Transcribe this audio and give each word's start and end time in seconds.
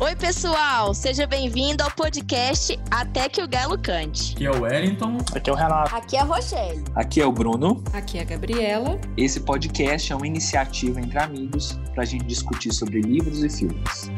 Oi, 0.00 0.14
pessoal! 0.14 0.94
Seja 0.94 1.26
bem-vindo 1.26 1.82
ao 1.82 1.90
podcast 1.90 2.78
Até 2.88 3.28
que 3.28 3.42
o 3.42 3.48
Galo 3.48 3.76
Cante. 3.76 4.32
Aqui 4.34 4.46
é 4.46 4.50
o 4.52 4.62
Wellington. 4.62 5.18
Aqui 5.34 5.50
é 5.50 5.52
o 5.52 5.56
Renato. 5.56 5.96
Aqui 5.96 6.16
é 6.16 6.20
a 6.20 6.22
Rochelle. 6.22 6.84
Aqui 6.94 7.20
é 7.20 7.26
o 7.26 7.32
Bruno. 7.32 7.82
Aqui 7.92 8.16
é 8.16 8.22
a 8.22 8.24
Gabriela. 8.24 8.96
Esse 9.16 9.40
podcast 9.40 10.12
é 10.12 10.14
uma 10.14 10.24
iniciativa 10.24 11.00
entre 11.00 11.18
amigos 11.18 11.72
para 11.94 12.04
a 12.04 12.06
gente 12.06 12.26
discutir 12.26 12.72
sobre 12.72 13.00
livros 13.00 13.42
e 13.42 13.50
filmes. 13.50 14.08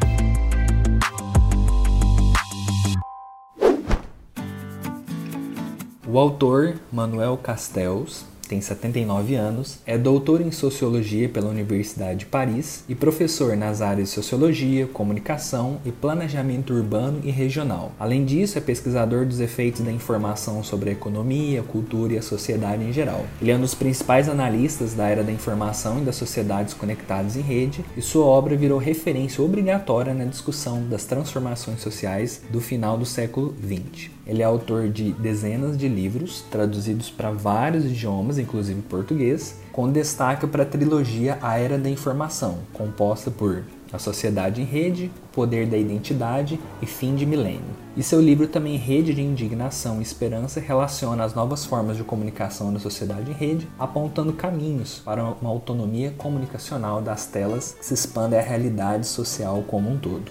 O 6.06 6.18
autor 6.18 6.78
Manuel 6.92 7.38
Castells 7.38 8.26
tem 8.50 8.60
79 8.60 9.36
anos, 9.36 9.78
é 9.86 9.96
doutor 9.96 10.40
em 10.40 10.50
Sociologia 10.50 11.28
pela 11.28 11.48
Universidade 11.48 12.20
de 12.20 12.26
Paris 12.26 12.82
e 12.88 12.96
professor 12.96 13.56
nas 13.56 13.80
áreas 13.80 14.08
de 14.08 14.14
Sociologia, 14.16 14.88
Comunicação 14.88 15.80
e 15.84 15.92
Planejamento 15.92 16.74
Urbano 16.74 17.20
e 17.22 17.30
Regional. 17.30 17.92
Além 17.96 18.24
disso, 18.24 18.58
é 18.58 18.60
pesquisador 18.60 19.24
dos 19.24 19.38
efeitos 19.38 19.82
da 19.82 19.92
informação 19.92 20.64
sobre 20.64 20.90
a 20.90 20.92
economia, 20.92 21.62
cultura 21.62 22.14
e 22.14 22.18
a 22.18 22.22
sociedade 22.22 22.82
em 22.82 22.92
geral. 22.92 23.24
Ele 23.40 23.52
é 23.52 23.56
um 23.56 23.60
dos 23.60 23.76
principais 23.76 24.28
analistas 24.28 24.94
da 24.94 25.06
era 25.06 25.22
da 25.22 25.30
informação 25.30 26.00
e 26.00 26.04
das 26.04 26.16
sociedades 26.16 26.74
conectadas 26.74 27.36
em 27.36 27.42
rede, 27.42 27.84
e 27.96 28.02
sua 28.02 28.24
obra 28.24 28.56
virou 28.56 28.80
referência 28.80 29.44
obrigatória 29.44 30.12
na 30.12 30.24
discussão 30.24 30.82
das 30.88 31.04
transformações 31.04 31.80
sociais 31.80 32.42
do 32.50 32.60
final 32.60 32.98
do 32.98 33.06
século 33.06 33.54
XX. 33.62 34.10
Ele 34.30 34.42
é 34.42 34.44
autor 34.44 34.88
de 34.88 35.10
dezenas 35.14 35.76
de 35.76 35.88
livros, 35.88 36.44
traduzidos 36.52 37.10
para 37.10 37.32
vários 37.32 37.84
idiomas, 37.84 38.38
inclusive 38.38 38.80
português, 38.82 39.58
com 39.72 39.90
destaque 39.90 40.46
para 40.46 40.62
a 40.62 40.66
trilogia 40.66 41.36
A 41.42 41.58
Era 41.58 41.76
da 41.76 41.90
Informação, 41.90 42.58
composta 42.72 43.28
por 43.28 43.64
A 43.92 43.98
Sociedade 43.98 44.62
em 44.62 44.64
Rede, 44.64 45.10
O 45.32 45.34
Poder 45.34 45.66
da 45.66 45.76
Identidade 45.76 46.60
e 46.80 46.86
Fim 46.86 47.16
de 47.16 47.26
Milênio. 47.26 47.74
E 47.96 48.04
seu 48.04 48.20
livro 48.20 48.46
também 48.46 48.76
Rede 48.76 49.12
de 49.12 49.20
Indignação 49.20 49.98
e 49.98 50.02
Esperança 50.02 50.60
relaciona 50.60 51.24
as 51.24 51.34
novas 51.34 51.64
formas 51.64 51.96
de 51.96 52.04
comunicação 52.04 52.70
na 52.70 52.78
sociedade 52.78 53.32
em 53.32 53.34
rede, 53.34 53.66
apontando 53.76 54.32
caminhos 54.32 55.02
para 55.04 55.24
uma 55.24 55.50
autonomia 55.50 56.14
comunicacional 56.16 57.02
das 57.02 57.26
telas 57.26 57.74
que 57.76 57.84
se 57.84 57.94
expande 57.94 58.36
à 58.36 58.40
realidade 58.40 59.08
social 59.08 59.64
como 59.66 59.90
um 59.90 59.98
todo. 59.98 60.30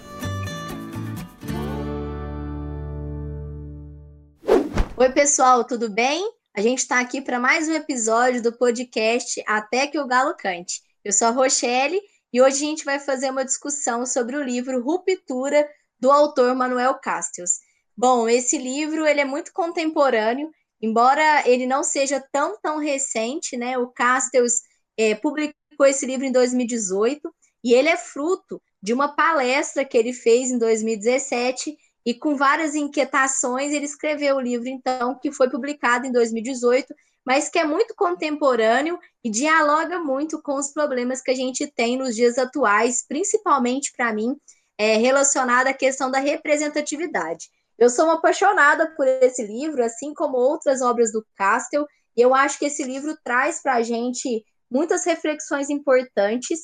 Pessoal, 5.30 5.62
tudo 5.62 5.88
bem? 5.88 6.28
A 6.52 6.60
gente 6.60 6.78
está 6.78 6.98
aqui 6.98 7.20
para 7.20 7.38
mais 7.38 7.68
um 7.68 7.72
episódio 7.72 8.42
do 8.42 8.52
podcast 8.52 9.40
Até 9.46 9.86
que 9.86 9.96
o 9.96 10.04
Galo 10.04 10.34
Cante. 10.36 10.82
Eu 11.04 11.12
sou 11.12 11.28
a 11.28 11.30
Rochelle 11.30 12.00
e 12.32 12.42
hoje 12.42 12.56
a 12.56 12.68
gente 12.68 12.84
vai 12.84 12.98
fazer 12.98 13.30
uma 13.30 13.44
discussão 13.44 14.04
sobre 14.04 14.34
o 14.34 14.42
livro 14.42 14.82
Ruptura 14.82 15.68
do 16.00 16.10
autor 16.10 16.52
Manuel 16.56 16.94
Castells. 16.94 17.60
Bom, 17.96 18.28
esse 18.28 18.58
livro 18.58 19.06
ele 19.06 19.20
é 19.20 19.24
muito 19.24 19.52
contemporâneo, 19.52 20.50
embora 20.82 21.48
ele 21.48 21.64
não 21.64 21.84
seja 21.84 22.20
tão 22.32 22.58
tão 22.60 22.78
recente, 22.78 23.56
né? 23.56 23.78
O 23.78 23.86
Castells 23.86 24.62
é, 24.96 25.14
publicou 25.14 25.86
esse 25.86 26.04
livro 26.06 26.26
em 26.26 26.32
2018 26.32 27.32
e 27.62 27.72
ele 27.72 27.88
é 27.88 27.96
fruto 27.96 28.60
de 28.82 28.92
uma 28.92 29.14
palestra 29.14 29.84
que 29.84 29.96
ele 29.96 30.12
fez 30.12 30.50
em 30.50 30.58
2017 30.58 31.78
e 32.04 32.14
com 32.14 32.36
várias 32.36 32.74
inquietações, 32.74 33.72
ele 33.72 33.84
escreveu 33.84 34.36
o 34.36 34.40
livro, 34.40 34.68
então, 34.68 35.18
que 35.18 35.32
foi 35.32 35.50
publicado 35.50 36.06
em 36.06 36.12
2018, 36.12 36.94
mas 37.24 37.48
que 37.48 37.58
é 37.58 37.64
muito 37.64 37.94
contemporâneo 37.94 38.98
e 39.22 39.30
dialoga 39.30 39.98
muito 39.98 40.40
com 40.42 40.54
os 40.54 40.72
problemas 40.72 41.20
que 41.20 41.30
a 41.30 41.34
gente 41.34 41.66
tem 41.66 41.96
nos 41.96 42.16
dias 42.16 42.38
atuais, 42.38 43.04
principalmente 43.06 43.92
para 43.94 44.12
mim, 44.12 44.34
é, 44.78 44.96
relacionado 44.96 45.66
à 45.66 45.74
questão 45.74 46.10
da 46.10 46.18
representatividade. 46.18 47.48
Eu 47.78 47.90
sou 47.90 48.06
uma 48.06 48.14
apaixonada 48.14 48.90
por 48.94 49.06
esse 49.06 49.46
livro, 49.46 49.84
assim 49.84 50.14
como 50.14 50.36
outras 50.36 50.80
obras 50.80 51.12
do 51.12 51.24
Castel, 51.36 51.86
e 52.16 52.20
eu 52.20 52.34
acho 52.34 52.58
que 52.58 52.66
esse 52.66 52.82
livro 52.82 53.16
traz 53.22 53.62
para 53.62 53.74
a 53.74 53.82
gente 53.82 54.44
muitas 54.70 55.04
reflexões 55.04 55.68
importantes 55.68 56.60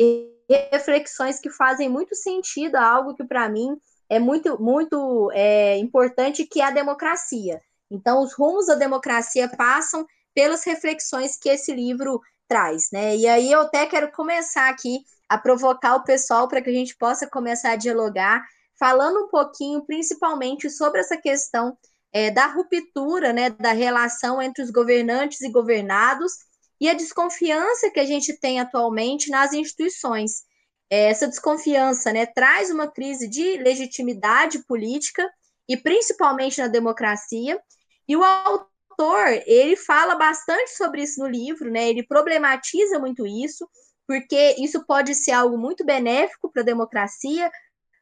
e 0.00 0.28
reflexões 0.72 1.40
que 1.40 1.50
fazem 1.50 1.88
muito 1.88 2.14
sentido 2.14 2.76
a 2.76 2.84
algo 2.84 3.14
que, 3.14 3.24
para 3.24 3.48
mim, 3.48 3.76
é 4.08 4.18
muito, 4.18 4.60
muito 4.60 5.30
é, 5.32 5.76
importante, 5.78 6.46
que 6.46 6.60
a 6.60 6.70
democracia. 6.70 7.60
Então, 7.90 8.22
os 8.22 8.32
rumos 8.34 8.66
da 8.66 8.74
democracia 8.74 9.48
passam 9.48 10.06
pelas 10.34 10.64
reflexões 10.64 11.36
que 11.36 11.48
esse 11.48 11.72
livro 11.72 12.20
traz, 12.48 12.88
né? 12.92 13.16
E 13.16 13.26
aí 13.26 13.50
eu 13.50 13.62
até 13.62 13.86
quero 13.86 14.10
começar 14.12 14.68
aqui 14.68 15.00
a 15.28 15.36
provocar 15.36 15.96
o 15.96 16.04
pessoal 16.04 16.46
para 16.48 16.62
que 16.62 16.70
a 16.70 16.72
gente 16.72 16.96
possa 16.96 17.26
começar 17.26 17.72
a 17.72 17.76
dialogar, 17.76 18.44
falando 18.78 19.24
um 19.24 19.28
pouquinho, 19.28 19.84
principalmente, 19.84 20.70
sobre 20.70 21.00
essa 21.00 21.16
questão 21.16 21.76
é, 22.12 22.30
da 22.30 22.46
ruptura, 22.46 23.32
né, 23.32 23.50
da 23.50 23.72
relação 23.72 24.40
entre 24.40 24.62
os 24.62 24.70
governantes 24.70 25.40
e 25.40 25.50
governados 25.50 26.32
e 26.80 26.88
a 26.88 26.94
desconfiança 26.94 27.90
que 27.90 28.00
a 28.00 28.04
gente 28.04 28.38
tem 28.38 28.60
atualmente 28.60 29.30
nas 29.30 29.52
instituições. 29.52 30.44
É, 30.90 31.08
essa 31.08 31.26
desconfiança 31.26 32.12
né, 32.12 32.26
traz 32.26 32.70
uma 32.70 32.88
crise 32.88 33.28
de 33.28 33.56
legitimidade 33.58 34.64
política 34.66 35.28
e 35.68 35.76
principalmente 35.76 36.60
na 36.60 36.68
democracia. 36.68 37.60
E 38.08 38.16
o 38.16 38.22
autor 38.22 39.28
ele 39.46 39.76
fala 39.76 40.14
bastante 40.14 40.76
sobre 40.76 41.02
isso 41.02 41.20
no 41.20 41.28
livro, 41.28 41.70
né? 41.70 41.88
Ele 41.88 42.02
problematiza 42.06 42.98
muito 42.98 43.26
isso, 43.26 43.68
porque 44.06 44.56
isso 44.58 44.84
pode 44.86 45.14
ser 45.14 45.32
algo 45.32 45.58
muito 45.58 45.84
benéfico 45.84 46.50
para 46.50 46.62
a 46.62 46.64
democracia, 46.64 47.50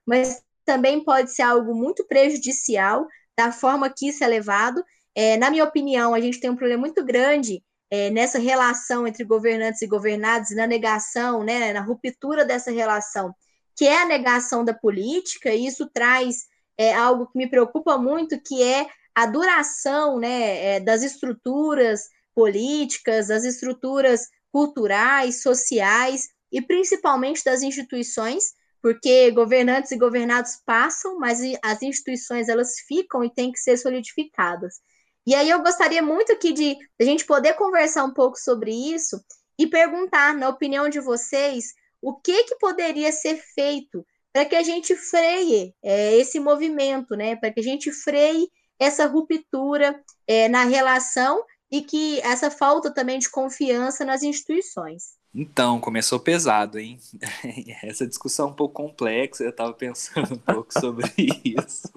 mas 0.06 0.43
também 0.65 1.03
pode 1.03 1.33
ser 1.33 1.43
algo 1.43 1.75
muito 1.75 2.06
prejudicial 2.06 3.06
da 3.37 3.51
forma 3.51 3.91
que 3.91 4.09
isso 4.09 4.22
é 4.22 4.27
levado. 4.27 4.84
É, 5.15 5.37
na 5.37 5.51
minha 5.51 5.65
opinião, 5.65 6.15
a 6.15 6.21
gente 6.21 6.41
tem 6.41 6.51
um 6.51 6.56
problema 6.56 6.81
muito 6.81 7.05
grande 7.05 7.62
é, 7.94 8.10
nessa 8.10 8.41
relação 8.41 9.06
entre 9.06 9.22
governantes 9.22 9.81
e 9.81 9.87
governados, 9.87 10.50
na 10.50 10.66
negação, 10.66 11.44
né, 11.44 11.72
na 11.72 11.81
ruptura 11.81 12.44
dessa 12.44 12.72
relação, 12.72 13.32
que 13.77 13.87
é 13.87 14.03
a 14.03 14.06
negação 14.06 14.65
da 14.65 14.75
política, 14.75 15.55
e 15.55 15.65
isso 15.65 15.88
traz 15.94 16.47
é, 16.77 16.93
algo 16.93 17.28
que 17.28 17.38
me 17.38 17.49
preocupa 17.49 17.97
muito, 17.97 18.41
que 18.41 18.60
é 18.65 18.88
a 19.15 19.27
duração 19.27 20.19
né, 20.19 20.75
é, 20.75 20.81
das 20.81 21.04
estruturas 21.04 22.09
políticas, 22.34 23.28
das 23.28 23.44
estruturas 23.44 24.28
culturais, 24.50 25.41
sociais 25.41 26.28
e 26.50 26.60
principalmente 26.60 27.44
das 27.44 27.62
instituições, 27.62 28.54
porque 28.83 29.31
governantes 29.31 29.93
e 29.93 29.97
governados 29.97 30.60
passam, 30.66 31.16
mas 31.21 31.38
as 31.62 31.81
instituições 31.81 32.49
elas 32.49 32.75
ficam 32.88 33.22
e 33.22 33.33
têm 33.33 33.53
que 33.53 33.60
ser 33.60 33.77
solidificadas. 33.77 34.81
E 35.27 35.35
aí 35.35 35.49
eu 35.49 35.62
gostaria 35.62 36.03
muito 36.03 36.33
aqui 36.33 36.53
de, 36.53 36.77
a 37.01 37.05
gente 37.05 37.25
poder 37.25 37.55
conversar 37.55 38.05
um 38.05 38.12
pouco 38.12 38.39
sobre 38.39 38.73
isso 38.73 39.23
e 39.59 39.67
perguntar, 39.67 40.35
na 40.35 40.49
opinião 40.49 40.89
de 40.89 41.01
vocês, 41.01 41.73
o 42.03 42.15
que, 42.15 42.45
que 42.45 42.57
poderia 42.57 43.11
ser 43.11 43.43
feito 43.55 44.05
para 44.33 44.45
que 44.45 44.57
a 44.57 44.63
gente 44.63 44.97
freie 44.97 45.75
é, 45.83 46.17
esse 46.17 46.41
movimento, 46.41 47.15
né? 47.15 47.37
Para 47.37 47.53
que 47.53 47.61
a 47.61 47.63
gente 47.63 47.93
freie 47.93 48.49
essa 48.79 49.07
ruptura 49.07 49.99
é, 50.27 50.49
na 50.49 50.65
relação 50.65 51.45
e 51.71 51.81
que 51.81 52.21
essa 52.21 52.51
falta 52.51 52.93
também 52.93 53.19
de 53.19 53.31
confiança 53.31 54.05
nas 54.05 54.23
instituições. 54.23 55.15
Então, 55.34 55.81
começou 55.81 56.21
pesado, 56.21 56.79
hein? 56.79 56.99
Essa 57.83 58.07
discussão 58.07 58.49
é 58.49 58.51
um 58.53 58.55
pouco 58.55 58.75
complexa, 58.75 59.43
eu 59.43 59.51
estava 59.51 59.73
pensando 59.73 60.34
um 60.34 60.39
pouco 60.39 60.73
sobre 60.73 61.11
isso. 61.45 61.91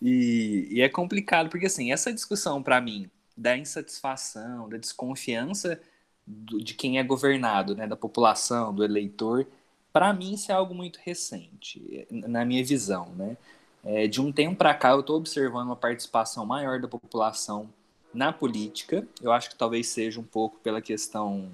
E, 0.00 0.68
e 0.70 0.80
é 0.82 0.88
complicado, 0.88 1.48
porque 1.48 1.66
assim, 1.66 1.92
essa 1.92 2.12
discussão 2.12 2.62
para 2.62 2.80
mim 2.80 3.10
da 3.36 3.56
insatisfação, 3.56 4.68
da 4.68 4.76
desconfiança 4.76 5.80
do, 6.26 6.60
de 6.62 6.74
quem 6.74 6.98
é 6.98 7.02
governado, 7.02 7.74
né, 7.74 7.86
da 7.86 7.96
população, 7.96 8.74
do 8.74 8.84
eleitor, 8.84 9.46
para 9.92 10.12
mim 10.12 10.34
isso 10.34 10.50
é 10.52 10.54
algo 10.54 10.74
muito 10.74 10.98
recente, 11.02 12.06
na 12.10 12.44
minha 12.44 12.64
visão, 12.64 13.08
né? 13.14 13.36
É, 13.84 14.06
de 14.08 14.20
um 14.20 14.32
tempo 14.32 14.56
para 14.56 14.74
cá 14.74 14.90
eu 14.90 15.00
estou 15.00 15.16
observando 15.16 15.66
uma 15.68 15.76
participação 15.76 16.44
maior 16.44 16.80
da 16.80 16.88
população 16.88 17.72
na 18.12 18.32
política. 18.32 19.06
Eu 19.22 19.30
acho 19.32 19.48
que 19.50 19.56
talvez 19.56 19.86
seja 19.88 20.18
um 20.20 20.24
pouco 20.24 20.58
pela 20.58 20.82
questão 20.82 21.50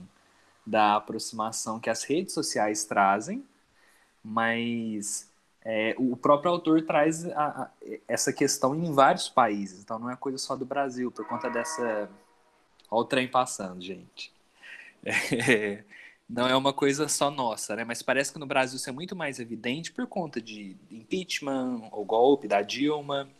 da 0.66 0.96
aproximação 0.96 1.78
que 1.78 1.90
as 1.90 2.04
redes 2.04 2.32
sociais 2.32 2.84
trazem, 2.84 3.44
mas 4.24 5.28
é, 5.64 5.94
o 5.96 6.16
próprio 6.16 6.50
autor 6.50 6.82
traz 6.82 7.24
a, 7.24 7.44
a, 7.44 7.70
essa 8.08 8.32
questão 8.32 8.74
em 8.74 8.92
vários 8.92 9.28
países, 9.28 9.80
então 9.80 9.98
não 9.98 10.10
é 10.10 10.16
coisa 10.16 10.38
só 10.38 10.56
do 10.56 10.64
Brasil, 10.64 11.10
por 11.10 11.26
conta 11.26 11.48
dessa. 11.48 12.10
Olha 12.90 13.00
o 13.00 13.04
trem 13.04 13.28
passando, 13.28 13.80
gente. 13.80 14.32
É, 15.04 15.84
não 16.28 16.48
é 16.48 16.56
uma 16.56 16.72
coisa 16.72 17.06
só 17.06 17.30
nossa, 17.30 17.76
né? 17.76 17.84
Mas 17.84 18.02
parece 18.02 18.32
que 18.32 18.40
no 18.40 18.46
Brasil 18.46 18.76
isso 18.76 18.90
é 18.90 18.92
muito 18.92 19.14
mais 19.14 19.38
evidente 19.38 19.92
por 19.92 20.06
conta 20.06 20.40
de 20.40 20.76
impeachment, 20.90 21.88
o 21.92 22.04
golpe 22.04 22.48
da 22.48 22.60
Dilma. 22.60 23.30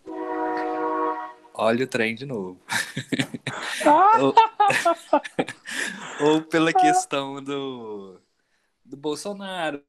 Olha 1.55 1.85
o 1.85 1.89
trem 1.89 2.15
de 2.15 2.25
novo. 2.25 2.61
ou, 4.21 4.35
ou 6.25 6.43
pela 6.43 6.73
questão 6.73 7.43
do, 7.43 8.21
do 8.85 8.97
Bolsonaro 8.97 9.83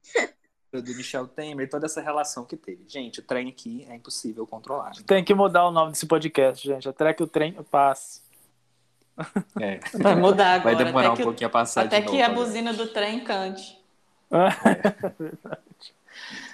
do 0.82 0.94
Michel 0.94 1.26
Temer, 1.26 1.68
toda 1.68 1.86
essa 1.86 2.00
relação 2.00 2.44
que 2.44 2.56
teve. 2.56 2.84
Gente, 2.88 3.20
o 3.20 3.22
trem 3.22 3.48
aqui 3.48 3.86
é 3.88 3.94
impossível 3.94 4.46
controlar. 4.46 4.92
Tem 5.06 5.22
que 5.24 5.34
mudar 5.34 5.66
o 5.66 5.70
nome 5.70 5.92
desse 5.92 6.06
podcast, 6.06 6.66
gente. 6.66 6.88
Até 6.88 7.12
que 7.12 7.22
o 7.22 7.26
trem 7.26 7.52
passe. 7.70 8.22
É. 9.60 9.78
Vai 9.98 10.14
mudar 10.16 10.54
agora. 10.54 10.74
Vai 10.74 10.84
demorar 10.84 11.12
até 11.12 11.22
um 11.22 11.26
pouquinho 11.26 11.46
a 11.46 11.50
passar 11.50 11.84
Até 11.84 12.00
de 12.00 12.06
que 12.06 12.12
novo 12.12 12.22
a 12.22 12.26
agora. 12.26 12.46
buzina 12.46 12.72
do 12.72 12.86
trem 12.88 13.22
cante. 13.22 13.78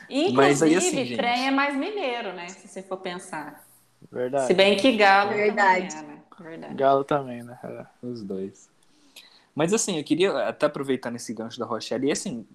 Inclusive, 0.09 0.37
Mas 0.37 0.63
aí, 0.63 0.75
assim, 0.75 1.05
gente- 1.05 1.17
trem 1.17 1.47
é 1.47 1.51
mais 1.51 1.77
mineiro, 1.77 2.33
né? 2.33 2.49
Se 2.49 2.67
você 2.67 2.83
for 2.83 2.97
pensar. 2.99 3.65
Verdade. 4.11 4.47
Se 4.47 4.55
bem 4.55 4.77
que 4.77 4.97
galo 4.97 5.31
Verdade. 5.33 5.89
também 5.95 6.11
é, 6.11 6.15
né? 6.15 6.23
Verdade. 6.41 6.75
Galo 6.75 7.05
também, 7.05 7.43
né? 7.43 7.59
É. 7.63 7.87
Os 8.03 8.23
dois. 8.23 8.69
Mas 9.55 9.73
assim, 9.73 9.99
eu 9.99 10.05
queria 10.05 10.49
até 10.49 10.67
aproveitando 10.67 11.17
esse 11.17 11.33
gancho 11.35 11.59
da 11.59 11.67
Rochelle 11.67 12.09
e 12.09 12.13
assim, 12.13 12.47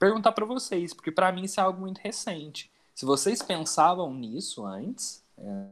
perguntar 0.00 0.32
pra 0.32 0.46
vocês, 0.46 0.94
porque 0.94 1.12
pra 1.12 1.30
mim 1.30 1.44
isso 1.44 1.60
é 1.60 1.62
algo 1.62 1.80
muito 1.80 1.98
recente. 1.98 2.70
Se 2.94 3.04
vocês 3.04 3.42
pensavam 3.42 4.12
nisso 4.12 4.64
antes, 4.64 5.22
é, 5.38 5.66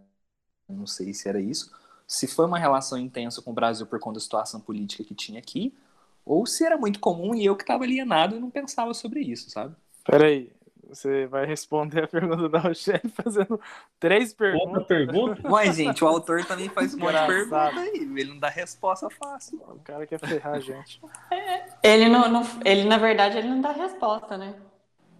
não 0.69 0.87
sei 0.87 1.15
se 1.15 1.29
era 1.29 1.41
isso, 1.41 1.73
se 2.07 2.27
foi 2.27 2.45
uma 2.45 2.59
relação 2.59 2.99
intensa 2.99 3.41
com 3.41 3.51
o 3.51 3.55
Brasil 3.55 3.87
por 3.87 3.99
conta 3.99 4.15
da 4.15 4.21
situação 4.21 4.61
política 4.61 5.03
que 5.03 5.15
tinha 5.15 5.39
aqui, 5.39 5.75
ou 6.25 6.47
se 6.47 6.63
era 6.63 6.77
muito 6.77 7.01
comum 7.01 7.35
e 7.35 7.45
eu 7.45 7.57
que 7.57 7.63
estava 7.63 7.85
alienado 7.85 8.37
e 8.37 8.41
não 8.41 8.51
pensava 8.51 8.93
sobre 8.93 9.21
isso, 9.21 9.51
sabe? 9.51 9.75
Peraí, 10.05 10.53
você 10.89 11.27
vai 11.27 11.45
responder 11.47 12.05
a 12.05 12.09
pergunta 12.09 12.49
da 12.49 12.59
Rochelle 12.61 13.09
fazendo 13.11 13.61
três 14.01 14.33
Outra 14.33 14.39
perguntas. 14.39 14.87
pergunta? 14.87 15.43
Mas, 15.49 15.77
gente, 15.77 16.03
o 16.03 16.09
autor 16.09 16.45
também 16.45 16.69
faz 16.69 16.95
um 16.95 16.99
monte 16.99 17.13
de 17.21 17.27
pergunta 17.27 17.81
aí, 17.81 17.91
ele 17.95 18.25
não 18.25 18.39
dá 18.39 18.49
resposta 18.49 19.09
fácil. 19.11 19.59
O 19.69 19.79
cara 19.81 20.07
quer 20.07 20.19
ferrar 20.19 20.55
a 20.55 20.61
gente. 20.61 21.01
Ele, 21.83 22.09
não, 22.09 22.29
não- 22.29 22.43
ele, 22.65 22.85
na 22.85 22.99
verdade, 22.99 23.39
ele 23.39 23.49
não 23.49 23.61
dá 23.61 23.73
resposta, 23.73 24.37
né? 24.37 24.55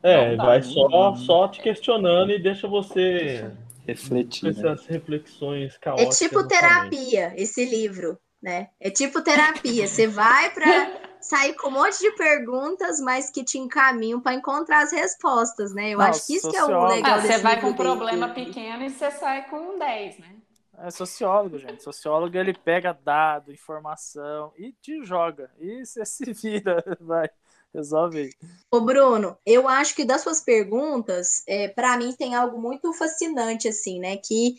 É, 0.03 0.37
dá, 0.37 0.45
vai 0.47 0.63
só, 0.63 1.15
só 1.17 1.49
te 1.49 1.61
questionando 1.61 2.31
e 2.31 2.39
deixa 2.41 2.69
você 2.69 3.51
Refletir. 3.87 4.45
né? 4.45 4.51
essas 4.51 4.87
reflexões 4.87 5.75
É 5.75 5.79
caóticas. 5.79 6.19
tipo 6.19 6.35
sua 6.35 6.43
mente. 6.43 6.59
terapia, 6.61 7.33
esse 7.37 7.65
livro, 7.65 8.19
né? 8.43 8.69
É 8.81 8.91
tipo 8.91 9.23
terapia. 9.23 9.87
Você 9.89 10.07
vai 10.07 10.51
para 10.51 11.08
sair 11.21 11.55
com 11.55 11.69
um 11.69 11.73
monte 11.73 11.99
de 11.99 12.11
perguntas, 12.13 13.01
mas 13.01 13.31
que 13.31 13.45
te 13.45 13.59
encaminham 13.59 14.21
para 14.21 14.35
encontrar 14.35 14.83
as 14.83 14.93
respostas, 14.93 15.73
né? 15.75 15.91
Eu 15.91 15.99
Não, 15.99 16.07
acho 16.07 16.27
que 16.27 16.35
isso 16.35 16.51
que 16.51 16.57
é 16.57 16.63
o 16.63 16.67
sociólogo- 16.67 16.95
legal 16.95 17.19
Ah, 17.19 17.21
você 17.21 17.29
desse 17.29 17.43
vai 17.43 17.61
com 17.61 17.67
um 17.69 17.73
dele. 17.73 17.83
problema 17.89 18.29
pequeno 18.29 18.85
e 18.85 18.91
você 18.91 19.11
sai 19.11 19.49
com 19.49 19.57
um 19.59 19.79
10, 19.79 20.19
né? 20.19 20.37
É 20.81 20.91
sociólogo, 20.93 21.59
gente. 21.59 21.83
Sociólogo 21.83 22.37
ele 22.37 22.55
pega 22.55 22.93
dado, 22.93 23.53
informação 23.53 24.53
e 24.57 24.73
te 24.81 25.03
joga. 25.05 25.51
E 25.59 25.85
você 25.85 26.05
se 26.07 26.33
vira, 26.33 26.83
vai. 27.01 27.29
Resolve 27.75 28.19
aí. 28.19 28.31
Ô, 28.71 28.81
Bruno, 28.81 29.37
eu 29.45 29.69
acho 29.69 29.95
que 29.95 30.05
das 30.05 30.23
suas 30.23 30.41
perguntas, 30.41 31.43
é, 31.47 31.69
para 31.69 31.97
mim 31.99 32.13
tem 32.13 32.35
algo 32.35 32.61
muito 32.61 32.93
fascinante, 32.95 33.69
assim, 33.69 33.99
né? 33.99 34.17
Que 34.17 34.55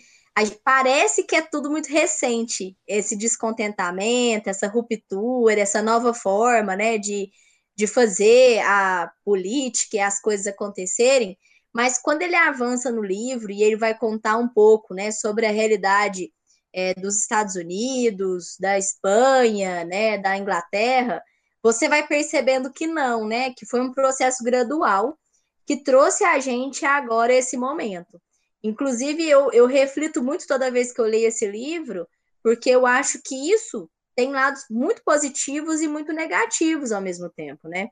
parece 0.63 1.23
que 1.23 1.35
é 1.35 1.41
tudo 1.41 1.69
muito 1.69 1.89
recente, 1.89 2.77
esse 2.87 3.15
descontentamento, 3.15 4.49
essa 4.49 4.67
ruptura, 4.67 5.59
essa 5.59 5.81
nova 5.81 6.13
forma, 6.13 6.75
né, 6.75 6.97
de, 6.97 7.29
de 7.75 7.87
fazer 7.87 8.59
a 8.59 9.11
política 9.25 9.97
e 9.97 9.99
as 9.99 10.21
coisas 10.21 10.47
acontecerem. 10.47 11.37
Mas 11.73 11.97
quando 11.97 12.21
ele 12.21 12.35
avança 12.35 12.91
no 12.91 13.01
livro 13.01 13.51
e 13.51 13.63
ele 13.63 13.75
vai 13.75 13.97
contar 13.97 14.37
um 14.37 14.47
pouco, 14.47 14.93
né, 14.93 15.11
sobre 15.11 15.45
a 15.45 15.51
realidade 15.51 16.31
é, 16.73 16.93
dos 16.93 17.17
Estados 17.19 17.55
Unidos, 17.55 18.55
da 18.59 18.77
Espanha, 18.77 19.83
né, 19.85 20.17
da 20.17 20.37
Inglaterra, 20.37 21.21
você 21.61 21.89
vai 21.89 22.07
percebendo 22.07 22.71
que 22.71 22.87
não, 22.87 23.27
né? 23.27 23.53
Que 23.53 23.65
foi 23.65 23.81
um 23.81 23.91
processo 23.91 24.43
gradual 24.43 25.17
que 25.65 25.83
trouxe 25.83 26.23
a 26.23 26.39
gente 26.39 26.85
agora 26.85 27.33
esse 27.33 27.57
momento. 27.57 28.19
Inclusive, 28.63 29.27
eu, 29.27 29.51
eu 29.53 29.65
reflito 29.65 30.21
muito 30.23 30.45
toda 30.47 30.71
vez 30.71 30.91
que 30.91 30.99
eu 30.99 31.05
leio 31.05 31.27
esse 31.27 31.47
livro, 31.47 32.07
porque 32.43 32.69
eu 32.69 32.85
acho 32.85 33.21
que 33.23 33.35
isso 33.51 33.89
tem 34.15 34.31
lados 34.31 34.63
muito 34.69 35.01
positivos 35.03 35.81
e 35.81 35.87
muito 35.87 36.11
negativos 36.11 36.91
ao 36.91 37.01
mesmo 37.01 37.29
tempo, 37.29 37.67
né? 37.69 37.87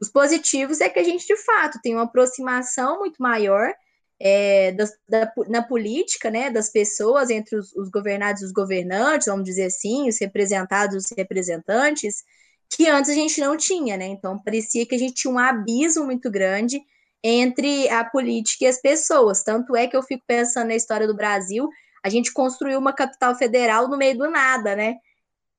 Os 0.00 0.08
positivos 0.10 0.80
é 0.80 0.88
que 0.88 0.98
a 0.98 1.02
gente, 1.04 1.26
de 1.26 1.36
fato, 1.36 1.78
tem 1.82 1.94
uma 1.94 2.04
aproximação 2.04 3.00
muito 3.00 3.20
maior 3.20 3.72
é, 4.20 4.70
das- 4.72 4.96
da, 5.08 5.32
na 5.48 5.62
política, 5.62 6.30
né, 6.30 6.48
das 6.50 6.70
pessoas, 6.70 7.28
entre 7.30 7.56
os, 7.56 7.74
os 7.74 7.90
governados 7.90 8.42
e 8.42 8.44
os 8.44 8.52
governantes, 8.52 9.26
vamos 9.26 9.44
dizer 9.44 9.64
assim, 9.64 10.08
os 10.08 10.18
representados 10.20 10.94
e 10.94 10.98
os 10.98 11.16
representantes, 11.16 12.22
que 12.70 12.88
antes 12.88 13.10
a 13.10 13.14
gente 13.14 13.40
não 13.40 13.56
tinha, 13.56 13.96
né? 13.96 14.06
Então 14.06 14.38
parecia 14.42 14.86
que 14.86 14.94
a 14.94 14.98
gente 14.98 15.14
tinha 15.14 15.32
um 15.32 15.38
abismo 15.38 16.04
muito 16.04 16.30
grande 16.30 16.80
entre 17.22 17.88
a 17.88 18.04
política 18.04 18.64
e 18.64 18.68
as 18.68 18.80
pessoas. 18.80 19.42
Tanto 19.42 19.76
é 19.76 19.86
que 19.86 19.96
eu 19.96 20.02
fico 20.02 20.24
pensando 20.26 20.68
na 20.68 20.74
história 20.74 21.06
do 21.06 21.16
Brasil, 21.16 21.68
a 22.04 22.08
gente 22.08 22.32
construiu 22.32 22.78
uma 22.78 22.92
capital 22.92 23.34
federal 23.34 23.88
no 23.88 23.96
meio 23.96 24.18
do 24.18 24.30
nada, 24.30 24.74
né? 24.74 24.96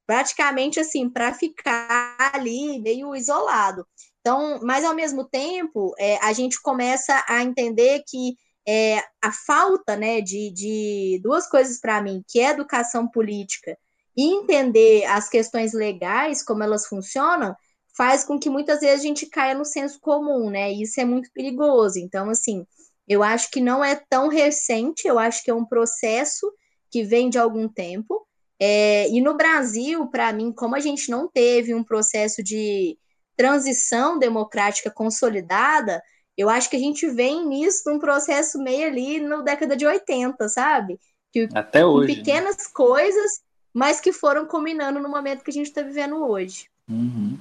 Praticamente 0.05 0.79
assim, 0.79 1.09
para 1.09 1.33
ficar 1.33 2.17
ali 2.33 2.79
meio 2.81 3.15
isolado. 3.15 3.87
Então, 4.19 4.59
mas 4.61 4.83
ao 4.83 4.93
mesmo 4.93 5.25
tempo, 5.25 5.93
é, 5.97 6.17
a 6.17 6.33
gente 6.33 6.61
começa 6.61 7.23
a 7.27 7.41
entender 7.43 8.03
que 8.07 8.35
é, 8.67 8.99
a 9.21 9.31
falta 9.31 9.95
né, 9.95 10.21
de, 10.21 10.49
de 10.51 11.19
duas 11.21 11.47
coisas 11.47 11.79
para 11.79 12.01
mim, 12.01 12.23
que 12.27 12.39
é 12.39 12.49
educação 12.49 13.07
política 13.07 13.77
e 14.15 14.33
entender 14.33 15.05
as 15.05 15.27
questões 15.27 15.73
legais, 15.73 16.43
como 16.43 16.63
elas 16.63 16.85
funcionam, 16.87 17.55
faz 17.95 18.23
com 18.23 18.39
que 18.39 18.49
muitas 18.49 18.79
vezes 18.79 18.99
a 18.99 19.03
gente 19.03 19.27
caia 19.27 19.53
no 19.53 19.65
senso 19.65 19.99
comum, 19.99 20.49
né? 20.49 20.71
E 20.71 20.81
isso 20.83 20.99
é 20.99 21.05
muito 21.05 21.31
perigoso. 21.31 21.99
Então, 21.99 22.29
assim, 22.29 22.65
eu 23.07 23.21
acho 23.21 23.51
que 23.51 23.61
não 23.61 23.83
é 23.83 23.95
tão 24.09 24.27
recente, 24.27 25.07
eu 25.07 25.19
acho 25.19 25.43
que 25.43 25.51
é 25.51 25.53
um 25.53 25.65
processo 25.65 26.51
que 26.89 27.03
vem 27.03 27.29
de 27.29 27.37
algum 27.37 27.67
tempo. 27.67 28.25
É, 28.59 29.09
e 29.09 29.21
no 29.21 29.35
Brasil, 29.35 30.07
para 30.07 30.31
mim, 30.31 30.51
como 30.51 30.75
a 30.75 30.79
gente 30.79 31.09
não 31.09 31.27
teve 31.27 31.73
um 31.73 31.83
processo 31.83 32.43
de 32.43 32.97
transição 33.35 34.17
democrática 34.17 34.89
consolidada, 34.91 36.01
eu 36.37 36.49
acho 36.49 36.69
que 36.69 36.75
a 36.75 36.79
gente 36.79 37.07
vem 37.09 37.45
nisso 37.47 37.83
num 37.85 37.99
processo 37.99 38.57
meio 38.59 38.87
ali 38.87 39.19
no 39.19 39.43
década 39.43 39.75
de 39.75 39.85
80, 39.85 40.47
sabe? 40.49 40.99
Que 41.31 41.47
Até 41.53 41.85
hoje. 41.85 42.09
né? 42.09 42.15
pequenas 42.15 42.67
coisas, 42.67 43.41
mas 43.73 43.99
que 43.99 44.11
foram 44.11 44.47
combinando 44.47 44.99
no 44.99 45.09
momento 45.09 45.43
que 45.43 45.51
a 45.51 45.53
gente 45.53 45.67
está 45.67 45.81
vivendo 45.81 46.25
hoje. 46.25 46.69
Uhum. 46.89 47.37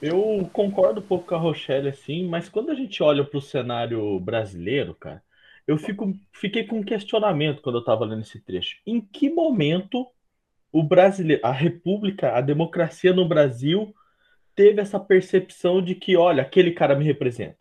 Eu 0.00 0.48
concordo 0.52 1.00
um 1.00 1.04
pouco 1.04 1.26
com 1.26 1.34
a 1.34 1.38
Rochelle, 1.38 1.88
assim, 1.88 2.26
mas 2.26 2.48
quando 2.48 2.70
a 2.70 2.74
gente 2.74 3.02
olha 3.02 3.24
para 3.24 3.38
o 3.38 3.42
cenário 3.42 4.18
brasileiro, 4.20 4.94
cara, 4.94 5.22
eu 5.66 5.78
fico, 5.78 6.12
fiquei 6.32 6.64
com 6.64 6.78
um 6.78 6.82
questionamento 6.82 7.62
quando 7.62 7.76
eu 7.76 7.80
estava 7.80 8.04
lendo 8.04 8.22
esse 8.22 8.40
trecho. 8.40 8.76
Em 8.86 9.00
que 9.00 9.30
momento 9.30 10.06
o 10.72 10.82
brasileiro, 10.82 11.44
a 11.44 11.52
república, 11.52 12.32
a 12.36 12.40
democracia 12.40 13.12
no 13.12 13.26
Brasil 13.26 13.94
teve 14.54 14.80
essa 14.80 15.00
percepção 15.00 15.80
de 15.82 15.94
que, 15.94 16.16
olha, 16.16 16.42
aquele 16.42 16.72
cara 16.72 16.94
me 16.94 17.04
representa? 17.04 17.56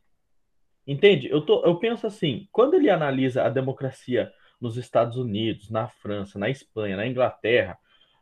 Entende? 0.85 1.29
Eu, 1.29 1.41
tô, 1.41 1.63
eu 1.63 1.75
penso 1.77 2.07
assim, 2.07 2.47
quando 2.51 2.73
ele 2.73 2.89
analisa 2.89 3.43
a 3.43 3.49
democracia 3.49 4.31
nos 4.59 4.75
Estados 4.75 5.15
Unidos, 5.15 5.69
na 5.69 5.87
França, 5.87 6.37
na 6.39 6.49
Espanha, 6.49 6.97
na 6.97 7.07
Inglaterra, 7.07 7.77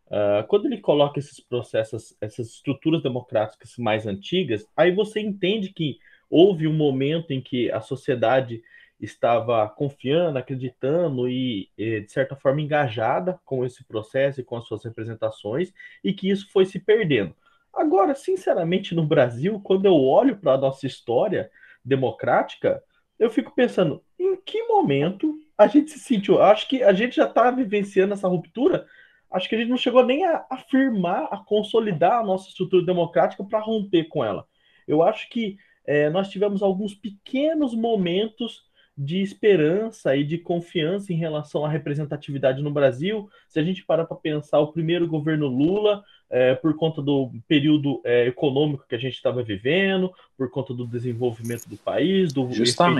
Uh, 0.07 0.47
quando 0.47 0.65
ele 0.65 0.77
coloca 0.77 1.19
esses 1.19 1.39
processos, 1.39 2.15
essas 2.21 2.47
estruturas 2.47 3.03
democráticas 3.03 3.75
mais 3.77 4.07
antigas, 4.07 4.65
aí 4.75 4.91
você 4.91 5.19
entende 5.19 5.73
que 5.73 5.97
houve 6.29 6.67
um 6.67 6.73
momento 6.73 7.31
em 7.31 7.41
que 7.41 7.71
a 7.71 7.81
sociedade 7.81 8.61
estava 8.99 9.67
confiando, 9.69 10.39
acreditando 10.39 11.29
e, 11.29 11.69
de 11.77 12.11
certa 12.11 12.35
forma, 12.35 12.61
engajada 12.61 13.39
com 13.45 13.63
esse 13.63 13.83
processo 13.83 14.41
e 14.41 14.43
com 14.43 14.57
as 14.57 14.65
suas 14.65 14.83
representações, 14.83 15.71
e 16.03 16.11
que 16.11 16.29
isso 16.29 16.51
foi 16.51 16.65
se 16.65 16.79
perdendo. 16.79 17.35
Agora, 17.73 18.15
sinceramente, 18.15 18.95
no 18.95 19.05
Brasil, 19.05 19.61
quando 19.63 19.85
eu 19.85 19.95
olho 19.95 20.37
para 20.37 20.53
a 20.53 20.57
nossa 20.57 20.87
história 20.87 21.51
democrática, 21.85 22.81
eu 23.19 23.29
fico 23.29 23.53
pensando, 23.53 24.03
em 24.17 24.35
que 24.37 24.63
momento 24.63 25.39
a 25.55 25.67
gente 25.67 25.91
se 25.91 25.99
sentiu? 25.99 26.41
Acho 26.41 26.67
que 26.67 26.81
a 26.81 26.91
gente 26.91 27.15
já 27.15 27.25
está 27.25 27.51
vivenciando 27.51 28.13
essa 28.13 28.27
ruptura 28.27 28.87
acho 29.31 29.49
que 29.49 29.55
a 29.55 29.57
gente 29.57 29.69
não 29.69 29.77
chegou 29.77 30.05
nem 30.05 30.25
a 30.25 30.45
afirmar, 30.49 31.27
a 31.31 31.37
consolidar 31.37 32.19
a 32.19 32.23
nossa 32.23 32.49
estrutura 32.49 32.85
democrática 32.85 33.43
para 33.43 33.59
romper 33.59 34.05
com 34.05 34.23
ela. 34.23 34.45
Eu 34.87 35.03
acho 35.03 35.29
que 35.29 35.57
é, 35.85 36.09
nós 36.09 36.29
tivemos 36.29 36.61
alguns 36.61 36.93
pequenos 36.93 37.73
momentos 37.73 38.65
de 38.97 39.21
esperança 39.21 40.15
e 40.15 40.23
de 40.23 40.39
confiança 40.39 41.13
em 41.13 41.15
relação 41.15 41.63
à 41.63 41.69
representatividade 41.69 42.63
no 42.63 42.71
Brasil. 42.71 43.29
Se 43.47 43.59
a 43.59 43.63
gente 43.63 43.85
parar 43.85 44.05
para 44.05 44.17
pensar, 44.17 44.59
o 44.59 44.71
primeiro 44.71 45.07
governo 45.07 45.47
Lula, 45.47 46.03
é, 46.29 46.55
por 46.55 46.75
conta 46.75 47.01
do 47.01 47.31
período 47.47 48.01
é, 48.03 48.25
econômico 48.25 48.85
que 48.89 48.95
a 48.95 48.97
gente 48.97 49.13
estava 49.13 49.43
vivendo, 49.43 50.11
por 50.35 50.49
conta 50.49 50.73
do 50.73 50.85
desenvolvimento 50.85 51.69
do 51.69 51.77
país, 51.77 52.33
do, 52.33 52.47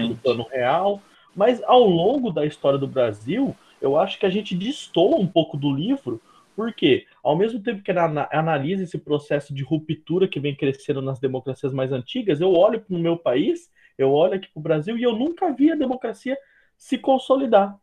do 0.10 0.16
plano 0.16 0.46
real, 0.52 1.02
mas 1.36 1.62
ao 1.64 1.84
longo 1.84 2.32
da 2.32 2.46
história 2.46 2.78
do 2.78 2.88
Brasil, 2.88 3.56
eu 3.82 3.98
acho 3.98 4.20
que 4.20 4.26
a 4.26 4.30
gente 4.30 4.56
destoa 4.56 5.18
um 5.18 5.28
pouco 5.28 5.58
do 5.58 5.74
livro, 5.74 6.22
porque 6.56 7.06
ao 7.24 7.36
mesmo 7.36 7.62
tempo 7.62 7.84
que 7.84 7.92
ela 7.92 8.28
analisa 8.32 8.84
esse 8.84 8.98
processo 8.98 9.54
de 9.54 9.64
ruptura 9.64 10.28
que 10.28 10.40
vem 10.40 10.56
crescendo 10.56 11.02
nas 11.02 11.20
democracias 11.20 11.72
mais 11.72 11.92
antigas, 11.92 12.42
eu 12.42 12.52
olho 12.54 12.82
para 12.82 12.96
o 12.96 13.00
meu 13.00 13.18
país 13.18 13.72
Eu 13.98 14.12
olho 14.12 14.36
aqui 14.36 14.48
para 14.52 14.60
o 14.60 14.64
Brasil 14.64 14.98
e 14.98 15.04
eu 15.04 15.16
nunca 15.16 15.52
vi 15.52 15.72
a 15.72 15.76
democracia 15.76 16.38
se 16.78 16.98
consolidar 16.98 17.76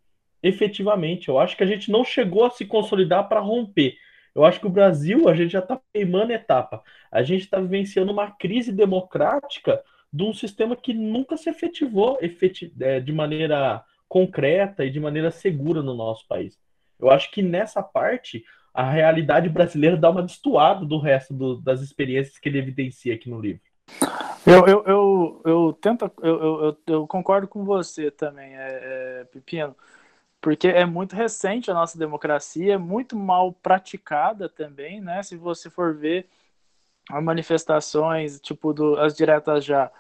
efetivamente. 0.43 1.29
Eu 1.29 1.39
acho 1.39 1.57
que 1.57 1.65
a 1.65 1.67
gente 1.67 1.91
não 1.91 2.05
chegou 2.05 2.45
a 2.45 2.51
se 2.51 2.65
consolidar 2.65 3.29
para 3.29 3.41
romper. 3.41 3.97
Eu 4.35 4.45
acho 4.45 4.61
que 4.61 4.67
o 4.67 4.71
Brasil, 4.71 5.29
a 5.29 5.35
gente 5.35 5.53
já 5.53 5.61
está 5.61 5.81
queimando 5.93 6.33
etapa. 6.33 6.83
A 7.11 7.23
gente 7.23 7.43
está 7.43 7.59
vivenciando 7.59 8.13
uma 8.13 8.31
crise 8.31 8.71
democrática 8.71 9.83
de 10.13 10.23
um 10.23 10.35
sistema 10.35 10.77
que 10.77 10.93
nunca 10.93 11.37
se 11.37 11.49
efetivou 11.49 12.19
efetiv 12.21 12.73
é, 12.81 13.01
de 13.01 13.13
maneira 13.13 13.83
concreta 14.15 14.85
e 14.85 14.91
de 14.91 15.01
maneira 15.01 15.29
segura 15.33 15.83
no 15.83 15.93
nosso 15.93 16.25
país. 16.29 16.57
Eu 17.01 17.11
acho 17.11 17.33
que 17.33 17.43
nessa 17.43 17.83
parte 17.83 18.45
a 18.73 18.89
realidade 18.89 19.49
brasileira 19.49 19.97
dá 19.97 20.09
uma 20.09 20.23
destoada 20.23 20.87
do 20.87 21.01
resto 21.01 21.35
do, 21.35 21.61
das 21.61 21.81
experiências 21.81 22.39
que 22.39 22.49
ele 22.49 22.59
evidencia 22.59 23.13
aqui 23.13 23.29
no 23.29 23.41
livro. 23.41 23.61
Eu, 24.47 24.67
eu, 24.69 24.85
eu, 24.85 25.43
eu 25.45 25.79
tento, 25.81 26.09
eu, 26.23 26.65
eu, 26.65 26.79
eu 26.87 27.07
concordo 27.09 27.49
com 27.49 27.65
você 27.65 28.09
também, 28.09 28.55
é, 28.55 28.81
é, 29.21 29.25
Pepino, 29.25 29.75
porque 30.41 30.69
é 30.69 30.85
muito 30.85 31.17
recente 31.17 31.69
a 31.69 31.75
nossa 31.75 31.99
democracia, 31.99 32.75
é 32.75 32.79
muito 32.79 33.17
mal 33.17 33.53
praticada 33.53 34.49
também, 34.49 35.01
né? 35.01 35.25
Se 35.25 35.37
você 35.37 35.69
for 35.69 35.93
ver 35.93 36.29
as 37.11 37.23
manifestações, 37.23 38.41
tipo 38.41 38.73
do, 38.73 38.97
as 38.97 39.17
diretas 39.17 39.65
já, 39.65 39.91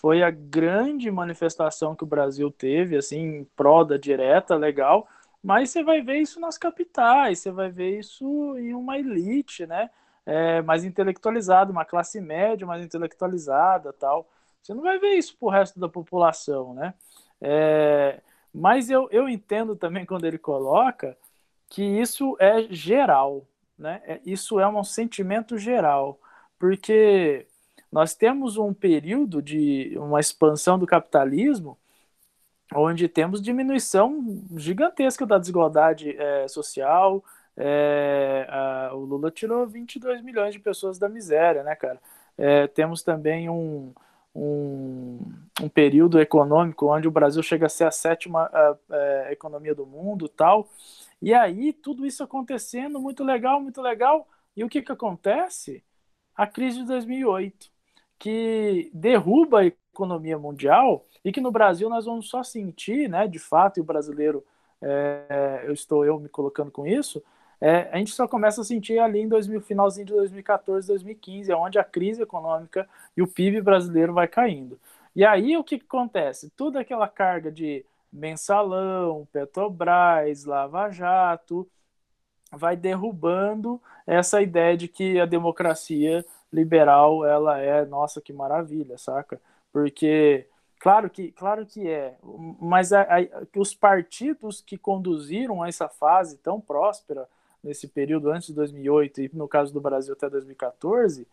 foi 0.00 0.22
a 0.22 0.30
grande 0.30 1.10
manifestação 1.10 1.94
que 1.94 2.04
o 2.04 2.06
Brasil 2.06 2.50
teve, 2.50 2.96
assim, 2.96 3.18
em 3.18 3.44
pró 3.54 3.84
da 3.84 3.98
direta, 3.98 4.56
legal, 4.56 5.06
mas 5.42 5.68
você 5.68 5.84
vai 5.84 6.00
ver 6.00 6.16
isso 6.16 6.40
nas 6.40 6.56
capitais, 6.56 7.38
você 7.38 7.50
vai 7.50 7.70
ver 7.70 7.98
isso 7.98 8.56
em 8.56 8.72
uma 8.72 8.98
elite, 8.98 9.66
né? 9.66 9.90
É, 10.24 10.62
mais 10.62 10.84
intelectualizada, 10.84 11.70
uma 11.70 11.84
classe 11.84 12.18
média 12.18 12.66
mais 12.66 12.82
intelectualizada, 12.82 13.92
tal. 13.92 14.26
Você 14.62 14.72
não 14.72 14.82
vai 14.82 14.98
ver 14.98 15.16
isso 15.16 15.36
pro 15.36 15.50
resto 15.50 15.78
da 15.78 15.88
população, 15.88 16.72
né? 16.72 16.94
É, 17.38 18.20
mas 18.54 18.88
eu, 18.88 19.06
eu 19.10 19.28
entendo 19.28 19.76
também 19.76 20.06
quando 20.06 20.24
ele 20.24 20.38
coloca 20.38 21.14
que 21.68 21.82
isso 21.82 22.36
é 22.40 22.62
geral, 22.70 23.46
né? 23.78 24.00
É, 24.06 24.20
isso 24.24 24.58
é 24.58 24.66
um 24.66 24.82
sentimento 24.82 25.58
geral, 25.58 26.18
porque 26.58 27.46
nós 27.90 28.14
temos 28.14 28.56
um 28.56 28.72
período 28.72 29.42
de 29.42 29.96
uma 29.98 30.20
expansão 30.20 30.78
do 30.78 30.86
capitalismo 30.86 31.78
onde 32.74 33.08
temos 33.08 33.42
diminuição 33.42 34.42
gigantesca 34.56 35.26
da 35.26 35.38
desigualdade 35.38 36.16
é, 36.16 36.46
social. 36.48 37.24
É, 37.56 38.46
a, 38.48 38.90
o 38.94 39.00
Lula 39.00 39.30
tirou 39.30 39.66
22 39.66 40.22
milhões 40.22 40.54
de 40.54 40.60
pessoas 40.60 40.98
da 40.98 41.08
miséria, 41.08 41.62
né, 41.62 41.74
cara? 41.74 42.00
É, 42.38 42.66
temos 42.68 43.02
também 43.02 43.50
um, 43.50 43.92
um, 44.34 45.18
um, 45.60 45.68
período 45.68 46.20
econômico 46.20 46.86
onde 46.86 47.08
o 47.08 47.10
Brasil 47.10 47.42
chega 47.42 47.66
a 47.66 47.68
ser 47.68 47.84
a 47.84 47.90
sétima 47.90 48.44
a, 48.52 48.76
a, 48.90 49.32
economia 49.32 49.74
do 49.74 49.84
mundo 49.84 50.28
tal. 50.28 50.68
E 51.20 51.34
aí, 51.34 51.72
tudo 51.72 52.06
isso 52.06 52.22
acontecendo, 52.22 53.00
muito 53.00 53.24
legal, 53.24 53.60
muito 53.60 53.82
legal. 53.82 54.26
E 54.56 54.64
o 54.64 54.68
que, 54.68 54.80
que 54.80 54.92
acontece? 54.92 55.84
A 56.34 56.46
crise 56.46 56.78
de 56.78 56.86
2008, 56.86 57.70
que 58.20 58.90
derruba 58.92 59.60
a 59.60 59.66
economia 59.66 60.38
mundial 60.38 61.06
e 61.24 61.32
que 61.32 61.40
no 61.40 61.50
Brasil 61.50 61.88
nós 61.88 62.04
vamos 62.04 62.28
só 62.28 62.42
sentir, 62.42 63.08
né, 63.08 63.26
de 63.26 63.38
fato, 63.38 63.78
e 63.78 63.80
o 63.80 63.84
brasileiro, 63.84 64.44
é, 64.80 65.64
eu 65.66 65.72
estou 65.72 66.04
eu 66.04 66.20
me 66.20 66.28
colocando 66.28 66.70
com 66.70 66.86
isso, 66.86 67.22
é, 67.60 67.88
a 67.90 67.96
gente 67.96 68.12
só 68.12 68.28
começa 68.28 68.60
a 68.60 68.64
sentir 68.64 68.98
ali 68.98 69.20
em 69.20 69.28
2000, 69.28 69.60
finalzinho 69.62 70.06
de 70.06 70.12
2014, 70.12 70.86
2015, 70.86 71.50
é 71.50 71.56
onde 71.56 71.78
a 71.78 71.84
crise 71.84 72.22
econômica 72.22 72.86
e 73.16 73.22
o 73.22 73.26
PIB 73.26 73.62
brasileiro 73.62 74.12
vai 74.12 74.28
caindo. 74.28 74.78
E 75.16 75.24
aí 75.24 75.56
o 75.56 75.64
que, 75.64 75.76
acontece? 75.76 76.50
Toda 76.50 76.80
aquela 76.80 77.08
carga 77.08 77.50
de 77.50 77.84
mensalão, 78.12 79.26
Petrobras, 79.32 80.44
Lava 80.44 80.90
Jato, 80.90 81.66
vai 82.52 82.76
derrubando 82.76 83.80
essa 84.06 84.42
ideia 84.42 84.76
de 84.76 84.88
que 84.88 85.20
a 85.20 85.26
democracia 85.26 86.24
liberal 86.52 87.24
ela 87.24 87.58
é, 87.58 87.84
nossa, 87.84 88.20
que 88.20 88.32
maravilha, 88.32 88.98
saca? 88.98 89.40
Porque 89.72 90.46
Claro 90.80 91.10
que, 91.10 91.30
claro 91.32 91.66
que 91.66 91.86
é, 91.90 92.16
mas 92.58 92.90
a, 92.90 93.02
a, 93.02 93.06
os 93.54 93.74
partidos 93.74 94.62
que 94.62 94.78
conduziram 94.78 95.62
essa 95.62 95.88
fase 95.88 96.38
tão 96.38 96.58
próspera 96.58 97.28
nesse 97.62 97.86
período 97.86 98.30
antes 98.30 98.48
de 98.48 98.54
2008 98.54 99.20
e 99.20 99.30
no 99.34 99.46
caso 99.46 99.74
do 99.74 99.80
Brasil 99.80 100.14
até 100.14 100.30
2014, 100.30 101.28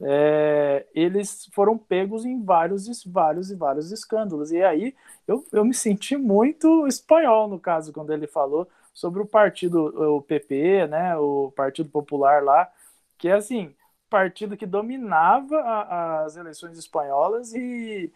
é, 0.00 0.86
eles 0.94 1.46
foram 1.52 1.76
pegos 1.76 2.24
em 2.24 2.44
vários, 2.44 3.04
vários 3.04 3.50
e 3.50 3.56
vários 3.56 3.90
escândalos. 3.90 4.52
E 4.52 4.62
aí 4.62 4.94
eu, 5.26 5.44
eu 5.52 5.64
me 5.64 5.74
senti 5.74 6.16
muito 6.16 6.86
espanhol 6.86 7.48
no 7.48 7.58
caso 7.58 7.92
quando 7.92 8.12
ele 8.12 8.28
falou 8.28 8.68
sobre 8.94 9.20
o 9.20 9.26
partido, 9.26 10.16
o 10.16 10.22
PP, 10.22 10.86
né, 10.86 11.16
o 11.16 11.52
Partido 11.56 11.88
Popular 11.88 12.44
lá, 12.44 12.70
que 13.18 13.28
é 13.28 13.32
assim, 13.32 13.74
partido 14.12 14.58
que 14.58 14.66
dominava 14.66 15.56
a, 15.56 16.24
as 16.24 16.36
eleições 16.36 16.76
espanholas 16.76 17.54
e 17.54 18.12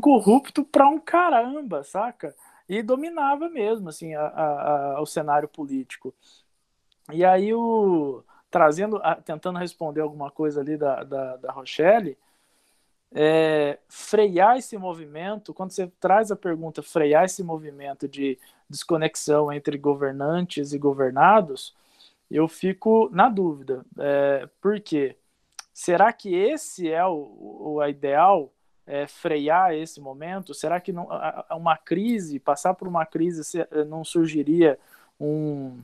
corrupto 0.00 0.64
pra 0.64 0.88
um 0.88 0.98
caramba, 0.98 1.84
saca? 1.84 2.34
E 2.68 2.82
dominava 2.82 3.48
mesmo, 3.48 3.88
assim, 3.88 4.16
a, 4.16 4.26
a, 4.26 5.00
o 5.00 5.06
cenário 5.06 5.46
político. 5.46 6.12
E 7.12 7.24
aí, 7.24 7.54
o, 7.54 8.24
trazendo, 8.50 9.00
tentando 9.24 9.60
responder 9.60 10.00
alguma 10.00 10.28
coisa 10.28 10.60
ali 10.60 10.76
da, 10.76 11.04
da, 11.04 11.36
da 11.36 11.52
Rochelle, 11.52 12.18
é, 13.14 13.78
frear 13.88 14.56
esse 14.56 14.76
movimento, 14.76 15.54
quando 15.54 15.70
você 15.70 15.86
traz 16.00 16.32
a 16.32 16.36
pergunta, 16.36 16.82
frear 16.82 17.26
esse 17.26 17.44
movimento 17.44 18.08
de 18.08 18.36
desconexão 18.68 19.52
entre 19.52 19.78
governantes 19.78 20.72
e 20.72 20.78
governados, 20.78 21.76
eu 22.34 22.48
fico 22.48 23.08
na 23.12 23.28
dúvida. 23.28 23.84
É, 23.98 24.48
por 24.60 24.80
quê? 24.80 25.16
Será 25.72 26.12
que 26.12 26.34
esse 26.34 26.90
é 26.90 27.04
o, 27.04 27.74
o 27.76 27.86
ideal 27.86 28.52
é, 28.86 29.06
frear 29.06 29.74
esse 29.74 30.00
momento? 30.00 30.54
Será 30.54 30.80
que 30.80 30.92
não, 30.92 31.08
uma 31.50 31.76
crise, 31.76 32.38
passar 32.38 32.74
por 32.74 32.88
uma 32.88 33.06
crise, 33.06 33.42
não 33.88 34.04
surgiria 34.04 34.78
um, 35.18 35.82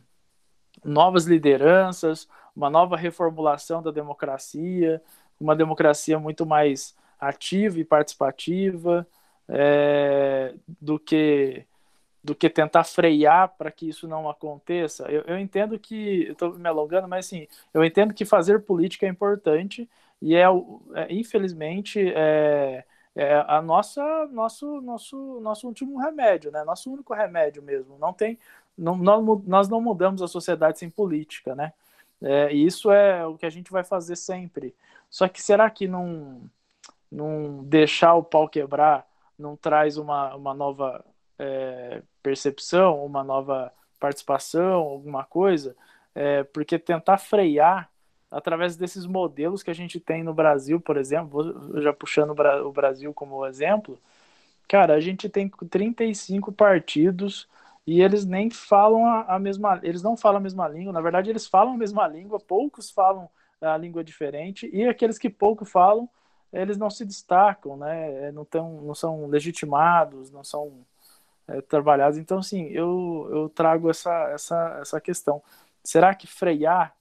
novas 0.85 1.25
lideranças, 1.25 2.29
uma 2.55 2.69
nova 2.69 2.97
reformulação 2.97 3.83
da 3.83 3.91
democracia, 3.91 5.03
uma 5.41 5.55
democracia 5.55 6.19
muito 6.19 6.45
mais 6.45 6.95
ativa 7.21 7.79
e 7.79 7.85
participativa 7.85 9.07
é, 9.49 10.55
do 10.81 10.99
que 10.99 11.65
do 12.23 12.35
que 12.35 12.51
tentar 12.51 12.85
frear 12.85 13.55
para 13.57 13.71
que 13.71 13.89
isso 13.89 14.09
não 14.09 14.29
aconteça. 14.29 15.05
Eu, 15.11 15.23
eu 15.23 15.39
entendo 15.39 15.79
que, 15.79 16.29
estou 16.31 16.55
me 16.59 16.69
alongando, 16.69 17.09
mas 17.09 17.27
assim, 17.27 17.47
eu 17.73 17.85
entendo 17.85 18.15
que 18.15 18.25
fazer 18.25 18.61
política 18.63 19.07
é 19.07 19.09
importante 19.09 19.89
e 20.21 20.35
é, 20.35 20.45
é 20.95 21.15
infelizmente 21.15 22.01
é, 22.15 22.85
é, 23.15 23.45
a 23.47 23.63
nossa 23.63 24.27
nosso 24.29 24.81
nosso 24.81 25.41
nosso 25.41 25.67
último 25.67 25.99
remédio, 25.99 26.51
né? 26.51 26.65
Nosso 26.65 26.93
único 26.93 27.15
remédio 27.15 27.63
mesmo. 27.63 27.97
Não 27.99 28.13
tem 28.13 28.39
não, 28.77 28.97
nós, 28.97 29.45
nós 29.47 29.69
não 29.69 29.81
mudamos 29.81 30.23
a 30.23 30.29
sociedade 30.29 30.79
sem 30.79 30.91
política, 30.91 31.55
né? 31.55 31.73
É, 32.23 32.53
e 32.53 32.67
isso 32.67 32.91
é 32.91 33.27
o 33.27 33.37
que 33.37 33.47
a 33.47 33.51
gente 33.51 33.71
vai 33.71 33.85
fazer 33.85 34.17
sempre. 34.17 34.75
Só 35.11 35.29
que 35.29 35.41
será 35.43 35.71
que 35.71 35.89
não, 35.89 36.43
não 37.11 37.65
deixar 37.65 38.15
o 38.15 38.23
pau 38.25 38.49
quebrar 38.49 39.07
não 39.39 39.57
traz 39.57 39.97
uma, 39.97 40.35
uma 40.35 40.53
nova 40.53 41.05
é, 41.39 42.03
percepção, 42.23 43.05
uma 43.05 43.23
nova 43.23 43.73
participação, 44.01 44.81
alguma 44.81 45.25
coisa? 45.25 45.77
É, 46.15 46.45
porque 46.45 46.79
tentar 46.79 47.19
frear 47.19 47.91
através 48.31 48.77
desses 48.77 49.07
modelos 49.07 49.63
que 49.63 49.71
a 49.71 49.75
gente 49.75 49.99
tem 49.99 50.23
no 50.23 50.35
Brasil, 50.35 50.81
por 50.81 50.97
exemplo, 50.97 51.81
já 51.81 51.93
puxando 51.93 52.35
o 52.65 52.73
Brasil 52.73 53.13
como 53.15 53.47
exemplo, 53.47 53.99
cara, 54.69 54.95
a 54.95 55.01
gente 55.01 55.29
tem 55.29 55.49
35 55.49 56.53
partidos 56.53 57.49
e 57.87 58.03
eles 58.03 58.27
nem 58.27 58.51
falam 58.51 59.07
a, 59.07 59.39
mesma, 59.39 59.81
eles 59.83 60.03
não 60.03 60.17
falam 60.17 60.39
a 60.39 60.43
mesma 60.43 60.69
língua, 60.69 60.93
na 60.93 61.01
verdade 61.01 61.31
eles 61.31 61.47
falam 61.47 61.75
a 61.75 61.77
mesma 61.77 62.07
língua, 62.07 62.39
poucos 62.39 62.91
falam 62.91 63.31
a 63.61 63.77
língua 63.77 64.05
diferente, 64.05 64.69
e 64.73 64.87
aqueles 64.87 65.19
que 65.19 65.31
pouco 65.31 65.65
falam, 65.65 66.09
eles 66.53 66.77
não 66.77 66.91
se 66.91 67.05
destacam, 67.05 67.77
né, 67.77 68.27
é, 68.27 68.33
não, 68.33 68.45
tão, 68.45 68.83
não 68.83 68.95
são 68.95 69.27
legitimados, 69.27 70.31
não 70.31 70.45
são 70.45 70.85
é, 71.49 72.19
então 72.19 72.43
sim, 72.43 72.67
eu, 72.67 73.29
eu 73.31 73.49
trago 73.49 73.91
essa, 73.91 74.13
essa, 74.31 74.79
essa 74.81 75.01
questão, 75.01 75.43
será 75.83 76.15
que 76.15 76.27
frear 76.27 76.95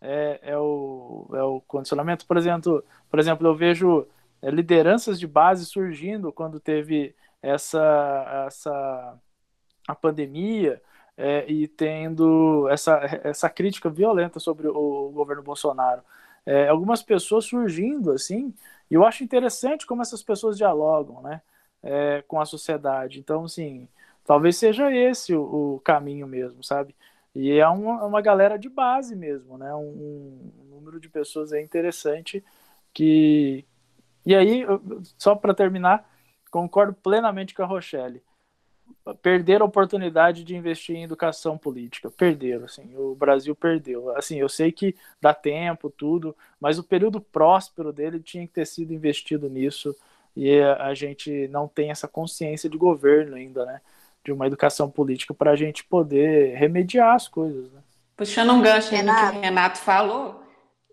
é, 0.00 0.40
é, 0.42 0.58
o, 0.58 1.28
é 1.32 1.42
o 1.42 1.60
condicionamento? 1.62 2.26
Por 2.26 2.36
exemplo, 2.36 2.84
por 3.10 3.18
exemplo 3.18 3.46
eu 3.46 3.54
vejo 3.54 4.06
é, 4.42 4.50
lideranças 4.50 5.18
de 5.18 5.26
base 5.26 5.64
surgindo 5.64 6.32
quando 6.32 6.60
teve 6.60 7.14
essa, 7.42 8.44
essa 8.46 9.18
a 9.88 9.94
pandemia 9.94 10.82
é, 11.16 11.50
e 11.50 11.66
tendo 11.66 12.68
essa, 12.68 13.00
essa 13.24 13.48
crítica 13.48 13.88
violenta 13.88 14.38
sobre 14.38 14.68
o, 14.68 15.10
governo 15.10 15.42
Bolsonaro. 15.42 16.02
É, 16.44 16.68
algumas 16.68 17.02
pessoas 17.02 17.44
surgindo 17.46 18.12
assim, 18.12 18.54
e 18.90 18.94
eu 18.94 19.04
acho 19.04 19.24
interessante 19.24 19.86
como 19.86 20.02
essas 20.02 20.22
pessoas 20.22 20.56
dialogam, 20.56 21.22
né? 21.22 21.40
É, 21.86 22.22
com 22.26 22.40
a 22.40 22.44
sociedade. 22.44 23.20
Então, 23.20 23.44
assim, 23.44 23.88
talvez 24.24 24.56
seja 24.56 24.92
esse 24.92 25.34
o, 25.34 25.76
o 25.76 25.80
caminho 25.80 26.26
mesmo, 26.26 26.62
sabe? 26.64 26.94
E 27.34 27.52
é 27.52 27.68
uma, 27.68 28.04
uma 28.04 28.20
galera 28.20 28.58
de 28.58 28.68
base 28.68 29.14
mesmo, 29.14 29.56
né? 29.56 29.72
Um, 29.74 30.50
um 30.62 30.74
número 30.74 30.98
de 30.98 31.08
pessoas 31.08 31.52
é 31.52 31.62
interessante 31.62 32.42
que. 32.92 33.64
E 34.24 34.34
aí, 34.34 34.64
só 35.16 35.36
para 35.36 35.54
terminar, 35.54 36.10
concordo 36.50 36.92
plenamente 36.94 37.54
com 37.54 37.62
a 37.62 37.66
Rochelle. 37.66 38.22
Perderam 39.22 39.66
a 39.66 39.68
oportunidade 39.68 40.42
de 40.42 40.56
investir 40.56 40.96
em 40.96 41.04
educação 41.04 41.56
política. 41.56 42.10
Perderam, 42.10 42.64
assim. 42.64 42.96
O 42.96 43.14
Brasil 43.14 43.54
perdeu. 43.54 44.16
Assim, 44.16 44.36
eu 44.40 44.48
sei 44.48 44.72
que 44.72 44.96
dá 45.20 45.32
tempo, 45.32 45.90
tudo, 45.90 46.34
mas 46.60 46.78
o 46.78 46.84
período 46.84 47.20
próspero 47.20 47.92
dele 47.92 48.18
tinha 48.18 48.46
que 48.46 48.54
ter 48.54 48.66
sido 48.66 48.92
investido 48.92 49.48
nisso 49.48 49.94
e 50.36 50.60
a 50.60 50.92
gente 50.92 51.48
não 51.48 51.66
tem 51.66 51.90
essa 51.90 52.06
consciência 52.06 52.68
de 52.68 52.76
governo 52.76 53.36
ainda, 53.36 53.64
né? 53.64 53.80
De 54.22 54.32
uma 54.32 54.46
educação 54.46 54.90
política 54.90 55.32
para 55.32 55.52
a 55.52 55.56
gente 55.56 55.82
poder 55.84 56.54
remediar 56.56 57.14
as 57.14 57.26
coisas, 57.26 57.72
né? 57.72 57.80
Puxando 58.16 58.52
um 58.52 58.60
gancho 58.60 58.94
aí 58.94 59.02
no 59.02 59.14
que 59.14 59.36
o 59.38 59.40
Renato 59.40 59.78
falou, 59.78 60.42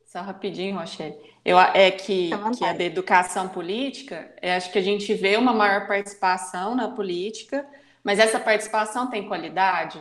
só 0.05 0.21
rapidinho, 0.21 0.77
Rochelle, 0.77 1.15
eu, 1.43 1.59
é 1.59 1.89
que, 1.91 2.29
que 2.57 2.65
a 2.65 2.73
da 2.73 2.83
educação 2.83 3.49
política, 3.49 4.33
é, 4.41 4.55
acho 4.55 4.71
que 4.71 4.77
a 4.77 4.81
gente 4.81 5.13
vê 5.13 5.35
uma 5.35 5.53
maior 5.53 5.87
participação 5.87 6.75
na 6.75 6.89
política, 6.89 7.65
mas 8.03 8.19
essa 8.19 8.39
participação 8.39 9.09
tem 9.09 9.27
qualidade? 9.27 9.99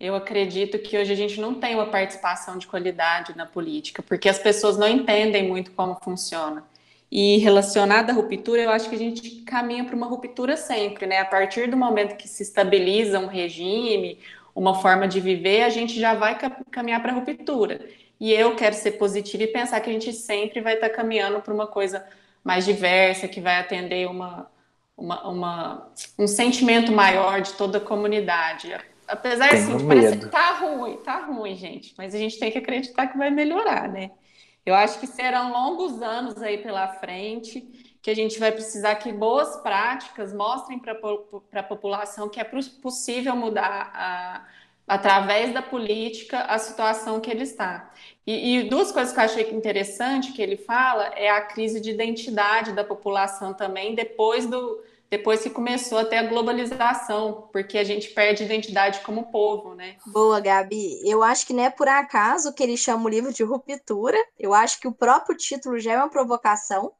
Eu 0.00 0.16
acredito 0.16 0.78
que 0.78 0.96
hoje 0.96 1.12
a 1.12 1.16
gente 1.16 1.40
não 1.40 1.54
tem 1.54 1.74
uma 1.74 1.86
participação 1.86 2.58
de 2.58 2.66
qualidade 2.66 3.36
na 3.36 3.46
política, 3.46 4.02
porque 4.02 4.28
as 4.28 4.38
pessoas 4.38 4.76
não 4.76 4.88
entendem 4.88 5.46
muito 5.46 5.70
como 5.72 5.96
funciona. 6.02 6.64
E 7.14 7.36
relacionada 7.36 8.10
à 8.10 8.14
ruptura, 8.14 8.62
eu 8.62 8.70
acho 8.70 8.88
que 8.88 8.94
a 8.94 8.98
gente 8.98 9.42
caminha 9.42 9.84
para 9.84 9.94
uma 9.94 10.06
ruptura 10.06 10.56
sempre, 10.56 11.04
né? 11.04 11.18
A 11.18 11.26
partir 11.26 11.68
do 11.68 11.76
momento 11.76 12.16
que 12.16 12.26
se 12.26 12.42
estabiliza 12.42 13.18
um 13.18 13.26
regime, 13.26 14.18
uma 14.54 14.80
forma 14.80 15.06
de 15.06 15.20
viver, 15.20 15.60
a 15.60 15.68
gente 15.68 16.00
já 16.00 16.14
vai 16.14 16.38
caminhar 16.70 17.02
para 17.02 17.12
a 17.12 17.14
ruptura. 17.16 17.86
E 18.18 18.32
eu 18.32 18.56
quero 18.56 18.74
ser 18.74 18.92
positiva 18.92 19.42
e 19.42 19.46
pensar 19.46 19.78
que 19.80 19.90
a 19.90 19.92
gente 19.92 20.10
sempre 20.10 20.62
vai 20.62 20.72
estar 20.72 20.88
caminhando 20.88 21.42
para 21.42 21.52
uma 21.52 21.66
coisa 21.66 22.02
mais 22.42 22.64
diversa, 22.64 23.28
que 23.28 23.42
vai 23.42 23.58
atender 23.58 24.08
uma, 24.08 24.50
uma, 24.96 25.28
uma, 25.28 25.92
um 26.18 26.26
sentimento 26.26 26.92
maior 26.92 27.42
de 27.42 27.52
toda 27.52 27.76
a 27.76 27.80
comunidade. 27.82 28.74
Apesar 29.06 29.50
de 29.50 29.56
assim, 29.56 29.86
parece 29.86 30.16
que 30.16 30.28
tá 30.30 30.52
ruim, 30.52 30.96
tá 30.96 31.26
ruim, 31.26 31.54
gente, 31.56 31.92
mas 31.98 32.14
a 32.14 32.18
gente 32.18 32.38
tem 32.38 32.50
que 32.50 32.56
acreditar 32.56 33.06
que 33.08 33.18
vai 33.18 33.30
melhorar, 33.30 33.86
né? 33.86 34.12
Eu 34.64 34.74
acho 34.74 35.00
que 35.00 35.06
serão 35.06 35.52
longos 35.52 36.00
anos 36.00 36.40
aí 36.40 36.58
pela 36.58 36.88
frente, 36.88 37.60
que 38.00 38.10
a 38.10 38.14
gente 38.14 38.38
vai 38.38 38.52
precisar 38.52 38.96
que 38.96 39.12
boas 39.12 39.56
práticas 39.56 40.32
mostrem 40.32 40.78
para 40.78 40.92
a 41.52 41.62
população 41.62 42.28
que 42.28 42.40
é 42.40 42.44
possível 42.44 43.34
mudar 43.34 43.90
a, 43.94 44.46
através 44.86 45.52
da 45.52 45.62
política 45.62 46.42
a 46.42 46.58
situação 46.58 47.20
que 47.20 47.30
ele 47.30 47.42
está. 47.42 47.92
E, 48.26 48.58
e, 48.58 48.68
duas 48.68 48.92
coisas 48.92 49.12
que 49.12 49.18
eu 49.18 49.24
achei 49.24 49.50
interessante 49.50 50.32
que 50.32 50.42
ele 50.42 50.56
fala 50.56 51.06
é 51.16 51.28
a 51.28 51.40
crise 51.40 51.80
de 51.80 51.90
identidade 51.90 52.72
da 52.72 52.84
população 52.84 53.52
também 53.52 53.94
depois 53.94 54.46
do, 54.46 54.82
depois 55.12 55.42
que 55.42 55.50
começou 55.50 55.98
até 55.98 56.16
a 56.16 56.22
globalização, 56.22 57.50
porque 57.52 57.76
a 57.76 57.84
gente 57.84 58.08
perde 58.08 58.44
identidade 58.44 59.00
como 59.00 59.30
povo, 59.30 59.74
né? 59.74 59.98
Boa, 60.06 60.40
Gabi. 60.40 61.06
Eu 61.06 61.22
acho 61.22 61.46
que 61.46 61.52
não 61.52 61.62
é 61.62 61.68
por 61.68 61.86
acaso 61.86 62.54
que 62.54 62.62
ele 62.62 62.78
chama 62.78 63.04
o 63.04 63.08
livro 63.10 63.30
de 63.30 63.42
ruptura. 63.42 64.16
Eu 64.38 64.54
acho 64.54 64.80
que 64.80 64.88
o 64.88 64.94
próprio 64.94 65.36
título 65.36 65.78
já 65.78 65.92
é 65.92 65.98
uma 65.98 66.08
provocação, 66.08 66.94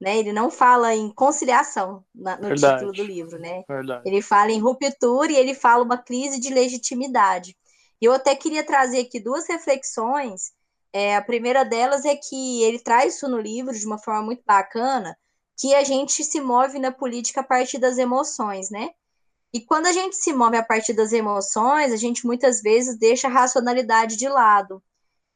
né? 0.00 0.16
Ele 0.16 0.32
não 0.32 0.52
fala 0.52 0.94
em 0.94 1.12
conciliação 1.12 2.04
na, 2.14 2.36
no 2.36 2.46
Verdade. 2.46 2.74
título 2.74 2.92
do 2.92 3.02
livro, 3.02 3.40
né? 3.40 3.64
Verdade. 3.68 4.02
Ele 4.06 4.22
fala 4.22 4.52
em 4.52 4.60
ruptura 4.60 5.32
e 5.32 5.36
ele 5.36 5.52
fala 5.52 5.82
uma 5.82 5.98
crise 5.98 6.38
de 6.38 6.54
legitimidade. 6.54 7.56
E 8.00 8.04
eu 8.04 8.12
até 8.12 8.36
queria 8.36 8.64
trazer 8.64 9.00
aqui 9.00 9.18
duas 9.18 9.48
reflexões. 9.48 10.52
É, 10.92 11.16
a 11.16 11.22
primeira 11.22 11.64
delas 11.64 12.04
é 12.04 12.14
que 12.14 12.62
ele 12.62 12.78
traz 12.78 13.16
isso 13.16 13.28
no 13.28 13.40
livro 13.40 13.76
de 13.76 13.84
uma 13.84 13.98
forma 13.98 14.22
muito 14.22 14.44
bacana, 14.46 15.18
que 15.58 15.74
a 15.74 15.82
gente 15.82 16.22
se 16.22 16.40
move 16.40 16.78
na 16.78 16.92
política 16.92 17.40
a 17.40 17.44
partir 17.44 17.78
das 17.78 17.98
emoções, 17.98 18.70
né? 18.70 18.90
E 19.52 19.60
quando 19.60 19.86
a 19.86 19.92
gente 19.92 20.16
se 20.16 20.32
move 20.32 20.56
a 20.56 20.62
partir 20.62 20.92
das 20.92 21.12
emoções, 21.12 21.92
a 21.92 21.96
gente 21.96 22.26
muitas 22.26 22.62
vezes 22.62 22.98
deixa 22.98 23.26
a 23.26 23.30
racionalidade 23.30 24.16
de 24.16 24.28
lado. 24.28 24.82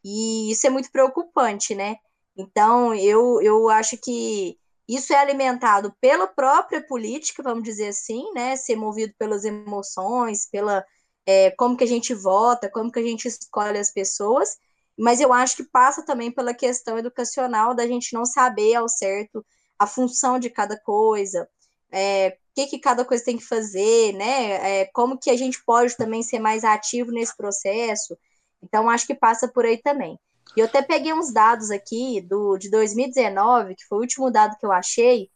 E 0.04 0.50
isso 0.52 0.66
é 0.66 0.70
muito 0.70 0.90
preocupante, 0.92 1.74
né? 1.74 1.96
Então, 2.37 2.94
eu, 2.94 3.40
eu 3.42 3.68
acho 3.68 3.96
que 3.98 4.58
isso 4.88 5.12
é 5.12 5.16
alimentado 5.16 5.94
pela 6.00 6.26
própria 6.26 6.82
política, 6.87 7.42
vamos 7.42 7.64
dizer 7.64 7.88
assim, 7.88 8.32
né? 8.32 8.56
Ser 8.56 8.76
movido 8.76 9.14
pelas 9.18 9.44
emoções, 9.44 10.46
pela 10.46 10.85
é, 11.26 11.50
como 11.52 11.76
que 11.76 11.85
a 11.85 11.87
gente 11.87 12.14
vota, 12.14 12.70
como 12.70 12.92
que 12.92 12.98
a 12.98 13.02
gente 13.02 13.26
escolhe 13.26 13.78
as 13.78 13.90
pessoas, 13.92 14.56
mas 14.98 15.20
eu 15.20 15.32
acho 15.32 15.56
que 15.56 15.64
passa 15.64 16.04
também 16.04 16.30
pela 16.30 16.54
questão 16.54 16.98
educacional 16.98 17.74
da 17.74 17.87
gente 17.87 18.12
não 18.12 18.24
saber 18.24 18.74
ao 18.74 18.88
certo 18.88 19.44
a 19.82 19.86
função 19.86 20.38
de 20.38 20.48
cada 20.48 20.78
coisa, 20.78 21.48
é, 21.90 22.28
o 22.28 22.54
que, 22.54 22.66
que 22.68 22.78
cada 22.78 23.04
coisa 23.04 23.24
tem 23.24 23.36
que 23.36 23.44
fazer, 23.44 24.12
né? 24.12 24.80
É, 24.80 24.84
como 24.92 25.18
que 25.18 25.30
a 25.30 25.36
gente 25.36 25.62
pode 25.64 25.96
também 25.96 26.22
ser 26.22 26.38
mais 26.38 26.64
ativo 26.64 27.10
nesse 27.10 27.36
processo. 27.36 28.16
Então, 28.62 28.88
acho 28.88 29.06
que 29.06 29.14
passa 29.14 29.48
por 29.48 29.64
aí 29.64 29.78
também. 29.78 30.18
E 30.56 30.60
eu 30.60 30.66
até 30.66 30.82
peguei 30.82 31.12
uns 31.12 31.32
dados 31.32 31.70
aqui 31.70 32.20
do, 32.20 32.56
de 32.56 32.70
2019, 32.70 33.74
que 33.74 33.84
foi 33.86 33.98
o 33.98 34.00
último 34.02 34.30
dado 34.30 34.56
que 34.58 34.64
eu 34.64 34.70
achei, 34.70 35.30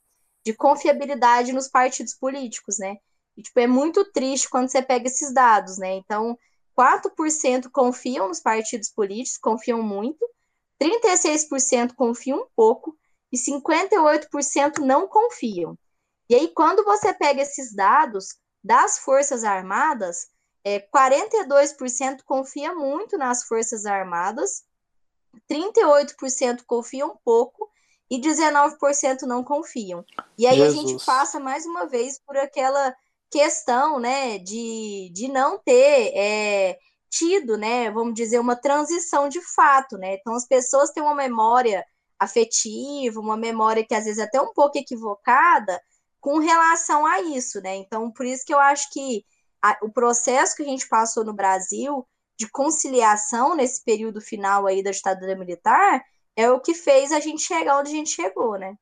de 0.45 0.55
confiabilidade 0.55 1.53
nos 1.53 1.69
partidos 1.69 2.15
políticos, 2.15 2.79
né? 2.79 2.97
E, 3.37 3.43
tipo, 3.43 3.59
é 3.59 3.67
muito 3.67 4.05
triste 4.13 4.49
quando 4.49 4.69
você 4.69 4.81
pega 4.81 5.09
esses 5.09 5.35
dados, 5.35 5.77
né? 5.77 5.95
Então, 5.95 6.39
4% 6.79 7.69
confiam 7.71 8.29
nos 8.29 8.39
partidos 8.39 8.91
políticos, 8.91 9.39
confiam 9.39 9.83
muito, 9.83 10.25
36% 10.81 11.95
confiam 11.95 12.43
um 12.43 12.47
pouco, 12.55 12.97
e 13.33 13.37
58% 13.37 14.79
não 14.79 15.07
confiam. 15.07 15.77
E 16.29 16.35
aí, 16.35 16.49
quando 16.49 16.85
você 16.85 17.13
pega 17.13 17.43
esses 17.43 17.75
dados 17.75 18.37
das 18.63 18.99
Forças 18.99 19.45
Armadas, 19.45 20.29
é, 20.65 20.81
42% 20.81 22.23
confia 22.25 22.75
muito 22.75 23.17
nas 23.17 23.45
Forças 23.45 23.87
Armadas, 23.87 24.65
38% 25.49 26.65
confiam 26.67 27.17
pouco 27.25 27.71
e 28.11 28.21
19% 28.21 29.23
não 29.23 29.45
confiam. 29.45 30.05
E 30.37 30.47
aí 30.47 30.57
Jesus. 30.57 30.75
a 30.75 30.89
gente 30.89 31.05
passa 31.05 31.39
mais 31.39 31.67
uma 31.67 31.87
vez 31.87 32.19
por 32.19 32.37
aquela 32.37 32.95
questão, 33.31 33.99
né, 33.99 34.39
de, 34.39 35.11
de 35.13 35.29
não 35.29 35.59
ter 35.59 36.13
é, 36.17 36.79
tido, 37.11 37.57
né, 37.57 37.91
vamos 37.91 38.15
dizer, 38.15 38.39
uma 38.39 38.57
transição 38.57 39.29
de 39.29 39.41
fato, 39.41 39.97
né? 39.97 40.15
Então 40.15 40.35
as 40.35 40.47
pessoas 40.47 40.91
têm 40.91 41.03
uma 41.03 41.15
memória 41.15 41.85
afetiva, 42.19 43.21
uma 43.21 43.37
memória 43.37 43.85
que 43.85 43.95
às 43.95 44.05
vezes 44.05 44.19
é 44.19 44.25
até 44.25 44.41
um 44.41 44.53
pouco 44.53 44.79
equivocada 44.79 45.81
com 46.21 46.39
relação 46.39 47.07
a 47.07 47.21
isso, 47.21 47.61
né? 47.61 47.77
Então, 47.77 48.11
por 48.11 48.27
isso 48.27 48.45
que 48.45 48.53
eu 48.53 48.59
acho 48.59 48.91
que 48.93 49.25
a, 49.63 49.79
o 49.83 49.91
processo 49.91 50.57
que 50.57 50.63
a 50.63 50.67
gente 50.67 50.89
passou 50.89 51.25
no 51.25 51.33
Brasil 51.33 52.07
de 52.39 52.49
conciliação 52.49 53.55
nesse 53.55 53.83
período 53.85 54.21
final 54.21 54.67
aí 54.67 54.83
da 54.83 54.91
ditadura 54.91 55.37
militar 55.37 56.05
é 56.35 56.51
o 56.51 56.61
que 56.61 56.75
fez 56.75 57.13
a 57.13 57.21
gente 57.21 57.43
chegar 57.43 57.79
onde 57.79 57.91
a 57.91 57.95
gente 57.95 58.11
chegou, 58.11 58.59
né? 58.59 58.77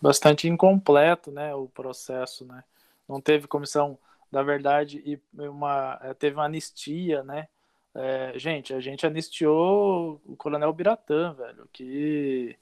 Bastante 0.00 0.48
incompleto, 0.48 1.30
né, 1.30 1.54
o 1.54 1.68
processo, 1.68 2.44
né? 2.46 2.64
Não 3.06 3.20
teve 3.20 3.46
comissão 3.46 3.98
da 4.32 4.42
verdade 4.42 5.02
e 5.04 5.20
uma 5.48 5.98
teve 6.18 6.36
uma 6.36 6.46
anistia, 6.46 7.22
né? 7.22 7.48
É, 7.94 8.38
gente, 8.38 8.72
a 8.72 8.80
gente 8.80 9.06
anistiou 9.06 10.20
o 10.24 10.36
Coronel 10.36 10.72
Biratã, 10.72 11.34
velho, 11.34 11.68
que, 11.72 12.56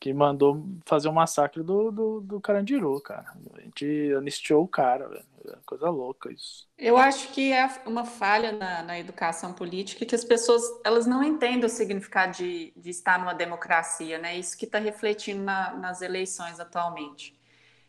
que 0.00 0.12
mandou 0.12 0.64
fazer 0.84 1.08
o 1.08 1.12
um 1.12 1.14
massacre 1.14 1.62
do, 1.62 1.90
do, 1.90 2.20
do 2.20 2.40
Carandiru, 2.40 3.00
cara. 3.00 3.32
A 3.54 3.60
gente 3.60 4.12
anistiou 4.16 4.64
o 4.64 4.68
cara, 4.68 5.08
velho. 5.08 5.32
É 5.44 5.56
coisa 5.66 5.90
louca 5.90 6.30
isso. 6.30 6.68
Eu 6.78 6.96
acho 6.96 7.32
que 7.32 7.52
é 7.52 7.68
uma 7.84 8.04
falha 8.04 8.52
na, 8.52 8.82
na 8.84 8.98
educação 8.98 9.52
política 9.52 10.06
que 10.06 10.14
as 10.14 10.24
pessoas 10.24 10.62
elas 10.84 11.04
não 11.04 11.22
entendem 11.22 11.64
o 11.64 11.68
significado 11.68 12.36
de, 12.36 12.72
de 12.76 12.90
estar 12.90 13.18
numa 13.18 13.34
democracia, 13.34 14.18
né? 14.18 14.36
Isso 14.36 14.56
que 14.56 14.66
está 14.66 14.78
refletindo 14.78 15.42
na, 15.42 15.74
nas 15.74 16.00
eleições 16.00 16.60
atualmente. 16.60 17.36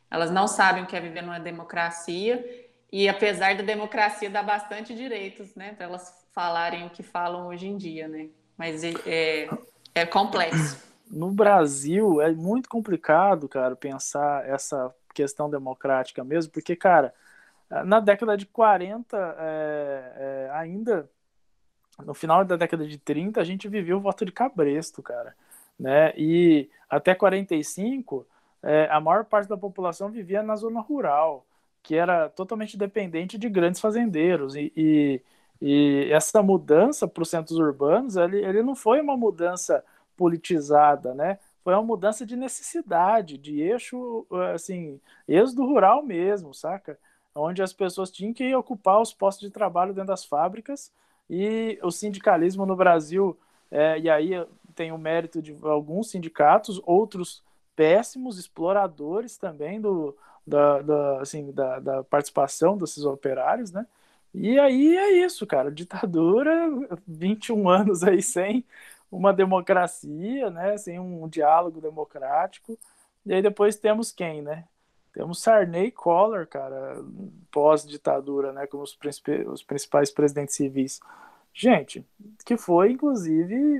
Elas 0.09 0.31
não 0.31 0.47
sabem 0.47 0.83
o 0.83 0.87
que 0.87 0.95
é 0.95 1.01
viver 1.01 1.21
numa 1.21 1.39
democracia 1.39 2.43
e 2.91 3.09
apesar 3.09 3.55
da 3.55 3.63
democracia 3.63 4.29
dar 4.29 4.43
bastante 4.43 4.93
direitos, 4.95 5.55
né, 5.55 5.73
para 5.73 5.85
elas 5.85 6.22
falarem 6.33 6.85
o 6.85 6.89
que 6.89 7.03
falam 7.03 7.47
hoje 7.47 7.67
em 7.67 7.77
dia, 7.77 8.07
né? 8.07 8.27
Mas 8.57 8.83
é, 8.83 8.93
é, 9.05 9.49
é 9.95 10.05
complexo. 10.05 10.81
No 11.13 11.29
Brasil 11.29 12.19
é 12.21 12.31
muito 12.31 12.67
complicado, 12.67 13.47
cara, 13.47 13.75
pensar 13.75 14.49
essa 14.49 14.91
questão 15.13 15.47
democrática 15.47 16.23
mesmo, 16.23 16.51
porque, 16.51 16.75
cara, 16.75 17.13
na 17.85 17.99
década 17.99 18.35
de 18.35 18.47
40, 18.47 19.15
é, 19.37 20.13
é, 20.15 20.49
ainda 20.53 21.07
no 22.03 22.15
final 22.15 22.43
da 22.43 22.55
década 22.55 22.87
de 22.87 22.97
30, 22.97 23.39
a 23.39 23.43
gente 23.43 23.67
viveu 23.67 23.97
o 23.97 24.01
voto 24.01 24.25
de 24.25 24.31
cabresto, 24.31 25.03
cara, 25.03 25.35
né? 25.79 26.13
E 26.17 26.67
até 26.89 27.13
45 27.13 28.25
é, 28.63 28.87
a 28.89 28.99
maior 28.99 29.25
parte 29.25 29.47
da 29.47 29.57
população 29.57 30.09
vivia 30.09 30.41
na 30.41 30.55
zona 30.55 30.79
rural, 30.79 31.45
que 31.83 31.95
era 31.95 32.29
totalmente 32.29 32.77
dependente 32.77 33.37
de 33.37 33.49
grandes 33.49 33.81
fazendeiros. 33.81 34.55
E, 34.55 34.71
e, 34.75 35.21
e 35.65 36.09
essa 36.11 36.43
mudança 36.43 37.07
para 37.07 37.23
os 37.23 37.29
centros 37.29 37.57
urbanos, 37.57 38.17
ele, 38.17 38.43
ele 38.43 38.61
não 38.61 38.75
foi 38.75 38.99
uma 38.99 39.15
mudança 39.15 39.81
politizada, 40.17 41.13
né? 41.13 41.39
Foi 41.63 41.73
uma 41.73 41.81
mudança 41.81 42.25
de 42.25 42.35
necessidade, 42.35 43.37
de 43.37 43.61
eixo, 43.61 44.27
assim, 44.53 44.99
êxodo 45.25 45.65
rural 45.65 46.03
mesmo, 46.03 46.53
saca? 46.53 46.99
Onde 47.33 47.63
as 47.63 47.71
pessoas 47.71 48.11
tinham 48.11 48.33
que 48.33 48.53
ocupar 48.53 49.01
os 49.01 49.13
postos 49.13 49.47
de 49.47 49.53
trabalho 49.53 49.93
dentro 49.93 50.09
das 50.09 50.25
fábricas 50.25 50.91
e 51.29 51.79
o 51.81 51.89
sindicalismo 51.91 52.65
no 52.65 52.75
Brasil, 52.75 53.39
é, 53.71 53.97
e 53.97 54.09
aí 54.09 54.31
tem 54.75 54.91
o 54.91 54.97
mérito 54.97 55.41
de 55.41 55.55
alguns 55.63 56.09
sindicatos, 56.09 56.81
outros 56.85 57.41
péssimos 57.73 58.37
exploradores 58.37 59.37
também 59.37 59.79
do, 59.79 60.13
da, 60.45 60.81
da, 60.81 61.21
assim, 61.21 61.53
da, 61.53 61.79
da 61.79 62.03
participação 62.03 62.77
desses 62.77 63.05
operários, 63.05 63.71
né? 63.71 63.87
E 64.33 64.59
aí 64.59 64.97
é 64.97 65.11
isso, 65.25 65.45
cara, 65.45 65.71
ditadura, 65.71 66.51
21 67.07 67.69
anos 67.69 68.03
aí 68.03 68.21
sem 68.21 68.65
uma 69.11 69.31
democracia, 69.31 70.49
né, 70.49 70.75
sem 70.77 70.99
um 70.99 71.27
diálogo 71.27 71.79
democrático. 71.79 72.77
E 73.25 73.33
aí 73.33 73.41
depois 73.41 73.75
temos 73.75 74.11
quem, 74.11 74.41
né? 74.41 74.65
Temos 75.13 75.41
Sarney 75.41 75.87
e 75.87 75.91
Collor, 75.91 76.47
cara, 76.47 76.97
pós-ditadura, 77.51 78.51
né, 78.51 78.65
como 78.65 78.81
os, 78.81 78.97
os 79.47 79.63
principais 79.63 80.09
presidentes 80.09 80.55
civis. 80.55 80.99
Gente, 81.53 82.03
que 82.43 82.57
foi, 82.57 82.93
inclusive, 82.93 83.77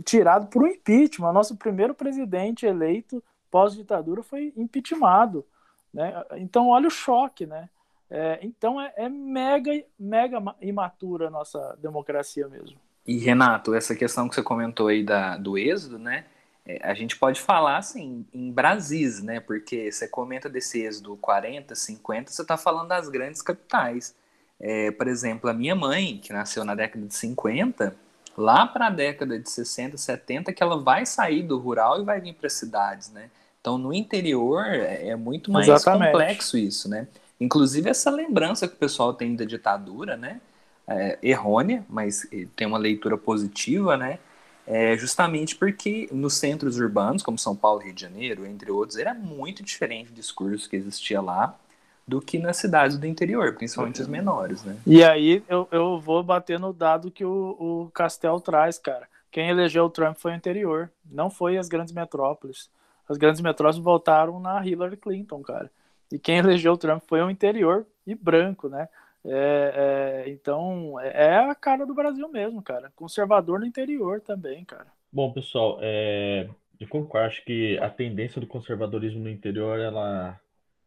é, 0.00 0.02
tirado 0.02 0.46
por 0.46 0.62
um 0.62 0.66
impeachment. 0.66 1.32
Nosso 1.32 1.54
primeiro 1.54 1.94
presidente 1.94 2.64
eleito 2.64 3.22
pós-ditadura 3.50 4.22
foi 4.22 4.54
impeachmentado. 4.56 5.44
Né? 5.92 6.14
Então, 6.36 6.68
olha 6.68 6.88
o 6.88 6.90
choque, 6.90 7.44
né? 7.44 7.68
É, 8.10 8.38
então, 8.42 8.80
é, 8.80 8.92
é, 8.96 9.08
mega, 9.08 9.70
mega 9.98 10.42
imatura 10.60 11.28
a 11.28 11.30
nossa 11.30 11.76
democracia 11.80 12.48
mesmo. 12.48 12.78
E, 13.06 13.18
Renato, 13.18 13.74
essa 13.74 13.94
questão 13.94 14.28
que 14.28 14.34
você 14.34 14.42
comentou 14.42 14.88
aí 14.88 15.02
da, 15.02 15.36
do 15.36 15.58
êxodo, 15.58 15.98
né? 15.98 16.24
É, 16.64 16.80
a 16.82 16.94
gente 16.94 17.16
pode 17.16 17.40
falar, 17.40 17.78
assim, 17.78 18.26
em 18.32 18.50
Brasis, 18.50 19.22
né? 19.22 19.40
Porque 19.40 19.90
você 19.90 20.08
comenta 20.08 20.48
desse 20.48 20.82
êxodo 20.82 21.16
40, 21.16 21.74
50, 21.74 22.30
você 22.30 22.42
está 22.42 22.56
falando 22.56 22.88
das 22.88 23.08
grandes 23.08 23.42
capitais. 23.42 24.14
É, 24.60 24.90
por 24.90 25.06
exemplo, 25.06 25.48
a 25.48 25.54
minha 25.54 25.74
mãe, 25.74 26.18
que 26.18 26.32
nasceu 26.32 26.64
na 26.64 26.74
década 26.74 27.06
de 27.06 27.14
50, 27.14 27.94
lá 28.36 28.66
para 28.66 28.86
a 28.86 28.90
década 28.90 29.38
de 29.38 29.48
60, 29.50 29.96
70, 29.96 30.52
que 30.52 30.62
ela 30.62 30.80
vai 30.80 31.04
sair 31.04 31.42
do 31.42 31.58
rural 31.58 32.00
e 32.00 32.04
vai 32.04 32.20
vir 32.20 32.34
para 32.34 32.46
as 32.46 32.54
cidades, 32.54 33.10
né? 33.10 33.30
Então, 33.60 33.76
no 33.76 33.92
interior 33.92 34.64
é, 34.64 35.08
é 35.08 35.16
muito 35.16 35.50
mais 35.50 35.68
Exatamente. 35.68 36.12
complexo 36.12 36.56
isso, 36.56 36.88
né? 36.88 37.08
Inclusive, 37.40 37.88
essa 37.88 38.10
lembrança 38.10 38.66
que 38.66 38.74
o 38.74 38.78
pessoal 38.78 39.14
tem 39.14 39.34
da 39.36 39.44
ditadura, 39.44 40.16
né? 40.16 40.40
É, 40.86 41.18
errônea, 41.22 41.84
mas 41.88 42.26
tem 42.56 42.66
uma 42.66 42.78
leitura 42.78 43.16
positiva, 43.16 43.96
né? 43.96 44.18
É 44.66 44.96
justamente 44.96 45.56
porque 45.56 46.08
nos 46.12 46.34
centros 46.34 46.78
urbanos, 46.78 47.22
como 47.22 47.38
São 47.38 47.56
Paulo 47.56 47.80
e 47.80 47.86
Rio 47.86 47.94
de 47.94 48.00
Janeiro, 48.02 48.46
entre 48.46 48.70
outros, 48.70 48.98
era 48.98 49.14
muito 49.14 49.62
diferente 49.62 50.10
o 50.10 50.14
discurso 50.14 50.68
que 50.68 50.76
existia 50.76 51.20
lá 51.20 51.58
do 52.06 52.20
que 52.22 52.38
nas 52.38 52.56
cidades 52.56 52.96
do 52.96 53.06
interior, 53.06 53.54
principalmente 53.54 54.00
as 54.00 54.08
menores, 54.08 54.64
né? 54.64 54.76
E 54.86 55.04
aí 55.04 55.42
eu, 55.46 55.68
eu 55.70 56.00
vou 56.00 56.22
bater 56.22 56.58
no 56.58 56.72
dado 56.72 57.10
que 57.10 57.24
o, 57.24 57.56
o 57.86 57.90
Castel 57.92 58.40
traz, 58.40 58.78
cara. 58.78 59.06
Quem 59.30 59.50
elegeu 59.50 59.84
o 59.84 59.90
Trump 59.90 60.16
foi 60.16 60.32
o 60.32 60.34
interior, 60.34 60.90
não 61.04 61.28
foi 61.28 61.58
as 61.58 61.68
grandes 61.68 61.92
metrópoles. 61.92 62.70
As 63.06 63.18
grandes 63.18 63.42
metrópoles 63.42 63.78
votaram 63.78 64.40
na 64.40 64.66
Hillary 64.66 64.96
Clinton, 64.96 65.42
cara. 65.42 65.70
E 66.12 66.18
quem 66.18 66.38
elegeu 66.38 66.72
o 66.72 66.78
Trump 66.78 67.02
foi 67.06 67.20
o 67.20 67.30
interior 67.30 67.86
e 68.06 68.14
branco, 68.14 68.68
né? 68.68 68.88
É, 69.24 70.24
é, 70.26 70.30
então 70.30 70.98
é 71.00 71.38
a 71.38 71.54
cara 71.54 71.84
do 71.84 71.94
Brasil 71.94 72.28
mesmo, 72.28 72.62
cara. 72.62 72.90
Conservador 72.94 73.60
no 73.60 73.66
interior 73.66 74.20
também, 74.20 74.64
cara. 74.64 74.86
Bom, 75.12 75.32
pessoal, 75.32 75.78
é, 75.82 76.48
eu 76.80 76.88
concordo. 76.88 77.26
Acho 77.26 77.44
que 77.44 77.78
a 77.78 77.90
tendência 77.90 78.40
do 78.40 78.46
conservadorismo 78.46 79.20
no 79.20 79.30
interior 79.30 79.78
ela 79.78 80.40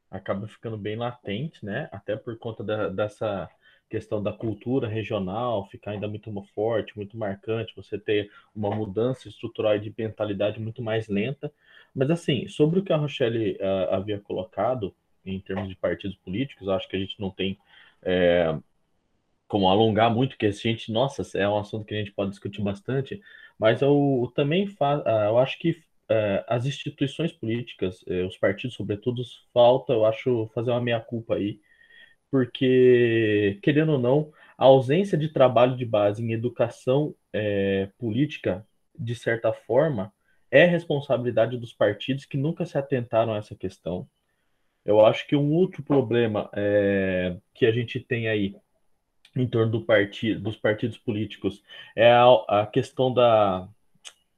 acaba 0.10 0.48
ficando 0.48 0.78
bem 0.78 0.96
latente, 0.96 1.64
né? 1.66 1.88
Até 1.92 2.16
por 2.16 2.38
conta 2.38 2.64
da, 2.64 2.90
dessa 2.90 3.50
questão 3.90 4.24
da 4.24 4.32
cultura 4.32 4.88
regional 4.88 5.68
ficar 5.68 5.92
ainda 5.92 6.08
muito 6.08 6.32
forte, 6.56 6.96
muito 6.96 7.18
marcante, 7.18 7.76
você 7.76 8.00
ter 8.00 8.32
uma 8.56 8.74
mudança 8.74 9.28
estrutural 9.28 9.78
de 9.78 9.94
mentalidade 9.96 10.60
muito 10.62 10.82
mais 10.82 11.10
lenta. 11.10 11.52
Mas, 11.94 12.10
assim, 12.10 12.48
sobre 12.48 12.80
o 12.80 12.84
que 12.84 12.94
a 12.94 12.98
Rochelle 12.98 13.58
uh, 13.58 13.94
havia 13.94 14.20
colocado 14.20 14.96
em 15.26 15.40
termos 15.40 15.68
de 15.70 15.76
partidos 15.76 16.18
políticos, 16.18 16.70
acho 16.70 16.88
que 16.88 16.96
a 16.96 17.00
gente 17.00 17.20
não 17.20 17.30
tem 17.30 17.58
é, 18.04 18.56
como 19.48 19.68
alongar 19.70 20.14
muito, 20.14 20.38
que 20.38 20.46
a 20.46 20.52
gente, 20.52 20.92
nossa, 20.92 21.24
é 21.38 21.48
um 21.48 21.58
assunto 21.58 21.86
que 21.86 21.94
a 21.94 21.98
gente 21.98 22.12
pode 22.12 22.32
discutir 22.32 22.62
bastante, 22.62 23.22
mas 23.60 23.82
eu, 23.82 24.22
eu 24.24 24.32
também 24.34 24.68
fa, 24.68 25.00
uh, 25.00 25.30
eu 25.30 25.38
acho 25.38 25.60
que 25.60 25.84
é, 26.10 26.44
as 26.48 26.66
instituições 26.66 27.32
políticas, 27.32 28.04
é, 28.08 28.24
os 28.24 28.38
partidos, 28.38 28.76
sobretudo, 28.76 29.22
falta, 29.54 29.94
eu 29.94 30.06
acho, 30.06 30.50
fazer 30.54 30.72
uma 30.72 30.82
meia-culpa 30.82 31.36
aí, 31.36 31.60
porque, 32.30 33.60
querendo 33.62 33.94
ou 33.94 34.00
não, 34.00 34.32
a 34.58 34.66
ausência 34.66 35.18
de 35.18 35.30
trabalho 35.30 35.76
de 35.78 35.86
base 35.86 36.24
em 36.24 36.34
educação 36.34 37.16
é, 37.34 37.90
política, 37.98 38.66
de 38.98 39.16
certa 39.16 39.54
forma, 39.54 40.14
é 40.50 40.66
responsabilidade 40.66 41.58
dos 41.58 41.74
partidos 41.74 42.26
que 42.26 42.38
nunca 42.38 42.66
se 42.66 42.78
atentaram 42.78 43.34
a 43.34 43.38
essa 43.38 43.56
questão. 43.56 44.08
Eu 44.86 45.06
acho 45.06 45.28
que 45.28 45.36
um 45.36 45.54
outro 45.54 45.84
problema 45.84 46.50
é, 46.54 47.36
que 47.54 47.66
a 47.66 47.72
gente 47.72 48.00
tem 48.00 48.28
aí 48.28 48.56
em 49.36 49.48
torno 49.48 49.72
do 49.72 49.82
partido, 49.82 50.42
dos 50.42 50.58
partidos 50.58 50.98
políticos 50.98 51.64
é 51.96 52.12
a, 52.12 52.26
a 52.48 52.66
questão 52.66 53.14
da, 53.14 53.68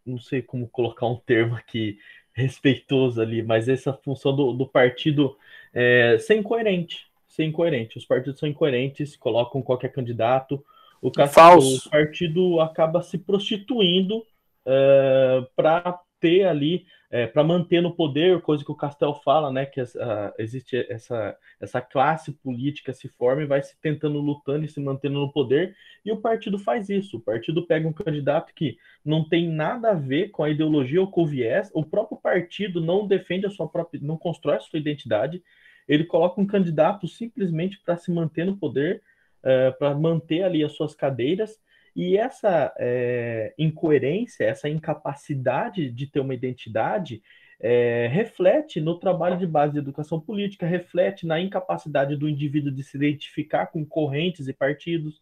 não 0.05 0.19
sei 0.19 0.41
como 0.41 0.67
colocar 0.67 1.07
um 1.07 1.15
termo 1.15 1.55
aqui 1.55 1.97
respeitoso 2.33 3.21
ali, 3.21 3.41
mas 3.41 3.69
essa 3.69 3.93
função 3.93 4.35
do, 4.35 4.53
do 4.53 4.67
partido 4.67 5.37
é, 5.73 6.17
ser 6.19 6.35
incoerente, 6.35 7.07
ser 7.27 7.45
incoerente. 7.45 7.97
Os 7.97 8.05
partidos 8.05 8.39
são 8.39 8.49
incoerentes, 8.49 9.15
colocam 9.15 9.61
qualquer 9.61 9.91
candidato, 9.91 10.63
o, 11.01 11.11
Falso. 11.27 11.87
o 11.87 11.91
partido 11.91 12.61
acaba 12.61 13.01
se 13.01 13.17
prostituindo 13.17 14.25
é, 14.65 15.45
para 15.55 15.99
ter 16.19 16.45
ali, 16.45 16.85
é, 17.13 17.27
para 17.27 17.43
manter 17.43 17.79
no 17.79 17.95
poder, 17.95 18.41
coisa 18.41 18.65
que 18.65 18.71
o 18.71 18.75
Castel 18.75 19.13
fala, 19.13 19.51
né, 19.51 19.67
que 19.67 19.79
essa, 19.79 20.33
existe 20.39 20.75
essa, 20.89 21.37
essa 21.61 21.79
classe 21.79 22.31
política 22.31 22.91
se 22.91 23.07
forma 23.07 23.43
e 23.43 23.45
vai 23.45 23.61
se 23.61 23.79
tentando 23.79 24.19
lutando 24.19 24.65
e 24.65 24.67
se 24.67 24.79
mantendo 24.79 25.19
no 25.19 25.31
poder, 25.31 25.75
e 26.03 26.11
o 26.11 26.17
partido 26.17 26.57
faz 26.57 26.89
isso. 26.89 27.17
O 27.17 27.21
partido 27.21 27.67
pega 27.67 27.87
um 27.87 27.93
candidato 27.93 28.51
que 28.55 28.79
não 29.05 29.23
tem 29.29 29.47
nada 29.47 29.91
a 29.91 29.93
ver 29.93 30.29
com 30.29 30.43
a 30.43 30.49
ideologia 30.49 30.99
ou 31.01 31.07
com 31.07 31.21
o 31.21 31.27
viés, 31.27 31.69
o 31.71 31.85
próprio 31.85 32.17
partido 32.17 32.81
não 32.81 33.05
defende 33.05 33.45
a 33.45 33.51
sua 33.51 33.69
própria, 33.69 34.01
não 34.01 34.17
constrói 34.17 34.55
a 34.55 34.61
sua 34.61 34.79
identidade, 34.79 35.43
ele 35.87 36.05
coloca 36.05 36.41
um 36.41 36.47
candidato 36.47 37.07
simplesmente 37.07 37.79
para 37.85 37.95
se 37.95 38.11
manter 38.11 38.43
no 38.43 38.57
poder, 38.57 39.03
é, 39.43 39.69
para 39.69 39.93
manter 39.93 40.41
ali 40.41 40.63
as 40.63 40.71
suas 40.71 40.95
cadeiras, 40.95 41.61
e 41.95 42.17
essa 42.17 42.73
é, 42.77 43.53
incoerência, 43.57 44.45
essa 44.45 44.67
incapacidade 44.67 45.91
de 45.91 46.07
ter 46.07 46.19
uma 46.19 46.33
identidade, 46.33 47.21
é, 47.59 48.07
reflete 48.07 48.81
no 48.81 48.99
trabalho 48.99 49.37
de 49.37 49.47
base 49.47 49.73
de 49.73 49.79
educação 49.79 50.19
política, 50.19 50.65
reflete 50.65 51.25
na 51.25 51.39
incapacidade 51.39 52.15
do 52.15 52.27
indivíduo 52.27 52.71
de 52.71 52.83
se 52.83 52.97
identificar 52.97 53.67
com 53.67 53.85
correntes 53.85 54.47
e 54.47 54.53
partidos. 54.53 55.21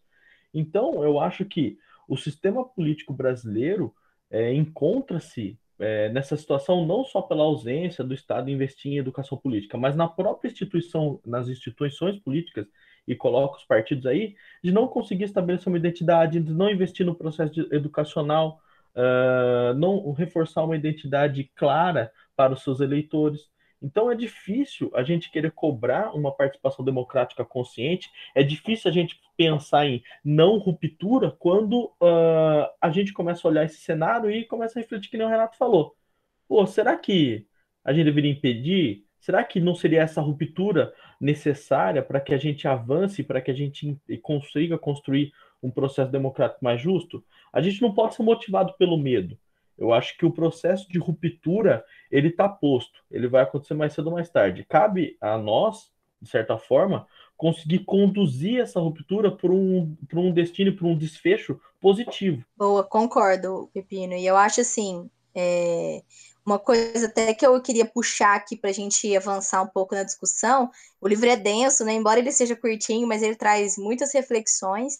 Então, 0.52 1.04
eu 1.04 1.20
acho 1.20 1.44
que 1.44 1.78
o 2.08 2.16
sistema 2.16 2.64
político 2.64 3.12
brasileiro 3.12 3.94
é, 4.30 4.52
encontra-se 4.52 5.58
é, 5.78 6.08
nessa 6.10 6.36
situação 6.36 6.86
não 6.86 7.04
só 7.04 7.20
pela 7.22 7.42
ausência 7.42 8.02
do 8.02 8.14
Estado 8.14 8.50
investir 8.50 8.92
em 8.92 8.98
educação 8.98 9.36
política, 9.36 9.76
mas 9.76 9.94
na 9.94 10.08
própria 10.08 10.48
instituição, 10.48 11.20
nas 11.24 11.48
instituições 11.48 12.18
políticas 12.18 12.66
e 13.06 13.14
coloca 13.14 13.58
os 13.58 13.64
partidos 13.64 14.06
aí, 14.06 14.34
de 14.62 14.72
não 14.72 14.86
conseguir 14.86 15.24
estabelecer 15.24 15.68
uma 15.68 15.78
identidade, 15.78 16.40
de 16.40 16.52
não 16.52 16.70
investir 16.70 17.04
no 17.04 17.14
processo 17.14 17.68
educacional, 17.72 18.60
uh, 18.94 19.74
não 19.74 20.12
reforçar 20.12 20.64
uma 20.64 20.76
identidade 20.76 21.50
clara 21.56 22.12
para 22.36 22.52
os 22.52 22.62
seus 22.62 22.80
eleitores. 22.80 23.50
Então 23.82 24.10
é 24.10 24.14
difícil 24.14 24.90
a 24.94 25.02
gente 25.02 25.30
querer 25.30 25.50
cobrar 25.50 26.14
uma 26.14 26.30
participação 26.30 26.84
democrática 26.84 27.44
consciente, 27.44 28.08
é 28.34 28.42
difícil 28.42 28.88
a 28.88 28.94
gente 28.94 29.20
pensar 29.36 29.86
em 29.86 30.02
não 30.24 30.58
ruptura 30.58 31.32
quando 31.32 31.86
uh, 32.00 32.70
a 32.80 32.90
gente 32.90 33.12
começa 33.12 33.46
a 33.46 33.50
olhar 33.50 33.64
esse 33.64 33.78
cenário 33.78 34.30
e 34.30 34.44
começa 34.44 34.78
a 34.78 34.82
refletir 34.82 35.10
que 35.10 35.16
nem 35.16 35.26
o 35.26 35.30
Renato 35.30 35.56
falou. 35.56 35.96
Pô, 36.46 36.64
será 36.66 36.96
que 36.96 37.46
a 37.84 37.92
gente 37.92 38.04
deveria 38.04 38.30
impedir? 38.30 39.04
Será 39.18 39.42
que 39.42 39.60
não 39.60 39.74
seria 39.74 40.02
essa 40.02 40.20
ruptura 40.20 40.92
necessária 41.22 42.02
para 42.02 42.20
que 42.20 42.34
a 42.34 42.36
gente 42.36 42.66
avance, 42.66 43.22
para 43.22 43.40
que 43.40 43.50
a 43.50 43.54
gente 43.54 43.96
consiga 44.20 44.76
construir 44.76 45.32
um 45.62 45.70
processo 45.70 46.10
democrático 46.10 46.64
mais 46.64 46.80
justo? 46.80 47.24
A 47.52 47.62
gente 47.62 47.80
não 47.80 47.94
pode 47.94 48.16
ser 48.16 48.24
motivado 48.24 48.74
pelo 48.76 48.98
medo. 48.98 49.38
Eu 49.78 49.92
acho 49.92 50.18
que 50.18 50.26
o 50.26 50.32
processo 50.32 50.90
de 50.90 50.98
ruptura 50.98 51.84
ele 52.10 52.28
está 52.28 52.48
posto, 52.48 53.00
ele 53.10 53.28
vai 53.28 53.42
acontecer 53.42 53.74
mais 53.74 53.92
cedo 53.92 54.08
ou 54.08 54.14
mais 54.14 54.28
tarde. 54.28 54.66
Cabe 54.68 55.16
a 55.20 55.38
nós, 55.38 55.90
de 56.20 56.28
certa 56.28 56.58
forma, 56.58 57.06
conseguir 57.36 57.80
conduzir 57.80 58.60
essa 58.60 58.80
ruptura 58.80 59.30
por 59.30 59.50
um, 59.50 59.96
um 60.14 60.32
destino, 60.32 60.72
por 60.72 60.86
um 60.86 60.96
desfecho 60.96 61.60
positivo. 61.80 62.44
Boa, 62.56 62.84
concordo, 62.84 63.70
Pepino. 63.72 64.14
E 64.14 64.26
eu 64.26 64.36
acho 64.36 64.60
assim, 64.60 65.08
é, 65.34 66.02
uma 66.44 66.58
coisa 66.58 67.06
até 67.06 67.32
que 67.32 67.46
eu 67.46 67.60
queria 67.60 67.86
puxar 67.86 68.34
aqui 68.34 68.56
para 68.56 68.70
a 68.70 68.72
gente 68.72 69.16
avançar 69.16 69.62
um 69.62 69.68
pouco 69.68 69.94
na 69.94 70.02
discussão. 70.02 70.70
O 71.00 71.06
livro 71.06 71.28
é 71.28 71.36
denso, 71.36 71.84
né? 71.84 71.92
Embora 71.92 72.18
ele 72.18 72.32
seja 72.32 72.56
curtinho, 72.56 73.06
mas 73.06 73.22
ele 73.22 73.36
traz 73.36 73.76
muitas 73.78 74.12
reflexões. 74.12 74.98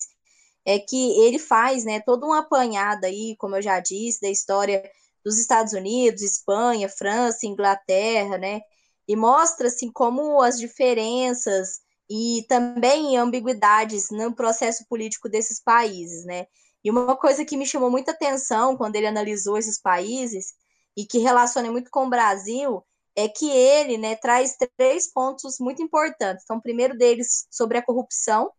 É 0.64 0.78
que 0.78 1.20
ele 1.20 1.40
faz, 1.40 1.84
né, 1.84 2.00
toda 2.00 2.24
uma 2.24 2.38
apanhada 2.38 3.08
aí, 3.08 3.34
como 3.36 3.56
eu 3.56 3.62
já 3.62 3.80
disse, 3.80 4.20
da 4.20 4.30
história 4.30 4.88
dos 5.24 5.38
Estados 5.38 5.72
Unidos, 5.72 6.22
Espanha, 6.22 6.88
França, 6.88 7.46
Inglaterra, 7.46 8.38
né? 8.38 8.60
E 9.08 9.16
mostra 9.16 9.66
assim 9.66 9.90
como 9.90 10.40
as 10.40 10.58
diferenças 10.58 11.80
e 12.08 12.44
também 12.48 13.16
ambiguidades 13.16 14.10
no 14.10 14.32
processo 14.34 14.86
político 14.88 15.28
desses 15.28 15.60
países, 15.60 16.24
né? 16.24 16.46
E 16.84 16.90
uma 16.90 17.16
coisa 17.16 17.44
que 17.44 17.56
me 17.56 17.66
chamou 17.66 17.90
muita 17.90 18.12
atenção 18.12 18.76
quando 18.76 18.96
ele 18.96 19.06
analisou 19.06 19.56
esses 19.58 19.80
países 19.80 20.54
e 20.96 21.06
que 21.06 21.18
relaciona 21.18 21.70
muito 21.70 21.90
com 21.90 22.06
o 22.06 22.10
Brasil 22.10 22.84
é 23.14 23.28
que 23.28 23.50
ele 23.50 23.98
né, 23.98 24.16
traz 24.16 24.56
três 24.76 25.10
pontos 25.12 25.58
muito 25.58 25.82
importantes. 25.82 26.44
Então, 26.44 26.56
o 26.56 26.62
primeiro 26.62 26.96
deles 26.96 27.46
sobre 27.50 27.78
a 27.78 27.82
corrupção, 27.82 28.50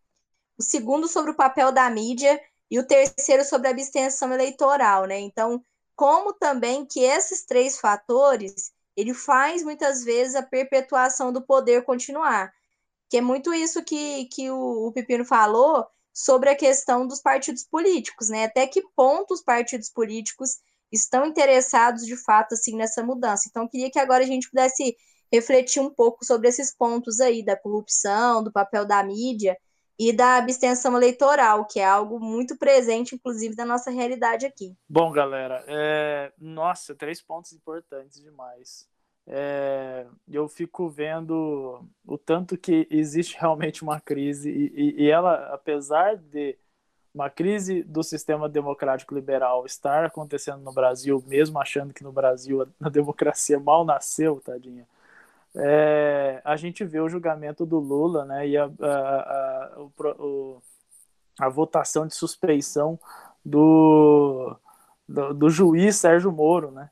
o 0.56 0.62
segundo 0.62 1.08
sobre 1.08 1.32
o 1.32 1.36
papel 1.36 1.72
da 1.72 1.88
mídia 1.90 2.40
e 2.70 2.78
o 2.78 2.86
terceiro 2.86 3.44
sobre 3.44 3.68
a 3.68 3.70
abstenção 3.72 4.32
eleitoral, 4.32 5.06
né? 5.06 5.18
Então, 5.18 5.62
como 5.96 6.32
também 6.32 6.86
que 6.86 7.00
esses 7.00 7.44
três 7.44 7.78
fatores 7.78 8.72
ele 8.96 9.12
faz 9.12 9.62
muitas 9.62 10.04
vezes 10.04 10.36
a 10.36 10.42
perpetuação 10.42 11.32
do 11.32 11.42
poder 11.42 11.84
continuar, 11.84 12.52
que 13.08 13.16
é 13.16 13.20
muito 13.20 13.52
isso 13.52 13.82
que, 13.82 14.26
que 14.26 14.50
o, 14.50 14.86
o 14.86 14.92
Pepino 14.92 15.24
falou 15.24 15.84
sobre 16.12 16.48
a 16.48 16.56
questão 16.56 17.06
dos 17.06 17.20
partidos 17.20 17.64
políticos, 17.64 18.28
né? 18.28 18.44
Até 18.44 18.66
que 18.68 18.82
ponto 18.94 19.34
os 19.34 19.42
partidos 19.42 19.88
políticos 19.90 20.60
estão 20.94 21.26
interessados 21.26 22.06
de 22.06 22.16
fato 22.16 22.54
assim 22.54 22.76
nessa 22.76 23.02
mudança. 23.02 23.48
Então, 23.48 23.68
queria 23.68 23.90
que 23.90 23.98
agora 23.98 24.24
a 24.24 24.26
gente 24.26 24.48
pudesse 24.48 24.96
refletir 25.32 25.80
um 25.80 25.90
pouco 25.90 26.24
sobre 26.24 26.48
esses 26.48 26.74
pontos 26.74 27.20
aí 27.20 27.44
da 27.44 27.56
corrupção, 27.56 28.42
do 28.42 28.52
papel 28.52 28.86
da 28.86 29.02
mídia 29.02 29.56
e 29.98 30.12
da 30.12 30.36
abstenção 30.36 30.96
eleitoral, 30.96 31.66
que 31.66 31.78
é 31.80 31.84
algo 31.84 32.18
muito 32.18 32.56
presente, 32.56 33.14
inclusive, 33.14 33.54
da 33.54 33.64
nossa 33.64 33.90
realidade 33.90 34.46
aqui. 34.46 34.74
Bom, 34.88 35.10
galera, 35.12 35.64
é... 35.66 36.32
nossa, 36.38 36.94
três 36.94 37.20
pontos 37.20 37.52
importantes 37.52 38.20
demais. 38.20 38.88
É... 39.26 40.06
eu 40.28 40.48
fico 40.48 40.88
vendo 40.88 41.82
o 42.06 42.18
tanto 42.18 42.58
que 42.58 42.86
existe 42.90 43.38
realmente 43.38 43.82
uma 43.82 43.98
crise 44.00 44.50
e, 44.50 44.72
e, 44.74 45.04
e 45.04 45.10
ela, 45.10 45.54
apesar 45.54 46.16
de 46.16 46.58
uma 47.14 47.30
crise 47.30 47.84
do 47.84 48.02
sistema 48.02 48.48
democrático 48.48 49.14
liberal 49.14 49.64
estar 49.64 50.04
acontecendo 50.04 50.58
no 50.58 50.72
Brasil, 50.72 51.22
mesmo 51.26 51.60
achando 51.60 51.94
que 51.94 52.02
no 52.02 52.10
Brasil 52.10 52.66
a 52.82 52.88
democracia 52.88 53.60
mal 53.60 53.84
nasceu, 53.84 54.40
tadinha, 54.44 54.86
é, 55.56 56.42
a 56.44 56.56
gente 56.56 56.84
vê 56.84 56.98
o 56.98 57.08
julgamento 57.08 57.64
do 57.64 57.78
Lula 57.78 58.24
né, 58.24 58.48
e 58.48 58.56
a, 58.56 58.64
a, 58.64 58.88
a, 58.88 59.88
o, 60.18 60.60
a 61.38 61.48
votação 61.48 62.08
de 62.08 62.14
suspeição 62.14 62.98
do, 63.44 64.56
do, 65.08 65.32
do, 65.32 65.48
juiz 65.48 65.94
Sérgio 65.94 66.32
Moro. 66.32 66.72
Né? 66.72 66.90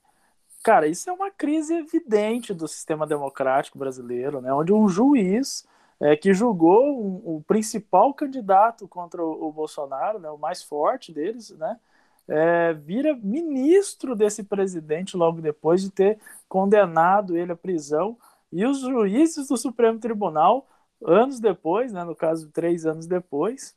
Cara, 0.62 0.86
isso 0.86 1.10
é 1.10 1.12
uma 1.12 1.28
crise 1.28 1.74
evidente 1.74 2.54
do 2.54 2.68
sistema 2.68 3.04
democrático 3.04 3.76
brasileiro, 3.76 4.40
né, 4.40 4.54
onde 4.54 4.72
um 4.72 4.88
juiz 4.88 5.66
é, 6.02 6.16
que 6.16 6.34
julgou 6.34 7.00
um, 7.00 7.36
o 7.36 7.44
principal 7.46 8.12
candidato 8.12 8.88
contra 8.88 9.22
o, 9.22 9.46
o, 9.48 9.52
Bolsonaro, 9.52 10.18
né, 10.18 10.28
o 10.28 10.36
mais 10.36 10.60
forte 10.60 11.12
deles, 11.12 11.50
né, 11.50 11.78
é, 12.26 12.72
vira 12.72 13.14
ministro 13.14 14.16
desse 14.16 14.42
presidente 14.42 15.16
logo 15.16 15.40
depois 15.40 15.80
de 15.80 15.90
ter 15.90 16.18
condenado 16.48 17.36
ele 17.36 17.52
à 17.52 17.56
prisão. 17.56 18.16
E 18.50 18.66
os 18.66 18.80
juízes 18.80 19.46
do 19.46 19.56
Supremo 19.56 20.00
Tribunal, 20.00 20.66
anos 21.04 21.38
depois, 21.38 21.92
né, 21.92 22.02
no 22.02 22.16
caso, 22.16 22.50
três 22.50 22.84
anos 22.84 23.06
depois, 23.06 23.76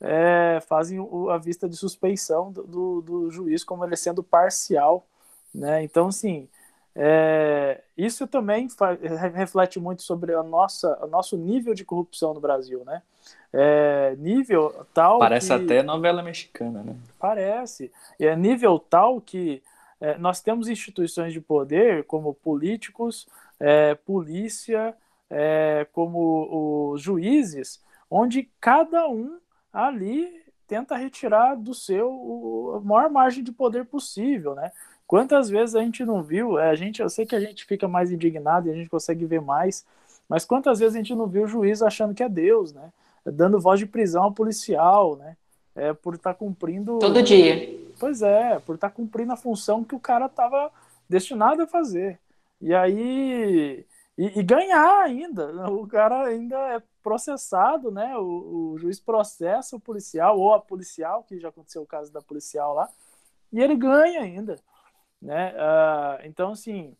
é, 0.00 0.60
fazem 0.66 0.98
o, 0.98 1.28
a 1.30 1.36
vista 1.36 1.68
de 1.68 1.76
suspeição 1.76 2.52
do, 2.52 2.62
do, 2.62 3.02
do, 3.02 3.30
juiz 3.30 3.62
como 3.62 3.84
ele 3.84 3.96
sendo 3.96 4.22
parcial. 4.22 5.06
Né? 5.54 5.82
Então, 5.82 6.08
assim, 6.08 6.48
é, 6.98 7.82
isso 7.94 8.26
também 8.26 8.66
reflete 9.34 9.78
muito 9.78 10.02
sobre 10.02 10.34
a 10.34 10.42
nossa, 10.42 10.98
o 11.04 11.06
nosso 11.06 11.36
nível 11.36 11.74
de 11.74 11.84
corrupção 11.84 12.32
no 12.32 12.40
Brasil, 12.40 12.82
né? 12.86 13.02
É, 13.52 14.16
nível 14.18 14.86
tal. 14.94 15.18
Parece 15.18 15.48
que... 15.48 15.52
até 15.52 15.82
novela 15.82 16.22
mexicana, 16.22 16.82
né? 16.82 16.96
Parece. 17.18 17.92
É 18.18 18.34
nível 18.34 18.78
tal 18.78 19.20
que 19.20 19.62
é, 20.00 20.16
nós 20.16 20.40
temos 20.40 20.68
instituições 20.68 21.34
de 21.34 21.40
poder, 21.40 22.04
como 22.04 22.32
políticos, 22.32 23.28
é, 23.60 23.94
polícia, 23.94 24.94
é, 25.28 25.86
como 25.92 26.92
os 26.92 27.02
juízes, 27.02 27.82
onde 28.10 28.48
cada 28.58 29.06
um 29.06 29.38
ali 29.70 30.42
tenta 30.66 30.96
retirar 30.96 31.56
do 31.56 31.74
seu 31.74 32.74
a 32.76 32.80
maior 32.80 33.10
margem 33.10 33.44
de 33.44 33.52
poder 33.52 33.84
possível, 33.84 34.54
né? 34.54 34.72
Quantas 35.06 35.48
vezes 35.48 35.74
a 35.76 35.80
gente 35.80 36.04
não 36.04 36.22
viu? 36.22 36.58
É, 36.58 36.70
a 36.70 36.74
gente, 36.74 37.00
eu 37.00 37.08
sei 37.08 37.24
que 37.24 37.36
a 37.36 37.40
gente 37.40 37.64
fica 37.64 37.86
mais 37.86 38.10
indignado 38.10 38.68
e 38.68 38.72
a 38.72 38.74
gente 38.74 38.90
consegue 38.90 39.24
ver 39.24 39.40
mais, 39.40 39.86
mas 40.28 40.44
quantas 40.44 40.80
vezes 40.80 40.94
a 40.94 40.98
gente 40.98 41.14
não 41.14 41.26
viu 41.26 41.44
o 41.44 41.48
juiz 41.48 41.80
achando 41.80 42.14
que 42.14 42.22
é 42.22 42.28
Deus, 42.28 42.72
né? 42.72 42.92
Dando 43.24 43.60
voz 43.60 43.78
de 43.78 43.86
prisão 43.86 44.24
ao 44.24 44.32
policial, 44.32 45.16
né? 45.16 45.36
É, 45.74 45.92
por 45.92 46.14
estar 46.14 46.32
tá 46.32 46.38
cumprindo. 46.38 46.98
Todo 46.98 47.22
dia. 47.22 47.78
Pois 47.98 48.22
é, 48.22 48.58
por 48.58 48.74
estar 48.74 48.88
tá 48.88 48.94
cumprindo 48.94 49.32
a 49.32 49.36
função 49.36 49.84
que 49.84 49.94
o 49.94 50.00
cara 50.00 50.26
estava 50.26 50.70
destinado 51.08 51.62
a 51.62 51.66
fazer. 51.66 52.18
E 52.60 52.74
aí. 52.74 53.84
E, 54.18 54.40
e, 54.40 54.42
ganhar 54.42 55.02
ainda. 55.02 55.70
O 55.70 55.86
cara 55.86 56.24
ainda 56.24 56.56
é 56.74 56.82
processado, 57.02 57.90
né? 57.90 58.16
O, 58.16 58.72
o 58.72 58.78
juiz 58.78 58.98
processa 58.98 59.76
o 59.76 59.80
policial, 59.80 60.40
ou 60.40 60.54
a 60.54 60.60
policial, 60.60 61.22
que 61.22 61.38
já 61.38 61.50
aconteceu 61.50 61.82
o 61.82 61.86
caso 61.86 62.10
da 62.10 62.22
policial 62.22 62.74
lá, 62.74 62.88
e 63.52 63.60
ele 63.60 63.76
ganha 63.76 64.22
ainda. 64.22 64.58
Né? 65.26 65.52
Uh, 65.54 66.22
então, 66.24 66.52
assim, 66.52 66.96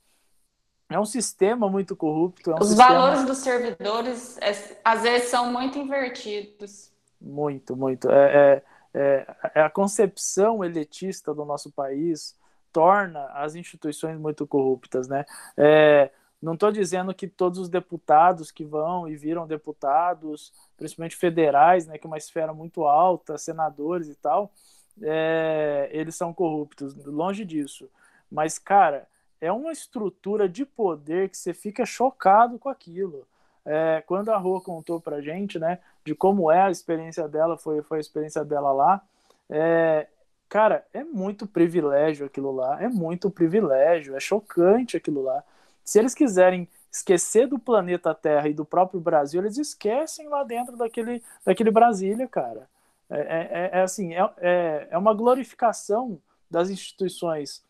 é 0.90 0.98
um 0.98 1.04
sistema 1.04 1.70
muito 1.70 1.94
corrupto. 1.94 2.50
É 2.50 2.54
um 2.54 2.58
Os 2.58 2.68
sistema... 2.70 2.88
valores 2.88 3.24
dos 3.24 3.38
servidores, 3.38 4.36
é, 4.38 4.50
às 4.84 5.02
vezes, 5.02 5.28
são 5.28 5.52
muito 5.52 5.78
invertidos. 5.78 6.90
Muito, 7.20 7.76
muito. 7.76 8.10
É, 8.10 8.62
é, 8.92 9.36
é, 9.54 9.62
a 9.62 9.70
concepção 9.70 10.64
elitista 10.64 11.32
do 11.32 11.44
nosso 11.44 11.70
país 11.70 12.34
torna 12.72 13.26
as 13.26 13.54
instituições 13.54 14.18
muito 14.18 14.44
corruptas, 14.44 15.06
né? 15.06 15.24
É, 15.56 16.10
não 16.42 16.54
estou 16.54 16.72
dizendo 16.72 17.14
que 17.14 17.28
todos 17.28 17.60
os 17.60 17.68
deputados 17.68 18.50
que 18.50 18.64
vão 18.64 19.06
e 19.06 19.16
viram 19.16 19.46
deputados, 19.46 20.52
principalmente 20.76 21.16
federais, 21.16 21.86
né, 21.86 21.96
que 21.96 22.06
é 22.06 22.10
uma 22.10 22.18
esfera 22.18 22.52
muito 22.52 22.84
alta, 22.84 23.38
senadores 23.38 24.08
e 24.08 24.16
tal, 24.16 24.52
é, 25.00 25.88
eles 25.92 26.16
são 26.16 26.34
corruptos. 26.34 26.94
Longe 27.04 27.44
disso. 27.44 27.88
Mas, 28.30 28.58
cara, 28.58 29.06
é 29.40 29.50
uma 29.52 29.72
estrutura 29.72 30.48
de 30.48 30.64
poder 30.64 31.28
que 31.28 31.36
você 31.36 31.52
fica 31.52 31.84
chocado 31.84 32.58
com 32.58 32.68
aquilo. 32.68 33.26
É, 33.64 34.02
quando 34.06 34.30
a 34.30 34.36
Rua 34.36 34.60
contou 34.60 35.00
pra 35.00 35.20
gente, 35.20 35.58
né, 35.58 35.80
de 36.04 36.14
como 36.14 36.50
é 36.50 36.62
a 36.62 36.70
experiência 36.70 37.26
dela, 37.28 37.58
foi, 37.58 37.82
foi 37.82 37.98
a 37.98 38.00
experiência 38.00 38.44
dela 38.44 38.72
lá, 38.72 39.02
é, 39.50 40.06
cara, 40.48 40.86
é 40.92 41.02
muito 41.02 41.46
privilégio 41.46 42.26
aquilo 42.26 42.52
lá, 42.52 42.82
é 42.82 42.88
muito 42.88 43.30
privilégio, 43.30 44.16
é 44.16 44.20
chocante 44.20 44.96
aquilo 44.96 45.22
lá. 45.22 45.42
Se 45.84 45.98
eles 45.98 46.14
quiserem 46.14 46.68
esquecer 46.90 47.46
do 47.46 47.58
planeta 47.58 48.14
Terra 48.14 48.48
e 48.48 48.54
do 48.54 48.64
próprio 48.64 49.00
Brasil, 49.00 49.42
eles 49.42 49.58
esquecem 49.58 50.28
lá 50.28 50.44
dentro 50.44 50.76
daquele, 50.76 51.22
daquele 51.44 51.70
Brasília, 51.70 52.26
cara. 52.26 52.68
É, 53.10 53.18
é, 53.18 53.48
é, 53.50 53.70
é 53.78 53.82
assim, 53.82 54.14
é, 54.14 54.30
é, 54.38 54.88
é 54.90 54.98
uma 54.98 55.14
glorificação 55.14 56.20
das 56.50 56.70
instituições 56.70 57.62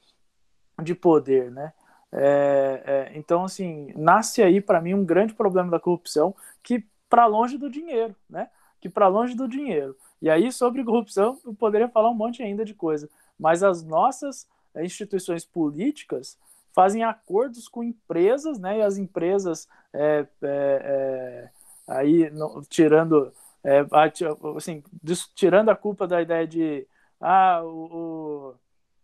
de 0.83 0.95
poder, 0.95 1.51
né? 1.51 1.73
É, 2.13 2.83
é, 2.85 3.19
então, 3.19 3.45
assim, 3.45 3.93
nasce 3.97 4.43
aí 4.43 4.61
para 4.61 4.81
mim 4.81 4.95
um 4.95 5.05
grande 5.05 5.35
problema 5.35 5.71
da 5.71 5.81
corrupção 5.81 6.35
que 6.63 6.85
para 7.09 7.27
longe 7.27 7.59
do 7.59 7.69
dinheiro, 7.69 8.15
né? 8.29 8.49
Que 8.81 8.89
para 8.89 9.09
longe 9.09 9.35
do 9.35 9.49
dinheiro. 9.49 9.97
E 10.21 10.31
aí, 10.31 10.51
sobre 10.53 10.85
corrupção, 10.85 11.39
eu 11.45 11.55
poderia 11.55 11.89
falar 11.89 12.11
um 12.11 12.15
monte 12.15 12.43
ainda 12.43 12.65
de 12.65 12.75
coisa, 12.75 13.09
mas 13.39 13.63
as 13.63 13.83
nossas 13.83 14.49
instituições 14.77 15.45
políticas 15.45 16.39
fazem 16.73 17.05
acordos 17.05 17.69
com 17.69 17.83
empresas, 17.83 18.59
né? 18.59 18.79
E 18.79 18.83
as 18.83 18.99
empresas, 18.99 19.69
é, 19.93 20.27
é, 20.43 20.43
é 20.43 21.51
aí, 21.87 22.31
no, 22.31 22.63
tirando, 22.69 23.33
assim, 24.57 24.83
tirando 25.35 25.71
a 25.71 25.77
culpa 25.77 26.07
da 26.07 26.21
ideia 26.21 26.47
de, 26.47 26.87
ah, 27.21 27.63
o, 27.65 28.53
o 28.53 28.55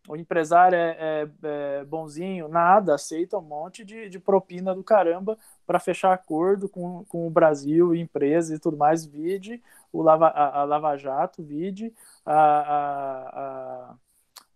o 0.08 0.16
empresário 0.16 0.76
é, 0.76 0.96
é, 0.98 1.28
é, 1.42 1.84
bonzinho, 1.84 2.48
nada, 2.48 2.94
aceita 2.94 3.38
um 3.38 3.42
monte 3.42 3.84
de, 3.84 4.08
de 4.08 4.18
propina 4.18 4.74
do 4.74 4.82
caramba 4.82 5.38
para 5.64 5.78
fechar 5.78 6.12
acordo 6.12 6.68
com, 6.68 7.04
com 7.04 7.26
o 7.26 7.30
Brasil, 7.30 7.94
empresa 7.94 8.54
e 8.54 8.58
tudo 8.58 8.76
mais, 8.76 9.06
vide 9.06 9.62
o 9.92 10.02
Lava, 10.02 10.26
a, 10.28 10.60
a 10.60 10.64
Lava 10.64 10.96
Jato, 10.96 11.42
vide 11.42 11.94
a, 12.26 13.96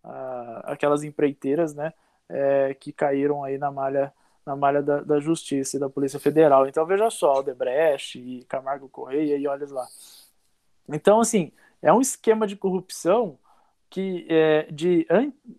a, 0.03 0.61
aquelas 0.65 1.05
empreiteiras 1.05 1.75
né, 1.75 1.93
é, 2.29 2.75
que 2.75 2.93
caíram 2.93 3.45
aí 3.45 3.57
na 3.57 3.71
malha, 3.71 4.13
na 4.45 4.57
malha 4.57 4.83
da, 4.83 5.01
da 5.01 5.21
Justiça 5.21 5.77
e 5.77 5.81
da 5.81 5.89
Polícia 5.89 6.19
Federal. 6.19 6.67
Então 6.67 6.85
veja 6.87 7.09
só, 7.09 7.33
Aldebrecht 7.35 8.19
e 8.19 8.45
Camargo 8.45 8.89
Correia 8.89 9.37
e 9.37 9.47
olha 9.47 9.67
lá. 9.71 9.87
Então, 10.89 11.21
assim, 11.21 11.53
é 11.83 11.93
um 11.93 12.01
esquema 12.01 12.47
de 12.47 12.57
corrupção 12.57 13.39
que 13.89 14.27
é, 14.29 14.67
de, 14.71 15.07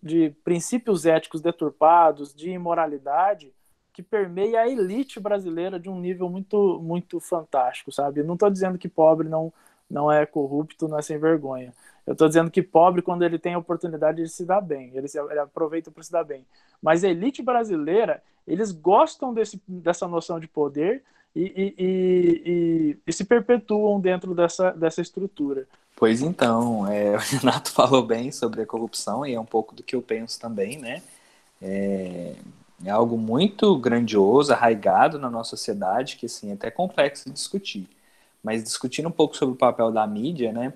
de 0.01 0.29
princípios 0.43 1.05
éticos 1.05 1.41
deturpados, 1.41 2.33
de 2.33 2.51
imoralidade, 2.51 3.53
que 3.93 4.03
permeia 4.03 4.61
a 4.61 4.67
elite 4.67 5.19
brasileira 5.19 5.79
de 5.79 5.89
um 5.89 5.99
nível 5.99 6.29
muito 6.29 6.79
muito 6.81 7.19
fantástico, 7.19 7.91
sabe? 7.91 8.19
Eu 8.19 8.25
não 8.25 8.35
estou 8.35 8.49
dizendo 8.49 8.77
que 8.77 8.87
pobre 8.87 9.27
não 9.27 9.51
não 9.89 10.11
é 10.11 10.25
corrupto, 10.25 10.87
não 10.87 10.99
é 10.99 11.01
sem 11.01 11.17
vergonha. 11.17 11.73
Eu 12.05 12.13
estou 12.13 12.27
dizendo 12.27 12.51
que 12.51 12.61
pobre, 12.61 13.01
quando 13.01 13.23
ele 13.23 13.39
tem 13.39 13.53
a 13.53 13.57
oportunidade 13.57 14.21
de 14.21 14.29
se 14.29 14.45
dar 14.45 14.61
bem, 14.61 14.91
ele, 14.93 15.07
se, 15.07 15.19
ele 15.19 15.39
aproveita 15.39 15.91
para 15.91 16.03
se 16.03 16.11
dar 16.11 16.23
bem. 16.23 16.45
Mas 16.81 17.03
a 17.03 17.09
elite 17.09 17.41
brasileira, 17.41 18.21
eles 18.45 18.71
gostam 18.71 19.33
desse, 19.33 19.61
dessa 19.67 20.07
noção 20.07 20.39
de 20.39 20.47
poder 20.47 21.03
e, 21.35 21.41
e, 21.41 21.75
e, 21.77 22.97
e, 23.05 23.13
se 23.13 23.25
perpetuam 23.25 23.99
dentro 23.99 24.33
dessa, 24.33 24.71
dessa 24.71 25.01
estrutura. 25.01 25.67
Pois 25.97 26.21
então, 26.21 26.87
é, 26.87 27.15
o 27.17 27.19
Renato 27.19 27.71
falou 27.71 28.03
bem 28.03 28.31
sobre 28.31 28.61
a 28.61 28.65
corrupção 28.67 29.25
e 29.25 29.33
é 29.33 29.39
um 29.39 29.45
pouco 29.45 29.73
do 29.75 29.83
que 29.83 29.95
eu 29.95 30.01
penso 30.01 30.39
também, 30.39 30.77
né? 30.77 31.01
É, 31.61 32.35
é 32.85 32.89
algo 32.91 33.17
muito 33.17 33.77
grandioso, 33.79 34.53
arraigado 34.53 35.19
na 35.19 35.29
nossa 35.29 35.51
sociedade, 35.51 36.17
que 36.17 36.27
assim, 36.27 36.51
é 36.51 36.53
até 36.53 36.71
complexo 36.71 37.25
de 37.25 37.33
discutir. 37.33 37.89
Mas 38.43 38.63
discutindo 38.63 39.09
um 39.09 39.11
pouco 39.11 39.35
sobre 39.35 39.55
o 39.55 39.57
papel 39.57 39.91
da 39.91 40.05
mídia, 40.07 40.53
né? 40.53 40.73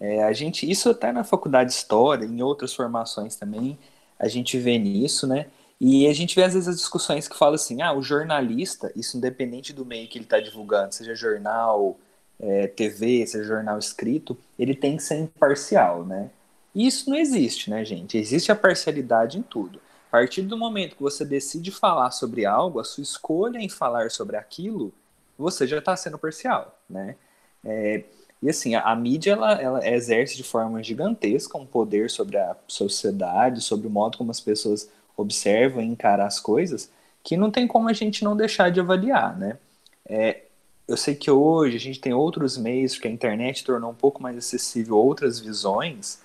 É, 0.00 0.24
a 0.24 0.32
gente, 0.34 0.70
isso 0.70 0.90
até 0.90 1.12
na 1.12 1.24
faculdade 1.24 1.70
de 1.70 1.76
história, 1.76 2.26
em 2.26 2.42
outras 2.42 2.74
formações 2.74 3.36
também, 3.36 3.78
a 4.18 4.28
gente 4.28 4.58
vê 4.58 4.78
nisso, 4.78 5.26
né? 5.26 5.46
E 5.80 6.06
a 6.08 6.12
gente 6.14 6.34
vê 6.36 6.44
às 6.44 6.54
vezes 6.54 6.68
as 6.68 6.76
discussões 6.76 7.28
que 7.28 7.36
falam 7.38 7.54
assim, 7.54 7.82
ah, 7.82 7.92
o 7.94 8.02
jornalista, 8.02 8.92
isso 8.96 9.16
independente 9.16 9.72
do 9.72 9.84
meio 9.86 10.08
que 10.08 10.18
ele 10.18 10.24
está 10.26 10.40
divulgando, 10.40 10.94
seja 10.94 11.14
jornal, 11.14 11.98
é, 12.40 12.66
TV, 12.66 13.26
seja 13.26 13.44
jornal 13.44 13.78
escrito, 13.78 14.36
ele 14.58 14.74
tem 14.74 14.96
que 14.96 15.02
ser 15.02 15.18
imparcial, 15.18 16.04
né? 16.04 16.30
Isso 16.74 17.10
não 17.10 17.16
existe, 17.16 17.70
né, 17.70 17.84
gente? 17.84 18.16
Existe 18.16 18.52
a 18.52 18.56
parcialidade 18.56 19.38
em 19.38 19.42
tudo. 19.42 19.80
A 20.08 20.10
partir 20.12 20.42
do 20.42 20.56
momento 20.56 20.96
que 20.96 21.02
você 21.02 21.24
decide 21.24 21.70
falar 21.70 22.10
sobre 22.10 22.46
algo, 22.46 22.80
a 22.80 22.84
sua 22.84 23.02
escolha 23.02 23.58
em 23.58 23.68
falar 23.68 24.10
sobre 24.10 24.36
aquilo, 24.36 24.92
você 25.36 25.66
já 25.66 25.78
está 25.78 25.96
sendo 25.96 26.18
parcial, 26.18 26.78
né? 26.88 27.16
É, 27.64 28.04
e 28.42 28.48
assim, 28.48 28.74
a, 28.74 28.82
a, 28.82 28.96
mídia 28.96 29.32
ela, 29.32 29.60
ela 29.60 29.88
exerce 29.88 30.36
de 30.36 30.44
forma 30.44 30.82
gigantesca 30.82 31.58
um 31.58 31.66
poder 31.66 32.08
sobre 32.08 32.38
a 32.38 32.56
sociedade, 32.66 33.60
sobre 33.60 33.86
o 33.88 33.90
modo 33.90 34.16
como 34.16 34.30
as 34.30 34.40
pessoas 34.40 34.88
observam 35.16 35.82
e 35.82 35.86
encaram 35.86 36.24
as 36.24 36.38
coisas, 36.38 36.90
que 37.22 37.36
não 37.36 37.50
tem 37.50 37.66
como 37.66 37.88
a 37.88 37.92
gente 37.92 38.22
não 38.24 38.36
deixar 38.36 38.70
de 38.70 38.80
avaliar, 38.80 39.36
né? 39.36 39.58
É, 40.06 40.42
eu 40.88 40.96
sei 40.96 41.14
que 41.14 41.30
hoje 41.30 41.76
a 41.76 41.80
gente 41.80 42.00
tem 42.00 42.14
outros 42.14 42.56
meios, 42.56 42.98
que 42.98 43.06
a 43.06 43.10
internet 43.10 43.62
tornou 43.62 43.90
um 43.90 43.94
pouco 43.94 44.22
mais 44.22 44.36
acessível 44.38 44.96
outras 44.96 45.38
visões, 45.38 46.20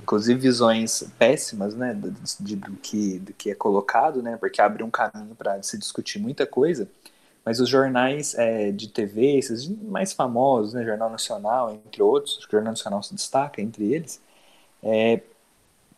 inclusive 0.00 0.40
visões 0.40 1.04
péssimas, 1.18 1.74
né, 1.74 1.94
de, 1.94 2.10
de, 2.40 2.56
do, 2.56 2.72
que, 2.76 3.18
do 3.18 3.32
que 3.34 3.50
é 3.50 3.54
colocado, 3.54 4.22
né, 4.22 4.36
porque 4.38 4.62
abre 4.62 4.82
um 4.82 4.90
caminho 4.90 5.34
para 5.34 5.62
se 5.62 5.76
discutir 5.78 6.18
muita 6.18 6.46
coisa, 6.46 6.88
mas 7.44 7.60
os 7.60 7.68
jornais 7.68 8.34
é, 8.34 8.72
de 8.72 8.88
TV, 8.88 9.38
esses 9.38 9.68
mais 9.68 10.12
famosos, 10.14 10.72
né, 10.74 10.84
Jornal 10.84 11.10
Nacional, 11.10 11.70
entre 11.72 12.02
outros, 12.02 12.38
o 12.38 12.50
Jornal 12.50 12.72
Nacional 12.72 13.02
se 13.02 13.14
destaca 13.14 13.60
entre 13.60 13.92
eles, 13.92 14.22
é, 14.82 15.20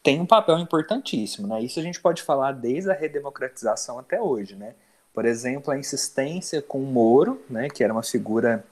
tem 0.03 0.21
um 0.21 0.27
papel 0.27 0.59
importantíssimo, 0.59 1.47
né, 1.47 1.63
isso 1.63 1.79
a 1.79 1.83
gente 1.83 2.01
pode 2.01 2.23
falar 2.23 2.53
desde 2.53 2.91
a 2.91 2.95
redemocratização 2.95 3.99
até 4.01 4.21
hoje, 4.21 4.57
né, 4.57 4.75
por 5.13 5.25
exemplo, 5.25 5.73
a 5.73 5.79
insistência 5.79 6.63
com 6.63 6.83
o 6.83 6.87
Moro, 6.87 7.41
né, 7.49 7.69
que 7.69 7.83
era 7.83 7.93
uma 7.93 8.03
figura 8.03 8.65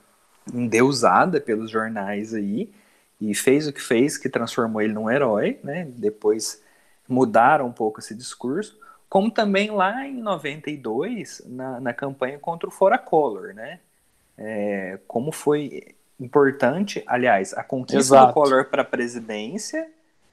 endeusada 0.53 1.39
pelos 1.39 1.69
jornais 1.69 2.33
aí, 2.33 2.69
e 3.21 3.35
fez 3.35 3.67
o 3.67 3.73
que 3.73 3.81
fez, 3.81 4.17
que 4.17 4.29
transformou 4.29 4.81
ele 4.81 4.93
num 4.93 5.09
herói, 5.09 5.59
né? 5.63 5.85
Depois 5.97 6.61
mudaram 7.07 7.67
um 7.67 7.71
pouco 7.71 7.99
esse 7.99 8.15
discurso, 8.15 8.79
como 9.09 9.29
também 9.29 9.71
lá 9.71 10.07
em 10.07 10.21
92, 10.21 11.41
na, 11.45 11.79
na 11.79 11.93
campanha 11.93 12.39
contra 12.39 12.69
o 12.69 12.71
Fora 12.71 12.97
Collor, 12.97 13.53
né? 13.53 13.79
É, 14.37 14.99
como 15.07 15.31
foi 15.31 15.95
importante, 16.19 17.03
aliás, 17.05 17.53
a 17.53 17.63
conquista 17.63 18.15
Exato. 18.15 18.27
do 18.27 18.33
Collor 18.33 18.65
para 18.65 18.83
a 18.83 18.85
presidência, 18.85 19.89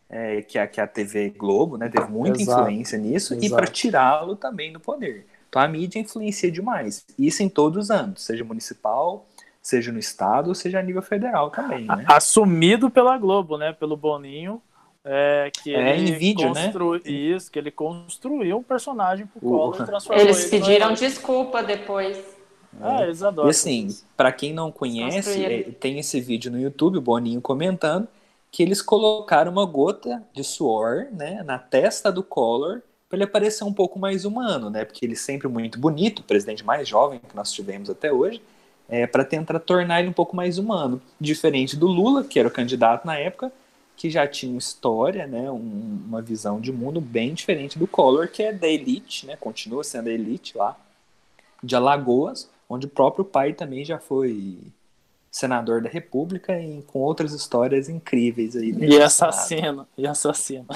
é, 0.09 0.43
que, 0.43 0.59
a, 0.59 0.67
que 0.69 0.81
a 0.81 0.87
TV 0.87 1.31
Globo 1.31 1.77
né, 1.77 1.89
teve 1.89 2.07
muita 2.09 2.41
Exato. 2.41 2.61
influência 2.61 2.99
nisso, 2.99 3.35
Exato. 3.35 3.47
e 3.47 3.51
para 3.51 3.67
tirá-lo 3.67 4.37
também 4.37 4.73
do 4.73 4.79
poder. 4.79 5.27
Então 5.49 5.63
a 5.63 5.69
mídia 5.69 5.99
influencia 5.99 6.51
demais. 6.51 7.05
Isso 7.19 7.43
em 7.43 7.49
todos 7.49 7.85
os 7.85 7.91
âmbitos, 7.91 8.25
seja 8.25 8.45
municipal, 8.45 9.27
seja 9.63 9.91
no 9.91 9.99
estado, 9.99 10.55
seja 10.55 10.79
a 10.79 10.83
nível 10.83 11.03
federal 11.03 11.51
também. 11.51 11.87
Né? 11.87 12.05
Assumido 12.09 12.91
pela 12.91 13.19
Globo, 13.19 13.57
né? 13.57 13.73
Pelo 13.73 13.97
Boninho. 13.97 14.63
É, 15.09 15.53
que 15.63 15.73
é, 15.73 15.97
ele 15.97 16.11
em 16.11 16.15
vídeo, 16.15 16.49
constru... 16.49 16.95
né? 16.95 17.01
Isso, 17.05 17.51
que 17.51 17.59
ele 17.59 17.71
construiu 17.71 18.59
um 18.59 18.63
personagem 18.63 19.25
pro 19.27 19.41
Collor 19.41 19.81
e 19.81 19.87
transformou 19.87 20.25
Eles 20.25 20.47
pediram 20.47 20.93
desculpa 20.95 21.63
depois. 21.63 22.19
Ah, 22.81 23.03
eles 23.03 23.23
adoram. 23.23 23.49
E 23.49 23.51
assim, 23.51 23.89
para 24.17 24.33
quem 24.33 24.53
não 24.53 24.71
conhece, 24.71 25.45
é, 25.45 25.63
tem 25.63 25.99
esse 25.99 26.21
vídeo 26.21 26.51
no 26.51 26.61
YouTube, 26.61 26.99
o 26.99 27.01
Boninho 27.01 27.41
comentando, 27.41 28.09
que 28.51 28.63
eles 28.63 28.83
colocaram 28.83 29.53
uma 29.53 29.65
gota 29.65 30.23
de 30.33 30.43
suor 30.43 31.07
né, 31.13 31.43
na 31.45 31.59
testa 31.59 32.11
do 32.11 32.23
Collor 32.23 32.83
para 33.09 33.19
ele 33.19 33.27
parecer 33.27 33.65
um 33.65 33.73
pouco 33.73 33.99
mais 33.99 34.25
humano, 34.25 34.71
né? 34.71 34.85
Porque 34.85 35.05
ele 35.05 35.13
é 35.13 35.17
sempre 35.17 35.49
muito 35.49 35.79
bonito, 35.79 36.21
o 36.21 36.25
presidente 36.25 36.65
mais 36.65 36.89
jovem 36.89 37.21
que 37.21 37.37
nós 37.37 37.53
tivemos 37.53 37.89
até 37.89 38.13
hoje, 38.13 38.43
é, 38.89 39.07
para 39.07 39.25
tentar 39.25 39.59
tornar 39.61 40.01
ele 40.01 40.09
um 40.09 40.13
pouco 40.13 40.35
mais 40.35 40.59
humano. 40.59 41.01
Diferente 41.21 41.77
do 41.77 41.87
Lula, 41.87 42.25
que 42.25 42.39
era 42.39 42.49
o 42.49 42.51
candidato 42.51 43.07
na 43.07 43.17
época, 43.17 43.53
que 43.97 44.11
já 44.11 44.27
tinha 44.27 44.53
uma 44.53 44.59
história, 44.59 45.27
né, 45.27 45.51
um, 45.51 46.03
uma 46.07 46.21
visão 46.21 46.61
de 46.61 46.71
mundo 46.71 47.01
bem 47.01 47.33
diferente 47.33 47.79
do 47.79 47.87
Collor, 47.87 48.29
que 48.29 48.43
é 48.43 48.53
da 48.53 48.69
elite, 48.69 49.27
né, 49.27 49.37
continua 49.37 49.83
sendo 49.83 50.09
a 50.09 50.13
elite 50.13 50.57
lá, 50.57 50.77
de 51.63 51.75
Alagoas, 51.75 52.51
onde 52.69 52.87
o 52.87 52.91
próprio 52.91 53.25
pai 53.25 53.55
também 53.55 53.85
já 53.85 53.99
foi 53.99 54.59
senador 55.37 55.83
da 55.83 55.91
República 55.91 56.59
e 56.59 56.83
com 56.83 57.01
outras 57.01 57.33
histórias 57.33 57.91
incríveis 57.91 58.57
aí. 58.57 58.71
E 58.71 59.03
assassino, 59.03 59.87
e 59.97 60.07
assassino. 60.07 60.67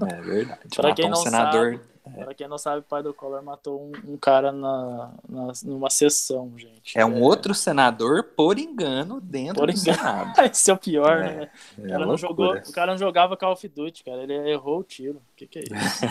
É 0.00 0.20
verdade. 0.22 0.60
Para 0.74 0.94
quem 0.94 1.06
um 1.06 1.10
não 1.10 1.16
senador... 1.16 1.72
sabe, 1.72 1.92
é. 2.30 2.34
Quem 2.34 2.48
não 2.48 2.58
sabe, 2.58 2.80
o 2.80 2.82
pai 2.82 3.02
do 3.02 3.12
Collor 3.14 3.42
matou 3.44 3.80
um, 3.80 4.12
um 4.12 4.16
cara 4.16 4.50
na, 4.50 5.12
na, 5.28 5.52
numa 5.64 5.88
sessão, 5.90 6.52
gente. 6.56 6.98
É 6.98 7.04
um 7.04 7.18
é... 7.18 7.20
outro 7.20 7.54
senador, 7.54 8.24
por 8.34 8.58
engano, 8.58 9.20
dentro 9.20 9.60
por 9.60 9.70
do 9.70 9.78
engano. 9.78 9.98
Senado. 9.98 10.40
Esse 10.50 10.70
é 10.70 10.74
o 10.74 10.78
pior, 10.78 11.18
é, 11.18 11.36
né? 11.36 11.50
É 11.78 11.86
o, 11.86 11.88
cara 11.90 12.06
não 12.06 12.16
jogou, 12.16 12.56
o 12.56 12.72
cara 12.72 12.92
não 12.92 12.98
jogava 12.98 13.36
Call 13.36 13.52
of 13.52 13.68
Duty, 13.68 14.04
cara. 14.04 14.22
Ele 14.22 14.34
errou 14.50 14.80
o 14.80 14.84
tiro. 14.84 15.18
O 15.18 15.36
que, 15.36 15.46
que 15.46 15.58
é 15.58 15.62
isso? 15.62 16.06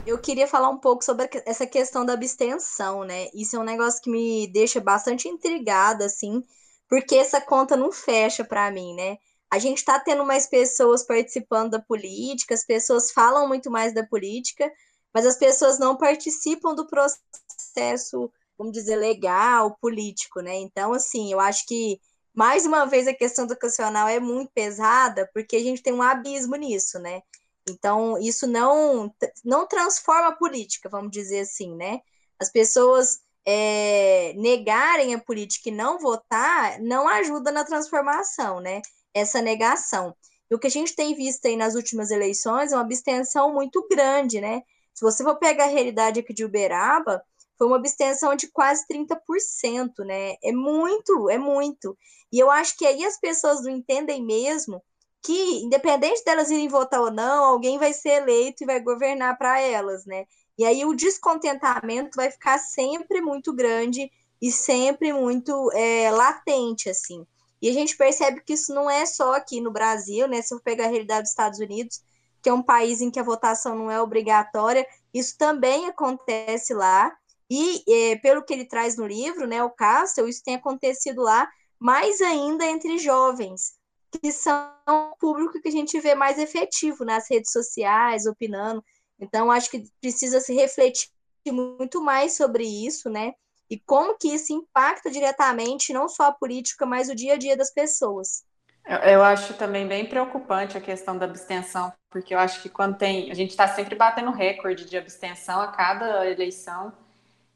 Eu 0.04 0.18
queria 0.18 0.48
falar 0.48 0.68
um 0.68 0.78
pouco 0.78 1.04
sobre 1.04 1.28
essa 1.46 1.66
questão 1.66 2.04
da 2.04 2.14
abstenção, 2.14 3.04
né? 3.04 3.28
Isso 3.32 3.54
é 3.54 3.58
um 3.58 3.64
negócio 3.64 4.02
que 4.02 4.10
me 4.10 4.48
deixa 4.48 4.80
bastante 4.80 5.28
intrigada, 5.28 6.06
assim, 6.06 6.42
porque 6.88 7.14
essa 7.14 7.40
conta 7.40 7.76
não 7.76 7.92
fecha 7.92 8.44
para 8.44 8.70
mim, 8.70 8.94
né? 8.94 9.16
A 9.50 9.58
gente 9.58 9.78
está 9.78 10.00
tendo 10.00 10.24
mais 10.24 10.46
pessoas 10.48 11.04
participando 11.04 11.72
da 11.72 11.80
política, 11.80 12.54
as 12.54 12.64
pessoas 12.64 13.12
falam 13.12 13.46
muito 13.46 13.70
mais 13.70 13.94
da 13.94 14.04
política, 14.04 14.70
mas 15.14 15.24
as 15.24 15.36
pessoas 15.36 15.78
não 15.78 15.96
participam 15.96 16.74
do 16.74 16.86
processo, 16.86 18.32
vamos 18.58 18.72
dizer, 18.72 18.96
legal, 18.96 19.76
político, 19.80 20.40
né? 20.40 20.56
Então, 20.56 20.92
assim, 20.92 21.32
eu 21.32 21.38
acho 21.38 21.66
que, 21.66 22.00
mais 22.34 22.66
uma 22.66 22.86
vez, 22.86 23.06
a 23.06 23.14
questão 23.14 23.44
educacional 23.44 24.08
é 24.08 24.18
muito 24.18 24.50
pesada, 24.52 25.30
porque 25.32 25.54
a 25.56 25.60
gente 25.60 25.82
tem 25.82 25.92
um 25.92 26.02
abismo 26.02 26.56
nisso, 26.56 26.98
né? 26.98 27.22
Então, 27.68 28.18
isso 28.18 28.46
não, 28.46 29.14
não 29.44 29.66
transforma 29.66 30.28
a 30.28 30.36
política, 30.36 30.88
vamos 30.88 31.10
dizer 31.10 31.40
assim, 31.40 31.74
né? 31.76 32.00
As 32.38 32.50
pessoas 32.50 33.20
é, 33.46 34.32
negarem 34.34 35.14
a 35.14 35.20
política 35.20 35.68
e 35.68 35.72
não 35.72 35.98
votar 35.98 36.80
não 36.80 37.08
ajuda 37.08 37.50
na 37.52 37.64
transformação, 37.64 38.60
né? 38.60 38.82
Essa 39.14 39.40
negação. 39.40 40.14
E 40.50 40.54
o 40.54 40.58
que 40.58 40.66
a 40.66 40.70
gente 40.70 40.94
tem 40.94 41.14
visto 41.14 41.46
aí 41.46 41.56
nas 41.56 41.74
últimas 41.74 42.10
eleições 42.10 42.72
é 42.72 42.76
uma 42.76 42.82
abstenção 42.82 43.52
muito 43.52 43.86
grande, 43.88 44.40
né? 44.40 44.62
Se 44.94 45.02
você 45.02 45.24
for 45.24 45.36
pegar 45.38 45.64
a 45.64 45.68
realidade 45.68 46.20
aqui 46.20 46.34
de 46.34 46.44
Uberaba, 46.44 47.22
foi 47.56 47.66
uma 47.66 47.76
abstenção 47.76 48.34
de 48.34 48.48
quase 48.48 48.84
30%, 48.86 50.04
né? 50.04 50.34
É 50.42 50.52
muito, 50.52 51.30
é 51.30 51.38
muito. 51.38 51.96
E 52.32 52.38
eu 52.38 52.50
acho 52.50 52.76
que 52.76 52.86
aí 52.86 53.04
as 53.04 53.18
pessoas 53.18 53.62
não 53.62 53.70
entendem 53.70 54.24
mesmo 54.24 54.82
que, 55.22 55.62
independente 55.62 56.24
delas 56.24 56.50
irem 56.50 56.68
votar 56.68 57.00
ou 57.00 57.10
não, 57.10 57.44
alguém 57.44 57.78
vai 57.78 57.92
ser 57.92 58.22
eleito 58.22 58.62
e 58.62 58.66
vai 58.66 58.80
governar 58.80 59.38
para 59.38 59.60
elas, 59.60 60.04
né? 60.04 60.26
E 60.58 60.64
aí 60.64 60.84
o 60.84 60.94
descontentamento 60.94 62.16
vai 62.16 62.30
ficar 62.30 62.58
sempre 62.58 63.20
muito 63.20 63.52
grande 63.52 64.10
e 64.40 64.50
sempre 64.50 65.12
muito 65.12 65.70
é, 65.72 66.10
latente, 66.10 66.90
assim. 66.90 67.24
E 67.60 67.68
a 67.68 67.72
gente 67.72 67.96
percebe 67.96 68.42
que 68.44 68.54
isso 68.54 68.74
não 68.74 68.90
é 68.90 69.06
só 69.06 69.34
aqui 69.34 69.60
no 69.60 69.70
Brasil, 69.70 70.26
né? 70.26 70.42
Se 70.42 70.52
eu 70.52 70.60
pegar 70.60 70.86
a 70.86 70.88
realidade 70.88 71.22
dos 71.22 71.30
Estados 71.30 71.60
Unidos, 71.60 72.02
que 72.42 72.48
é 72.48 72.52
um 72.52 72.62
país 72.62 73.00
em 73.00 73.10
que 73.10 73.20
a 73.20 73.22
votação 73.22 73.76
não 73.76 73.88
é 73.88 74.00
obrigatória, 74.00 74.84
isso 75.14 75.38
também 75.38 75.86
acontece 75.86 76.74
lá. 76.74 77.16
E 77.48 77.84
é, 77.88 78.16
pelo 78.16 78.42
que 78.42 78.52
ele 78.52 78.64
traz 78.64 78.96
no 78.96 79.06
livro, 79.06 79.46
né, 79.46 79.62
o 79.62 79.70
Castle, 79.70 80.28
isso 80.28 80.42
tem 80.42 80.56
acontecido 80.56 81.22
lá, 81.22 81.48
mais 81.78 82.20
ainda 82.20 82.66
entre 82.66 82.98
jovens, 82.98 83.74
que 84.20 84.32
são 84.32 84.72
o 84.88 85.16
público 85.18 85.60
que 85.60 85.68
a 85.68 85.72
gente 85.72 85.98
vê 86.00 86.14
mais 86.14 86.38
efetivo 86.38 87.04
nas 87.04 87.30
redes 87.30 87.50
sociais, 87.50 88.26
opinando. 88.26 88.84
Então, 89.18 89.50
acho 89.50 89.70
que 89.70 89.84
precisa 90.00 90.40
se 90.40 90.54
refletir 90.54 91.08
muito 91.46 92.02
mais 92.02 92.36
sobre 92.36 92.64
isso, 92.64 93.08
né? 93.08 93.32
E 93.70 93.78
como 93.78 94.18
que 94.18 94.28
isso 94.28 94.52
impacta 94.52 95.10
diretamente 95.10 95.92
não 95.92 96.08
só 96.08 96.24
a 96.24 96.32
política, 96.32 96.84
mas 96.84 97.08
o 97.08 97.14
dia 97.14 97.34
a 97.34 97.38
dia 97.38 97.56
das 97.56 97.72
pessoas. 97.72 98.44
Eu, 98.84 99.22
acho 99.22 99.54
também 99.54 99.86
bem 99.86 100.04
preocupante 100.04 100.76
a 100.76 100.80
questão 100.80 101.16
da 101.16 101.24
abstenção, 101.24 101.92
porque 102.10 102.34
eu 102.34 102.38
acho 102.38 102.60
que 102.60 102.68
quando 102.68 102.98
tem. 102.98 103.30
A 103.30 103.34
gente 103.34 103.50
está 103.50 103.68
sempre 103.68 103.94
batendo 103.94 104.32
recorde 104.32 104.84
de 104.84 104.96
abstenção 104.96 105.60
a 105.60 105.68
cada 105.68 106.28
eleição. 106.28 106.92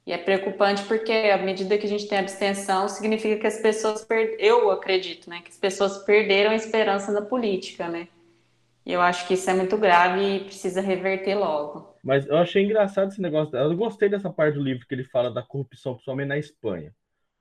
E 0.07 0.13
é 0.13 0.19
preocupante 0.19 0.85
porque 0.85 1.11
à 1.11 1.37
medida 1.37 1.77
que 1.77 1.85
a 1.85 1.89
gente 1.89 2.07
tem 2.07 2.19
abstenção, 2.19 2.89
significa 2.89 3.37
que 3.41 3.47
as 3.47 3.59
pessoas 3.59 4.05
per... 4.05 4.37
eu 4.39 4.71
acredito, 4.71 5.29
né, 5.29 5.41
que 5.43 5.51
as 5.51 5.59
pessoas 5.59 5.99
perderam 6.05 6.53
a 6.53 6.55
esperança 6.55 7.11
na 7.11 7.23
política, 7.23 7.89
né? 7.89 8.07
E 8.87 8.93
eu 8.93 9.01
acho 9.01 9.27
que 9.27 9.35
isso 9.35 9.51
é 9.51 9.55
muito 9.55 9.77
grave 9.77 10.37
e 10.37 10.45
precisa 10.45 10.81
reverter 10.81 11.35
logo. 11.35 11.93
Mas 12.05 12.25
eu 12.29 12.37
achei 12.37 12.63
engraçado 12.63 13.09
esse 13.11 13.21
negócio. 13.21 13.57
Eu 13.57 13.77
gostei 13.77 14.09
dessa 14.09 14.31
parte 14.31 14.55
do 14.55 14.63
livro 14.63 14.87
que 14.87 14.95
ele 14.95 15.03
fala 15.03 15.29
da 15.29 15.43
corrupção, 15.43 15.95
principalmente 15.95 16.29
na 16.29 16.39
Espanha. 16.39 16.95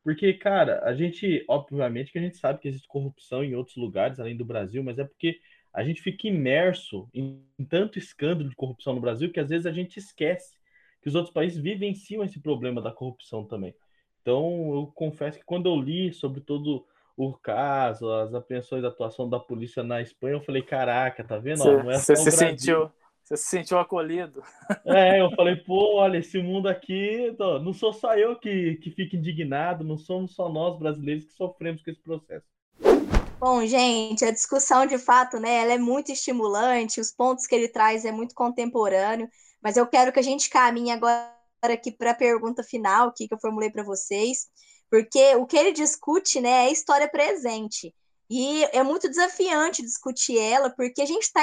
Porque, 0.04 0.34
cara, 0.34 0.82
a 0.84 0.96
gente, 0.96 1.46
obviamente 1.48 2.12
que 2.12 2.18
a 2.18 2.22
gente 2.22 2.38
sabe 2.38 2.60
que 2.60 2.68
existe 2.68 2.88
corrupção 2.88 3.44
em 3.44 3.54
outros 3.54 3.78
lugares, 3.78 4.20
além 4.20 4.36
do 4.36 4.44
Brasil, 4.44 4.84
mas 4.84 4.98
é 4.98 5.04
porque 5.04 5.40
a 5.72 5.84
gente 5.84 6.02
fica 6.02 6.28
imerso 6.28 7.08
em, 7.14 7.44
tanto 7.70 8.00
escândalo 8.00 8.50
de 8.50 8.56
corrupção 8.56 8.96
no 8.96 9.02
Brasil 9.02 9.32
que 9.32 9.40
às 9.40 9.50
vezes 9.50 9.68
a 9.68 9.72
gente 9.72 9.98
esquece 9.98 10.56
que 11.06 11.10
os 11.10 11.14
outros 11.14 11.32
países 11.32 11.62
vivenciam 11.62 12.24
esse 12.24 12.40
problema 12.40 12.82
da 12.82 12.92
corrupção 12.92 13.46
também. 13.46 13.76
Então, 14.24 14.72
eu 14.74 14.92
confesso 14.96 15.38
que 15.38 15.46
quando 15.46 15.70
eu 15.70 15.80
li 15.80 16.12
sobre 16.12 16.42
todo 16.42 16.84
o 17.16 17.32
caso, 17.32 18.10
as 18.10 18.34
apreensões 18.34 18.82
da 18.82 18.88
atuação 18.88 19.30
da 19.30 19.40
polícia 19.40 19.84
na 19.84 20.02
Espanha, 20.02 20.34
eu 20.34 20.42
falei, 20.42 20.64
caraca, 20.64 21.24
tá 21.24 21.38
vendo? 21.38 21.60
Você 21.84 22.16
se 22.16 22.32
sentiu, 22.32 22.92
você 23.24 23.38
se 23.38 23.44
sentiu 23.44 23.78
acolhido. 23.78 24.42
É, 24.84 25.22
eu 25.22 25.30
falei, 25.36 25.58
pô, 25.58 25.98
olha, 25.98 26.18
esse 26.18 26.42
mundo 26.42 26.68
aqui, 26.68 27.32
não 27.62 27.72
sou 27.72 27.94
só 27.94 28.18
eu 28.18 28.36
que, 28.36 28.78
que 28.78 28.90
fico 28.90 29.16
indignado, 29.16 29.84
não 29.84 30.00
somos 30.00 30.34
só 30.34 30.50
nós 30.50 30.76
brasileiros 30.76 31.26
que 31.26 31.34
sofremos 31.34 31.84
com 31.84 31.92
esse 31.92 32.02
processo. 32.02 32.48
Bom, 33.40 33.64
gente, 33.64 34.26
a 34.26 34.32
discussão 34.32 34.88
de 34.88 34.98
fato, 34.98 35.40
né, 35.40 35.62
ela 35.62 35.74
é 35.74 35.78
muito 35.78 36.12
estimulante, 36.12 37.00
os 37.00 37.12
pontos 37.12 37.46
que 37.46 37.54
ele 37.54 37.68
traz 37.68 38.06
é 38.06 38.12
muito 38.12 38.34
contemporâneo. 38.34 39.30
Mas 39.66 39.78
eu 39.78 39.88
quero 39.88 40.14
que 40.14 40.20
a 40.20 40.22
gente 40.22 40.48
caminhe 40.48 40.92
agora 40.92 41.34
aqui 41.64 41.92
para 41.92 42.12
a 42.12 42.16
pergunta 42.16 42.62
final 42.62 43.12
que 43.12 43.28
eu 43.32 43.40
formulei 43.40 43.72
para 43.72 43.82
vocês, 43.82 44.46
porque 44.92 45.36
o 45.38 45.48
que 45.48 45.58
ele 45.58 45.72
discute 45.72 46.40
né, 46.40 46.68
é 46.68 46.72
história 46.72 47.10
presente. 47.10 47.92
E 48.30 48.64
é 48.66 48.84
muito 48.84 49.10
desafiante 49.10 49.82
discutir 49.82 50.38
ela, 50.38 50.70
porque 50.70 51.02
a 51.02 51.06
gente 51.08 51.24
está 51.24 51.42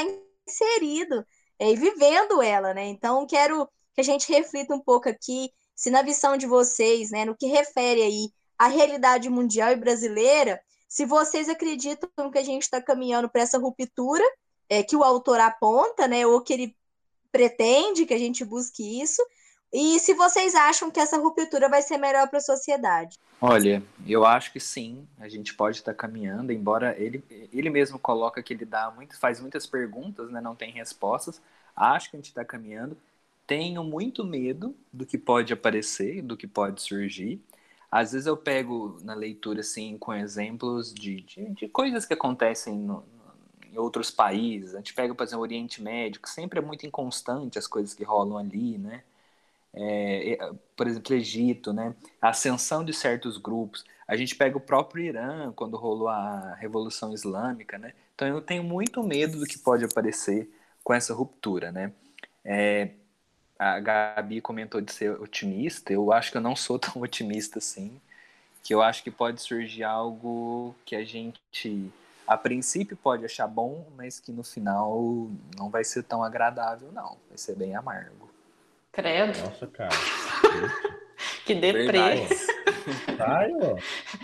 inserido 0.48 1.26
é, 1.58 1.72
e 1.72 1.76
vivendo 1.76 2.40
ela, 2.40 2.72
né? 2.72 2.84
Então, 2.84 3.26
quero 3.26 3.68
que 3.92 4.00
a 4.00 4.04
gente 4.04 4.32
reflita 4.32 4.72
um 4.72 4.80
pouco 4.80 5.08
aqui, 5.08 5.50
se 5.74 5.90
na 5.90 6.02
visão 6.02 6.36
de 6.36 6.46
vocês, 6.46 7.10
né, 7.10 7.24
no 7.24 7.36
que 7.36 7.46
refere 7.46 8.02
aí 8.02 8.30
à 8.56 8.68
realidade 8.68 9.28
mundial 9.28 9.72
e 9.72 9.76
brasileira, 9.76 10.60
se 10.88 11.04
vocês 11.04 11.48
acreditam 11.48 12.08
que 12.30 12.38
a 12.38 12.44
gente 12.44 12.62
está 12.62 12.80
caminhando 12.80 13.28
para 13.28 13.42
essa 13.42 13.58
ruptura 13.58 14.22
é, 14.68 14.80
que 14.84 14.94
o 14.94 15.02
autor 15.02 15.40
aponta, 15.40 16.06
né, 16.06 16.24
ou 16.24 16.40
que 16.40 16.52
ele 16.52 16.76
pretende 17.32 18.06
que 18.06 18.14
a 18.14 18.18
gente 18.18 18.44
busque 18.44 19.00
isso. 19.00 19.20
E 19.72 19.98
se 19.98 20.12
vocês 20.12 20.54
acham 20.54 20.90
que 20.90 21.00
essa 21.00 21.16
ruptura 21.16 21.66
vai 21.68 21.80
ser 21.80 21.96
melhor 21.96 22.28
para 22.28 22.38
a 22.38 22.42
sociedade? 22.42 23.18
Olha, 23.40 23.82
eu 24.06 24.24
acho 24.24 24.52
que 24.52 24.60
sim, 24.60 25.08
a 25.18 25.28
gente 25.28 25.54
pode 25.54 25.78
estar 25.78 25.94
caminhando, 25.94 26.52
embora 26.52 26.94
ele, 26.96 27.24
ele 27.52 27.70
mesmo 27.70 27.98
coloca 27.98 28.42
que 28.42 28.52
ele 28.52 28.66
dá 28.66 28.90
muito, 28.90 29.18
faz 29.18 29.40
muitas 29.40 29.66
perguntas, 29.66 30.30
né, 30.30 30.40
não 30.40 30.54
tem 30.54 30.70
respostas. 30.70 31.40
Acho 31.74 32.10
que 32.10 32.16
a 32.16 32.18
gente 32.18 32.28
está 32.28 32.44
caminhando. 32.44 32.96
Tenho 33.46 33.82
muito 33.82 34.24
medo 34.24 34.76
do 34.92 35.06
que 35.06 35.16
pode 35.16 35.52
aparecer, 35.52 36.22
do 36.22 36.36
que 36.36 36.46
pode 36.46 36.82
surgir. 36.82 37.40
Às 37.90 38.12
vezes 38.12 38.26
eu 38.26 38.36
pego 38.36 38.98
na 39.02 39.14
leitura 39.14 39.60
assim 39.60 39.98
com 39.98 40.14
exemplos 40.14 40.94
de, 40.94 41.22
de, 41.22 41.48
de 41.50 41.68
coisas 41.68 42.06
que 42.06 42.14
acontecem 42.14 42.74
no, 42.74 43.04
em 43.72 43.78
outros 43.78 44.10
países. 44.10 44.74
A 44.74 44.78
gente 44.78 44.94
pega, 44.94 45.14
por 45.14 45.24
exemplo, 45.24 45.40
o 45.40 45.42
Oriente 45.42 45.82
Médio, 45.82 46.20
que 46.20 46.28
sempre 46.28 46.58
é 46.58 46.62
muito 46.62 46.86
inconstante 46.86 47.58
as 47.58 47.66
coisas 47.66 47.94
que 47.94 48.04
rolam 48.04 48.38
ali, 48.38 48.78
né? 48.78 49.02
É, 49.74 50.38
por 50.76 50.86
exemplo, 50.86 51.14
Egito, 51.14 51.72
né? 51.72 51.94
A 52.20 52.28
ascensão 52.28 52.84
de 52.84 52.92
certos 52.92 53.38
grupos. 53.38 53.84
A 54.06 54.16
gente 54.16 54.34
pega 54.34 54.56
o 54.56 54.60
próprio 54.60 55.04
Irã, 55.04 55.52
quando 55.56 55.76
rolou 55.76 56.08
a 56.08 56.54
Revolução 56.56 57.14
Islâmica, 57.14 57.78
né? 57.78 57.94
Então 58.14 58.28
eu 58.28 58.42
tenho 58.42 58.62
muito 58.62 59.02
medo 59.02 59.38
do 59.38 59.46
que 59.46 59.58
pode 59.58 59.84
aparecer 59.84 60.50
com 60.84 60.92
essa 60.92 61.14
ruptura, 61.14 61.72
né? 61.72 61.92
É, 62.44 62.90
a 63.58 63.78
Gabi 63.80 64.40
comentou 64.40 64.80
de 64.80 64.92
ser 64.92 65.12
otimista, 65.20 65.92
eu 65.92 66.12
acho 66.12 66.30
que 66.30 66.36
eu 66.36 66.40
não 66.40 66.56
sou 66.56 66.78
tão 66.80 67.00
otimista 67.02 67.58
assim, 67.58 68.00
que 68.62 68.74
eu 68.74 68.82
acho 68.82 69.02
que 69.02 69.10
pode 69.10 69.40
surgir 69.40 69.84
algo 69.84 70.74
que 70.84 70.94
a 70.96 71.04
gente 71.04 71.90
a 72.26 72.36
princípio 72.36 72.96
pode 72.96 73.24
achar 73.24 73.46
bom, 73.46 73.86
mas 73.96 74.20
que 74.20 74.32
no 74.32 74.42
final 74.42 75.30
não 75.56 75.68
vai 75.68 75.84
ser 75.84 76.02
tão 76.02 76.22
agradável, 76.22 76.90
não. 76.92 77.16
Vai 77.28 77.36
ser 77.36 77.54
bem 77.56 77.74
amargo. 77.74 78.30
Credo. 78.92 79.38
Nossa, 79.38 79.66
cara. 79.66 79.90
que 81.44 81.54
deprê. 81.54 82.26
Sai, 83.16 83.52
ó. 83.54 83.76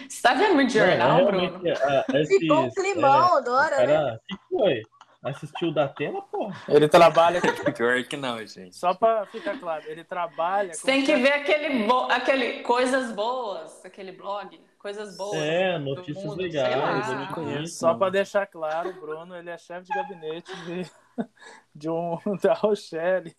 Você 0.09 0.23
tá 0.23 0.35
vendo 0.35 0.55
muito 0.55 0.73
jornal, 0.73 1.27
Bruno? 1.27 1.59
Uh, 1.59 2.27
Ficou 2.27 2.65
um 2.65 2.71
climão 2.71 3.37
é, 3.37 3.39
agora, 3.39 3.77
cara, 3.77 3.87
né? 3.87 4.15
O 4.15 4.19
que 4.27 4.37
foi? 4.51 4.83
Assistiu 5.23 5.73
da 5.73 5.85
Atena, 5.85 6.23
porra? 6.23 6.63
Ele 6.69 6.89
trabalha. 6.89 7.41
Pior 7.77 8.03
que 8.05 8.17
não, 8.17 8.45
gente. 8.47 8.77
Só 8.77 8.95
pra 8.95 9.27
ficar 9.27 9.59
claro, 9.59 9.85
ele 9.89 10.05
trabalha. 10.05 10.73
Você 10.73 10.87
tem 10.87 11.05
que 11.05 11.15
ver 11.17 11.33
aquele, 11.33 11.87
bo... 11.87 12.11
aquele 12.11 12.63
Coisas 12.63 13.13
Boas, 13.13 13.85
aquele 13.85 14.13
blog 14.13 14.59
coisas 14.79 15.17
boas. 15.17 15.37
É, 15.37 15.79
notícias 15.79 16.25
mundo, 16.25 16.41
legais. 16.41 17.11
Eu 17.11 17.35
conheço. 17.35 17.79
Só 17.79 17.95
para 17.95 18.11
deixar 18.11 18.47
claro, 18.47 18.91
o 18.91 19.01
Bruno 19.01 19.37
ele 19.37 19.51
é 19.51 19.59
chefe 19.59 19.87
de 19.87 19.95
gabinete 19.95 20.53
de, 20.65 20.91
de 21.75 21.91
um 21.91 22.17
da 22.43 22.55
Rochelle, 22.55 23.35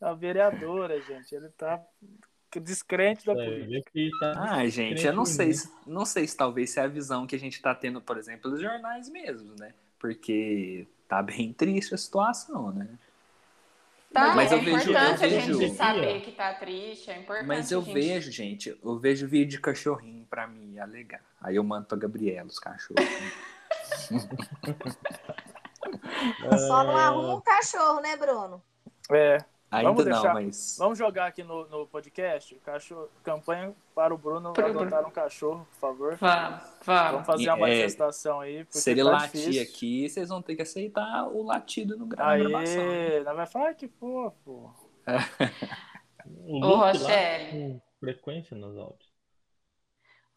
a 0.00 0.12
vereadora, 0.12 1.00
gente. 1.00 1.34
Ele 1.34 1.48
tá 1.50 1.82
descrente 2.62 3.26
da 3.26 3.32
é, 3.32 3.44
política. 3.44 4.00
Tá 4.20 4.54
ah, 4.54 4.68
gente, 4.68 5.04
eu 5.04 5.12
não 5.12 5.24
sei, 5.24 5.52
se, 5.52 5.70
não 5.86 6.04
sei 6.04 6.26
se 6.26 6.36
talvez 6.36 6.70
se 6.70 6.80
é 6.80 6.84
a 6.84 6.88
visão 6.88 7.26
que 7.26 7.36
a 7.36 7.38
gente 7.38 7.54
está 7.54 7.74
tendo, 7.74 8.00
por 8.00 8.16
exemplo, 8.16 8.50
dos 8.50 8.60
jornais 8.60 9.08
mesmo, 9.10 9.54
né? 9.58 9.74
Porque 9.98 10.86
tá 11.08 11.22
bem 11.22 11.52
triste 11.56 11.94
a 11.94 11.98
situação, 11.98 12.70
né? 12.70 12.88
Tá, 14.12 14.34
mas 14.34 14.50
é 14.50 14.54
eu 14.54 14.62
vejo, 14.62 14.90
importante 14.90 15.22
eu 15.22 15.30
vejo, 15.30 15.36
a 15.36 15.40
gente 15.40 15.74
saber 15.74 16.20
que 16.22 16.32
tá 16.32 16.54
triste, 16.54 17.10
é 17.10 17.18
importante. 17.18 17.46
Mas 17.46 17.70
eu 17.70 17.82
gente... 17.82 17.94
vejo, 17.94 18.32
gente, 18.32 18.78
eu 18.82 18.98
vejo 18.98 19.28
vídeo 19.28 19.50
de 19.50 19.60
cachorrinho 19.60 20.26
pra 20.30 20.46
me 20.46 20.78
alegar. 20.78 21.20
Aí 21.40 21.56
eu 21.56 21.64
mando 21.64 21.86
pra 21.86 21.98
Gabriela 21.98 22.48
os 22.48 22.58
cachorros. 22.58 23.04
Só 26.66 26.84
não 26.84 26.96
arruma 26.96 27.36
um 27.36 27.40
cachorro, 27.40 28.00
né, 28.00 28.16
Bruno? 28.16 28.62
É. 29.10 29.38
Ainda 29.70 29.90
vamos 29.90 30.04
deixar, 30.04 30.28
não, 30.28 30.34
mas. 30.34 30.76
Vamos 30.78 30.98
jogar 30.98 31.26
aqui 31.26 31.42
no, 31.42 31.68
no 31.68 31.86
podcast. 31.86 32.54
Cachorro, 32.64 33.10
campanha 33.22 33.74
para 33.94 34.14
o 34.14 34.18
Bruno 34.18 34.54
Pro 34.54 34.64
adotar 34.64 34.88
Bruno. 34.88 35.08
um 35.08 35.10
cachorro, 35.10 35.68
por 35.72 35.78
favor. 35.78 36.16
Vamos, 36.16 36.62
vamos. 36.84 37.12
Vamos 37.12 37.26
fazer 37.26 37.48
uma 37.50 37.56
é, 37.56 37.60
manifestação 37.60 38.40
aí. 38.40 38.66
Se 38.70 38.90
ele 38.90 39.04
tá 39.04 39.10
latir 39.10 39.40
difícil. 39.40 39.62
aqui, 39.62 40.08
vocês 40.08 40.28
vão 40.30 40.40
ter 40.40 40.56
que 40.56 40.62
aceitar 40.62 41.28
o 41.28 41.42
latido 41.42 41.98
no 41.98 42.06
gravação. 42.06 42.90
Aí, 42.90 43.22
vai 43.22 43.46
falar 43.46 43.74
que 43.74 43.88
fofo. 43.88 44.74
o 46.46 46.64
Ô, 46.64 46.76
Rochelle. 46.76 47.50
Com 47.50 47.80
frequência 48.00 48.56
nos 48.56 48.74
áudios. 48.78 49.12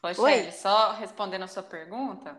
Rochelle, 0.04 0.52
só 0.52 0.92
respondendo 0.92 1.44
a 1.44 1.48
sua 1.48 1.64
pergunta, 1.64 2.38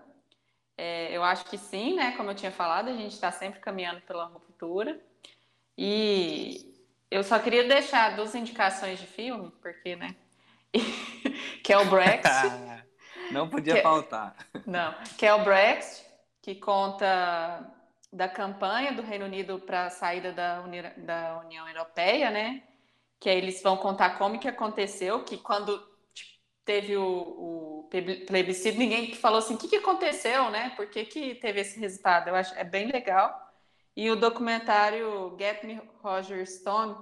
é, 0.77 1.17
eu 1.17 1.23
acho 1.23 1.47
que 1.47 1.57
sim, 1.57 1.95
né? 1.95 2.15
Como 2.19 2.31
eu 2.31 2.35
tinha 2.35 2.53
falado, 2.53 2.89
a 2.89 2.93
gente 2.93 3.13
está 3.13 3.33
sempre 3.33 3.61
caminhando 3.61 4.03
pela 4.03 4.27
ruptura. 4.27 5.01
E 5.79 6.72
eu 7.13 7.23
só 7.23 7.39
queria 7.39 7.65
deixar 7.65 8.17
duas 8.17 8.35
indicações 8.35 8.99
de 8.99 9.07
filme, 9.07 9.53
porque, 9.61 9.95
né? 9.95 10.17
que 11.63 11.73
é 11.73 11.79
o 11.79 11.85
Brexit. 11.91 12.83
Não 13.31 13.49
podia 13.49 13.75
que, 13.75 13.79
é- 13.81 13.83
faltar. 13.83 14.35
Não, 14.67 14.95
que 15.17 15.27
é 15.27 15.35
o 15.35 15.45
Brexit 15.45 16.07
que 16.43 16.57
conta 16.57 17.65
da 18.13 18.29
campanha 18.29 18.93
do 18.93 19.01
Reino 19.01 19.25
Unido 19.25 19.61
para 19.61 19.87
a 19.87 19.91
saída 19.91 20.33
da, 20.33 20.61
Uni 20.63 20.83
da 20.99 21.41
União 21.45 21.69
Europeia, 21.69 22.31
né? 22.31 22.63
Que 23.21 23.31
aí 23.31 23.39
eles 23.39 23.63
vão 23.63 23.77
contar 23.77 24.19
como 24.19 24.39
que 24.39 24.49
aconteceu, 24.49 25.25
que 25.25 25.37
quando 25.37 25.79
tipo, 26.13 26.31
teve 26.65 26.97
o, 26.97 27.05
o, 27.05 27.89
plebiscito, 28.27 28.79
ninguém 28.79 29.15
falou 29.15 29.39
assim, 29.39 29.55
o 29.55 29.59
que, 29.59 29.69
que 29.69 29.77
aconteceu, 29.77 30.51
né? 30.51 30.73
Por 30.77 30.89
que, 30.89 31.05
que 31.05 31.35
teve 31.37 31.61
esse 31.61 31.79
resultado? 31.79 32.29
Eu 32.29 32.35
acho 32.35 32.55
é 32.55 32.65
bem 32.65 32.91
legal. 32.91 33.42
E 33.95 34.11
o 34.11 34.17
documentário 34.17 35.37
Get 35.39 35.65
Me 35.65 35.81
Roger 36.03 36.47
Stone, 36.47 36.97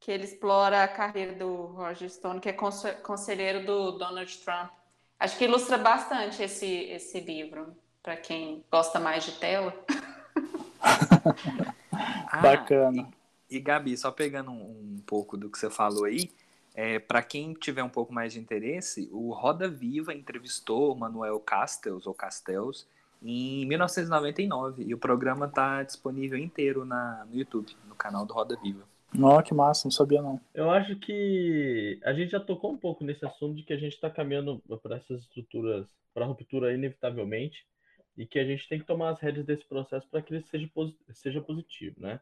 que 0.00 0.10
ele 0.10 0.24
explora 0.24 0.82
a 0.82 0.88
carreira 0.88 1.34
do 1.34 1.66
Roger 1.66 2.10
Stone, 2.10 2.40
que 2.40 2.48
é 2.48 2.52
conselheiro 2.52 3.64
do 3.64 3.92
Donald 3.92 4.36
Trump. 4.38 4.70
Acho 5.18 5.38
que 5.38 5.44
ilustra 5.44 5.78
bastante 5.78 6.42
esse, 6.42 6.66
esse 6.66 7.20
livro, 7.20 7.76
para 8.02 8.16
quem 8.16 8.64
gosta 8.68 8.98
mais 8.98 9.24
de 9.24 9.32
tela. 9.38 9.72
ah, 11.92 12.38
Bacana. 12.38 13.08
E, 13.48 13.56
e, 13.56 13.60
Gabi, 13.60 13.96
só 13.96 14.10
pegando 14.10 14.50
um, 14.50 14.96
um, 14.96 15.02
pouco 15.06 15.36
do 15.36 15.48
que 15.48 15.56
você 15.56 15.70
falou 15.70 16.06
aí, 16.06 16.32
é, 16.74 16.98
para 16.98 17.22
quem 17.22 17.54
tiver 17.54 17.84
um 17.84 17.88
pouco 17.88 18.12
mais 18.12 18.32
de 18.32 18.40
interesse, 18.40 19.08
o 19.12 19.32
Roda 19.32 19.68
Viva 19.68 20.12
entrevistou 20.12 20.96
Manuel 20.96 21.38
Castells, 21.38 22.04
ou 22.04 22.14
Castells, 22.14 22.88
em 23.24 23.64
1999, 23.66 24.84
e 24.84 24.94
o 24.94 24.98
programa 24.98 25.46
está 25.46 25.82
disponível 25.82 26.38
inteiro 26.38 26.84
na, 26.84 27.24
no 27.24 27.36
YouTube, 27.36 27.76
no 27.88 27.94
canal 27.94 28.26
do 28.26 28.34
Roda 28.34 28.58
Viva. 28.62 28.82
Nossa, 29.14 29.42
que 29.42 29.54
massa, 29.54 29.86
não 29.86 29.92
sabia 29.92 30.22
não. 30.22 30.40
Eu 30.54 30.70
acho 30.70 30.96
que 30.96 32.00
a 32.02 32.12
gente 32.12 32.30
já 32.30 32.40
tocou 32.40 32.72
um 32.72 32.78
pouco 32.78 33.04
nesse 33.04 33.24
assunto 33.24 33.54
de 33.54 33.62
que 33.62 33.72
a 33.72 33.76
gente 33.76 33.92
está 33.92 34.08
caminhando 34.08 34.62
para 34.82 34.96
essas 34.96 35.20
estruturas, 35.20 35.86
para 36.14 36.24
a 36.24 36.28
ruptura 36.28 36.72
inevitavelmente, 36.72 37.66
e 38.16 38.26
que 38.26 38.38
a 38.38 38.44
gente 38.44 38.68
tem 38.68 38.78
que 38.78 38.86
tomar 38.86 39.10
as 39.10 39.20
rédeas 39.20 39.46
desse 39.46 39.64
processo 39.64 40.06
para 40.10 40.22
que 40.22 40.34
ele 40.34 40.44
seja, 40.50 40.68
seja 41.12 41.40
positivo, 41.40 42.00
né? 42.00 42.20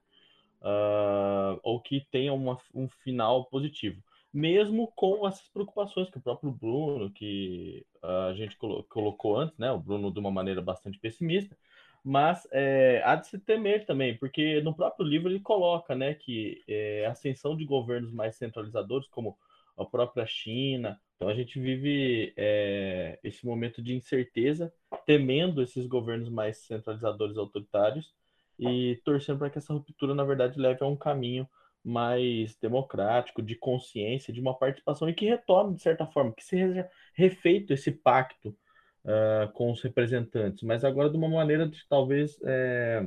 Uh, 0.60 1.58
ou 1.62 1.80
que 1.80 2.06
tenha 2.10 2.32
uma, 2.32 2.58
um 2.74 2.88
final 2.88 3.44
positivo. 3.46 4.02
Mesmo 4.32 4.92
com 4.94 5.26
essas 5.26 5.48
preocupações 5.48 6.08
que 6.08 6.18
o 6.18 6.20
próprio 6.20 6.52
Bruno, 6.52 7.10
que 7.10 7.84
a 8.02 8.32
gente 8.34 8.56
colocou 8.88 9.36
antes, 9.36 9.58
né? 9.58 9.72
O 9.72 9.78
Bruno 9.78 10.12
de 10.12 10.20
uma 10.20 10.30
maneira 10.30 10.62
bastante 10.62 10.98
pessimista, 10.98 11.56
mas 12.04 12.46
é, 12.50 13.02
há 13.04 13.16
de 13.16 13.26
se 13.26 13.38
temer 13.38 13.84
também, 13.84 14.16
porque 14.16 14.60
no 14.62 14.74
próprio 14.74 15.06
livro 15.06 15.28
ele 15.28 15.40
coloca 15.40 15.94
né, 15.94 16.14
que 16.14 16.62
é, 16.66 17.04
a 17.06 17.10
ascensão 17.10 17.56
de 17.56 17.64
governos 17.64 18.12
mais 18.12 18.36
centralizadores, 18.36 19.08
como 19.08 19.36
a 19.76 19.84
própria 19.84 20.26
China, 20.26 21.00
então 21.20 21.28
a 21.28 21.34
gente 21.34 21.60
vive 21.60 22.32
é, 22.34 23.18
esse 23.22 23.44
momento 23.44 23.82
de 23.82 23.94
incerteza, 23.94 24.72
temendo 25.04 25.62
esses 25.62 25.86
governos 25.86 26.30
mais 26.30 26.56
centralizadores 26.56 27.36
autoritários 27.36 28.14
e 28.58 28.98
torcendo 29.04 29.38
para 29.38 29.50
que 29.50 29.58
essa 29.58 29.74
ruptura, 29.74 30.14
na 30.14 30.24
verdade, 30.24 30.58
leve 30.58 30.82
a 30.82 30.86
um 30.86 30.96
caminho 30.96 31.46
mais 31.84 32.54
democrático, 32.56 33.42
de 33.42 33.54
consciência, 33.54 34.32
de 34.32 34.40
uma 34.40 34.54
participação 34.54 35.08
e 35.08 35.14
que 35.14 35.26
retome, 35.26 35.74
de 35.74 35.82
certa 35.82 36.06
forma, 36.06 36.32
que 36.32 36.44
seja 36.44 36.88
refeito 37.14 37.72
esse 37.72 37.90
pacto 37.90 38.56
uh, 39.04 39.50
com 39.52 39.70
os 39.70 39.82
representantes, 39.82 40.62
mas 40.62 40.84
agora 40.84 41.10
de 41.10 41.16
uma 41.16 41.28
maneira 41.28 41.66
de, 41.66 41.86
talvez 41.88 42.38
é, 42.44 43.06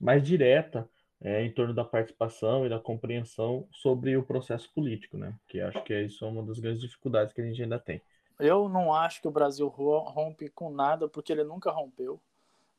mais 0.00 0.22
direta 0.22 0.88
é, 1.20 1.44
em 1.44 1.52
torno 1.52 1.72
da 1.72 1.84
participação 1.84 2.66
e 2.66 2.68
da 2.68 2.80
compreensão 2.80 3.66
sobre 3.70 4.16
o 4.16 4.24
processo 4.24 4.68
político, 4.74 5.16
né? 5.16 5.34
Que 5.46 5.60
acho 5.60 5.80
que 5.84 5.94
isso 6.02 6.24
é 6.24 6.28
uma 6.28 6.42
das 6.42 6.58
grandes 6.58 6.80
dificuldades 6.80 7.32
que 7.32 7.40
a 7.40 7.44
gente 7.44 7.62
ainda 7.62 7.78
tem. 7.78 8.02
Eu 8.40 8.68
não 8.68 8.92
acho 8.92 9.20
que 9.22 9.28
o 9.28 9.32
Brasil 9.32 9.68
rompe 9.68 10.48
com 10.48 10.68
nada, 10.68 11.06
porque 11.06 11.32
ele 11.32 11.44
nunca 11.44 11.70
rompeu. 11.70 12.20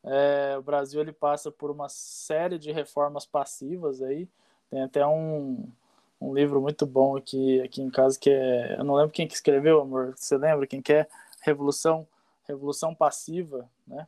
É, 0.04 0.58
o 0.58 0.62
Brasil 0.62 1.00
ele 1.00 1.14
passa 1.14 1.50
por 1.50 1.72
uma 1.72 1.88
série 1.88 2.60
de 2.60 2.70
reformas 2.72 3.26
passivas 3.26 4.02
aí. 4.02 4.28
Tem 4.74 4.82
até 4.82 5.06
um, 5.06 5.72
um 6.20 6.34
livro 6.34 6.60
muito 6.60 6.84
bom 6.84 7.16
aqui, 7.16 7.62
aqui 7.62 7.80
em 7.80 7.92
casa 7.92 8.18
que 8.20 8.32
é. 8.32 8.76
Eu 8.80 8.84
não 8.84 8.96
lembro 8.96 9.12
quem 9.12 9.28
que 9.28 9.36
escreveu, 9.36 9.80
amor. 9.80 10.16
Você 10.18 10.36
lembra 10.36 10.66
quem 10.66 10.82
que 10.82 10.92
é? 10.92 11.08
Revolução, 11.42 12.08
Revolução 12.48 12.96
Passiva, 12.96 13.70
né? 13.86 14.08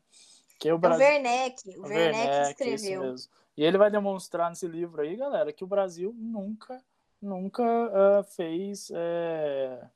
Que 0.58 0.70
é 0.70 0.74
o, 0.74 0.80
Brasil... 0.80 1.06
o 1.06 1.08
Werneck, 1.08 1.70
o, 1.78 1.82
o 1.82 1.84
Werneck, 1.84 2.18
Werneck 2.18 2.50
escreveu. 2.50 3.16
E 3.56 3.64
ele 3.64 3.78
vai 3.78 3.92
demonstrar 3.92 4.50
nesse 4.50 4.68
livro 4.68 5.04
aí, 5.04 5.16
galera, 5.16 5.54
que 5.54 5.64
o 5.64 5.68
Brasil 5.68 6.16
nunca, 6.18 6.82
nunca 7.22 7.64
uh, 7.64 8.24
fez 8.36 8.92
é, 8.92 9.88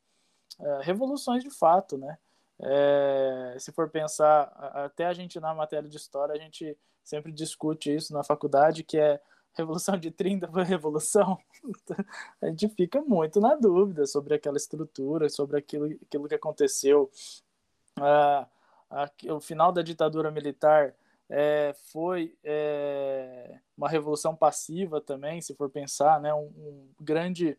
uh, 0.59 0.82
revoluções 0.82 1.43
de 1.43 1.49
fato, 1.49 1.97
né? 1.97 2.15
É, 2.61 3.55
se 3.57 3.72
for 3.72 3.89
pensar, 3.89 4.43
até 4.76 5.07
a 5.07 5.13
gente 5.13 5.39
na 5.39 5.51
matéria 5.51 5.89
de 5.89 5.97
história, 5.97 6.36
a 6.36 6.38
gente 6.38 6.78
sempre 7.03 7.32
discute 7.32 7.91
isso 7.91 8.13
na 8.13 8.24
faculdade, 8.24 8.84
que 8.84 8.99
é 8.99 9.20
Revolução 9.54 9.97
de 9.97 10.12
30 10.12 10.47
foi 10.47 10.64
revolução? 10.64 11.38
a 12.41 12.47
gente 12.47 12.70
fica 12.70 13.02
muito 13.02 13.39
na 13.39 13.56
dúvida 13.56 14.06
sobre 14.06 14.36
aquela 14.36 14.58
estrutura, 14.58 15.30
sobre 15.30 15.58
aquilo, 15.58 15.86
aquilo 15.86 16.28
que 16.28 16.36
aconteceu. 16.36 17.10
Ah, 17.97 18.47
a, 18.89 19.10
o 19.34 19.39
final 19.39 19.72
da 19.72 19.82
ditadura 19.82 20.32
militar 20.32 20.95
é, 21.30 21.74
foi 21.91 22.36
é, 22.43 23.60
uma 23.78 23.88
revolução 23.88 24.36
passiva 24.36 25.00
também, 25.00 25.41
se 25.41 25.54
for 25.56 25.70
pensar, 25.70 26.20
né? 26.20 26.34
um, 26.34 26.52
um 26.58 26.89
grande 27.00 27.58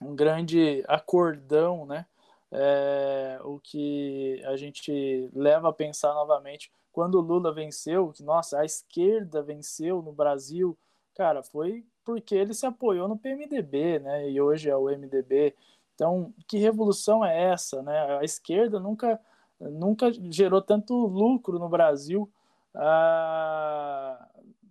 um 0.00 0.16
grande 0.16 0.84
acordão, 0.88 1.86
né? 1.86 2.06
É, 2.50 3.40
o 3.44 3.58
que 3.58 4.42
a 4.44 4.56
gente 4.56 5.30
leva 5.32 5.70
a 5.70 5.72
pensar 5.72 6.12
novamente 6.12 6.70
quando 6.92 7.16
o 7.16 7.20
Lula 7.20 7.52
venceu, 7.52 8.12
que 8.12 8.22
nossa, 8.22 8.60
a 8.60 8.64
esquerda 8.64 9.42
venceu 9.42 10.02
no 10.02 10.12
Brasil, 10.12 10.78
cara, 11.14 11.42
foi 11.42 11.84
porque 12.04 12.34
ele 12.34 12.52
se 12.54 12.66
apoiou 12.66 13.08
no 13.08 13.16
PMDB, 13.16 14.00
né? 14.00 14.28
E 14.30 14.40
hoje 14.40 14.68
é 14.68 14.76
o 14.76 14.88
MDB. 14.90 15.54
Então, 15.94 16.32
que 16.48 16.58
revolução 16.58 17.24
é 17.24 17.50
essa, 17.52 17.82
né? 17.82 18.18
A 18.18 18.24
esquerda 18.24 18.78
nunca 18.80 19.20
nunca 19.60 20.10
gerou 20.30 20.60
tanto 20.60 20.94
lucro 21.06 21.58
no 21.58 21.68
Brasil, 21.68 22.28
ah, 22.74 24.28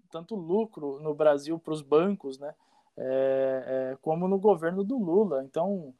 tanto 0.09 0.35
lucro 0.35 0.99
no 1.01 1.13
Brasil 1.13 1.57
para 1.57 1.73
os 1.73 1.81
bancos, 1.81 2.37
né? 2.37 2.53
É, 2.97 3.93
é, 3.93 3.97
como 4.01 4.27
no 4.27 4.37
governo 4.37 4.83
do 4.83 4.97
Lula. 4.97 5.43
Então, 5.45 5.93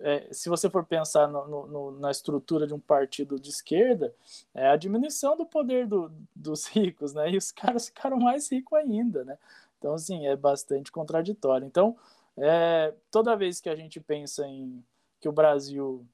é, 0.00 0.28
se 0.32 0.48
você 0.48 0.68
for 0.70 0.84
pensar 0.84 1.26
no, 1.28 1.66
no, 1.66 1.90
na 1.98 2.10
estrutura 2.10 2.66
de 2.66 2.74
um 2.74 2.80
partido 2.80 3.38
de 3.38 3.50
esquerda, 3.50 4.14
é 4.54 4.68
a 4.68 4.76
diminuição 4.76 5.36
do 5.36 5.46
poder 5.46 5.86
do, 5.86 6.12
dos 6.34 6.66
ricos, 6.68 7.12
né? 7.14 7.30
E 7.30 7.36
os 7.36 7.50
caras 7.50 7.86
ficaram 7.86 8.18
mais 8.18 8.50
ricos 8.50 8.78
ainda, 8.78 9.24
né? 9.24 9.38
Então, 9.78 9.94
assim, 9.94 10.26
é 10.26 10.36
bastante 10.36 10.90
contraditório. 10.90 11.66
Então, 11.66 11.96
é, 12.36 12.94
toda 13.10 13.36
vez 13.36 13.60
que 13.60 13.68
a 13.68 13.76
gente 13.76 14.00
pensa 14.00 14.46
em 14.46 14.84
que 15.20 15.28
o 15.28 15.32
Brasil 15.32 16.06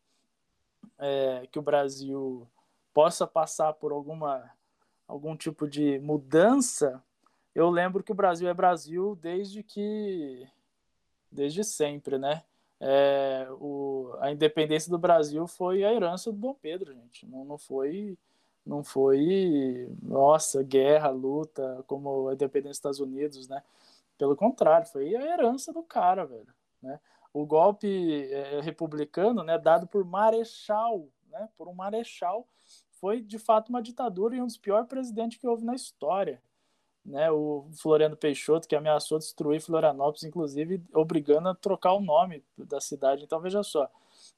é, 0.98 1.46
que 1.50 1.58
o 1.58 1.62
Brasil 1.62 2.46
possa 2.92 3.26
passar 3.26 3.72
por 3.74 3.92
alguma 3.92 4.50
algum 5.06 5.36
tipo 5.36 5.68
de 5.68 5.98
mudança, 5.98 7.02
eu 7.54 7.68
lembro 7.68 8.02
que 8.02 8.12
o 8.12 8.14
Brasil 8.14 8.48
é 8.48 8.54
Brasil 8.54 9.18
desde 9.20 9.62
que 9.62 10.48
desde 11.30 11.64
sempre, 11.64 12.16
né? 12.16 12.42
É, 12.86 13.48
o, 13.52 14.14
a 14.20 14.30
independência 14.30 14.90
do 14.90 14.98
Brasil 14.98 15.46
foi 15.46 15.82
a 15.82 15.92
herança 15.92 16.30
do 16.30 16.38
Dom 16.38 16.52
Pedro, 16.52 16.92
gente. 16.92 17.26
Não, 17.26 17.42
não 17.42 17.56
foi, 17.56 18.18
não 18.64 18.84
foi, 18.84 19.88
nossa, 20.02 20.62
guerra, 20.62 21.08
luta, 21.08 21.82
como 21.86 22.28
a 22.28 22.34
independência 22.34 22.72
dos 22.72 22.76
Estados 22.76 23.00
Unidos, 23.00 23.48
né? 23.48 23.62
Pelo 24.18 24.36
contrário, 24.36 24.86
foi 24.86 25.16
a 25.16 25.32
herança 25.32 25.72
do 25.72 25.82
cara, 25.82 26.26
velho. 26.26 26.52
Né? 26.82 27.00
O 27.32 27.46
golpe 27.46 28.28
é, 28.30 28.60
republicano, 28.60 29.42
né, 29.42 29.58
dado 29.58 29.86
por 29.86 30.04
Marechal, 30.04 31.08
né, 31.30 31.48
por 31.56 31.66
um 31.68 31.74
Marechal, 31.74 32.46
foi 33.00 33.22
de 33.22 33.38
fato 33.38 33.70
uma 33.70 33.80
ditadura 33.80 34.36
e 34.36 34.42
um 34.42 34.46
dos 34.46 34.58
piores 34.58 34.86
presidentes 34.86 35.38
que 35.38 35.48
houve 35.48 35.64
na 35.64 35.74
história 35.74 36.40
né, 37.04 37.30
o 37.30 37.66
Floriano 37.74 38.16
Peixoto, 38.16 38.66
que 38.66 38.74
ameaçou 38.74 39.18
destruir 39.18 39.60
Florianópolis, 39.60 40.24
inclusive 40.24 40.82
obrigando 40.92 41.48
a 41.48 41.54
trocar 41.54 41.92
o 41.92 42.00
nome 42.00 42.42
da 42.56 42.80
cidade. 42.80 43.24
Então, 43.24 43.40
veja 43.40 43.62
só, 43.62 43.90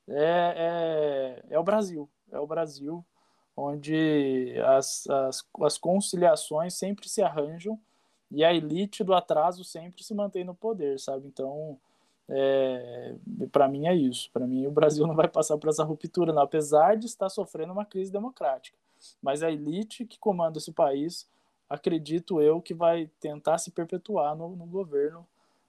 é, 0.08 1.42
é, 1.48 1.54
é 1.54 1.58
o 1.58 1.62
Brasil, 1.62 2.08
é 2.30 2.38
o 2.38 2.46
Brasil 2.46 3.04
onde 3.56 4.54
as, 4.66 5.08
as, 5.08 5.48
as 5.62 5.78
conciliações 5.78 6.74
sempre 6.74 7.08
se 7.08 7.22
arranjam 7.22 7.80
e 8.30 8.44
a 8.44 8.52
elite 8.52 9.02
do 9.02 9.14
atraso 9.14 9.64
sempre 9.64 10.02
se 10.02 10.12
mantém 10.12 10.44
no 10.44 10.54
poder, 10.54 10.98
sabe? 11.00 11.26
Então, 11.26 11.78
é, 12.28 13.14
para 13.52 13.68
mim 13.68 13.86
é 13.86 13.94
isso. 13.94 14.30
Para 14.32 14.46
mim, 14.46 14.66
o 14.66 14.70
Brasil 14.70 15.06
não 15.06 15.14
vai 15.14 15.28
passar 15.28 15.56
por 15.56 15.70
essa 15.70 15.84
ruptura, 15.84 16.32
não, 16.32 16.42
apesar 16.42 16.96
de 16.96 17.06
estar 17.06 17.28
sofrendo 17.28 17.72
uma 17.72 17.84
crise 17.84 18.10
democrática. 18.10 18.76
Mas 19.22 19.42
a 19.42 19.50
elite 19.50 20.04
que 20.04 20.18
comanda 20.18 20.58
esse 20.58 20.72
país 20.72 21.28
acredito 21.68 22.40
eu 22.40 22.60
que 22.60 22.74
vai 22.74 23.10
tentar 23.20 23.58
se 23.58 23.70
perpetuar 23.70 24.34
no, 24.36 24.54
no 24.56 24.66
governo 24.66 25.26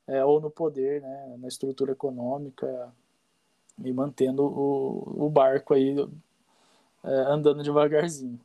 é, 0.07 0.23
ou 0.23 0.39
no 0.39 0.49
poder, 0.49 1.01
né, 1.01 1.35
na 1.37 1.47
estrutura 1.47 1.91
econômica 1.91 2.93
e 3.83 3.91
mantendo 3.91 4.43
o, 4.43 5.25
o 5.25 5.29
barco 5.29 5.73
aí 5.73 5.95
é, 7.03 7.09
andando 7.09 7.63
devagarzinho. 7.63 8.39